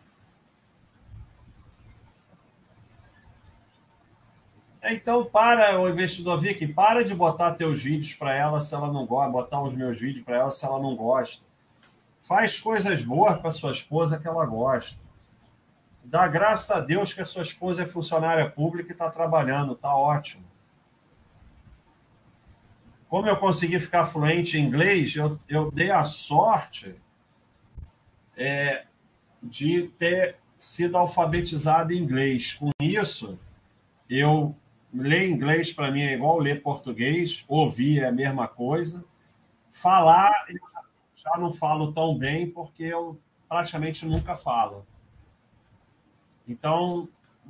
[4.83, 9.07] Então, para o investidor Vicky, para de botar teus vídeos para ela se ela não
[9.07, 11.45] gosta, botar os meus vídeos para ela se ela não gosta.
[12.23, 14.99] Faz coisas boas para sua esposa que ela gosta.
[16.03, 19.95] Dá graças a Deus que a sua esposa é funcionária pública e está trabalhando, está
[19.95, 20.45] ótimo.
[23.09, 26.95] Como eu consegui ficar fluente em inglês, eu, eu dei a sorte
[28.37, 28.85] é,
[29.43, 32.55] de ter sido alfabetizado em inglês.
[32.55, 33.39] Com isso,
[34.09, 34.55] eu
[34.93, 39.05] ler inglês para mim é igual ler português, ouvir é a mesma coisa.
[39.73, 40.61] Falar, eu
[41.15, 43.19] já não falo tão bem, porque eu
[43.49, 44.87] praticamente nunca falo.
[46.47, 47.09] Então,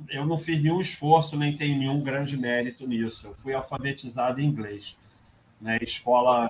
[0.09, 3.27] eu não fiz nenhum esforço, nem tenho nenhum grande mérito nisso.
[3.27, 4.97] Eu fui alfabetizado em inglês.
[5.59, 5.77] Né?
[5.81, 6.49] Escola.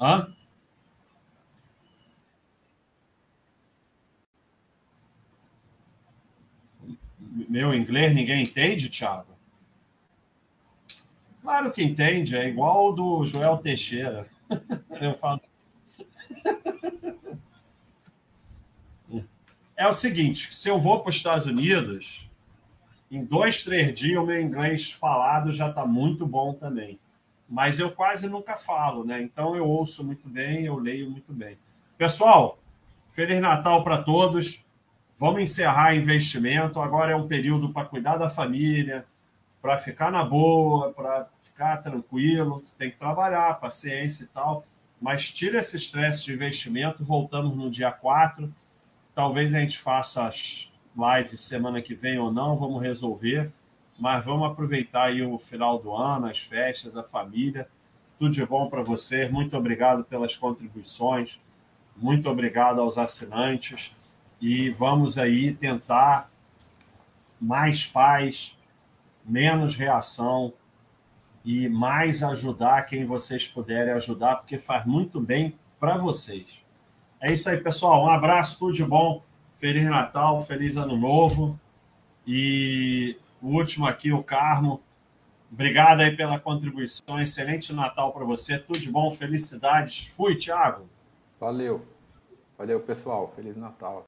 [0.00, 0.34] Hã?
[7.48, 9.32] Meu inglês ninguém entende, Thiago?
[11.40, 14.26] Claro que entende, é igual do Joel Teixeira.
[15.00, 15.40] Eu falo.
[19.76, 22.30] É o seguinte: se eu vou para os Estados Unidos,
[23.10, 27.00] em dois, três dias o meu inglês falado já está muito bom também.
[27.48, 29.20] Mas eu quase nunca falo, né?
[29.20, 31.58] Então eu ouço muito bem, eu leio muito bem.
[31.98, 32.58] Pessoal,
[33.10, 34.64] Feliz Natal para todos.
[35.22, 36.80] Vamos encerrar investimento.
[36.80, 39.06] Agora é um período para cuidar da família,
[39.60, 42.60] para ficar na boa, para ficar tranquilo.
[42.60, 44.66] Você tem que trabalhar, paciência e tal.
[45.00, 47.04] Mas tira esse estresse de investimento.
[47.04, 48.52] Voltamos no dia 4.
[49.14, 53.48] Talvez a gente faça as lives semana que vem ou não, vamos resolver.
[53.96, 57.68] Mas vamos aproveitar aí o final do ano, as festas, a família.
[58.18, 59.28] Tudo de bom para você.
[59.28, 61.38] Muito obrigado pelas contribuições.
[61.96, 63.94] Muito obrigado aos assinantes
[64.42, 66.28] e vamos aí tentar
[67.40, 68.58] mais paz,
[69.24, 70.52] menos reação
[71.44, 76.46] e mais ajudar quem vocês puderem ajudar, porque faz muito bem para vocês.
[77.20, 78.04] É isso aí, pessoal.
[78.04, 79.22] Um abraço, tudo de bom.
[79.54, 81.58] Feliz Natal, feliz Ano Novo.
[82.26, 84.82] E o último aqui, o Carmo.
[85.52, 87.20] Obrigado aí pela contribuição.
[87.20, 88.58] Excelente Natal para você.
[88.58, 90.08] Tudo de bom, felicidades.
[90.08, 90.88] Fui, Thiago.
[91.38, 91.86] Valeu.
[92.58, 93.32] Valeu, pessoal.
[93.36, 94.00] Feliz Natal.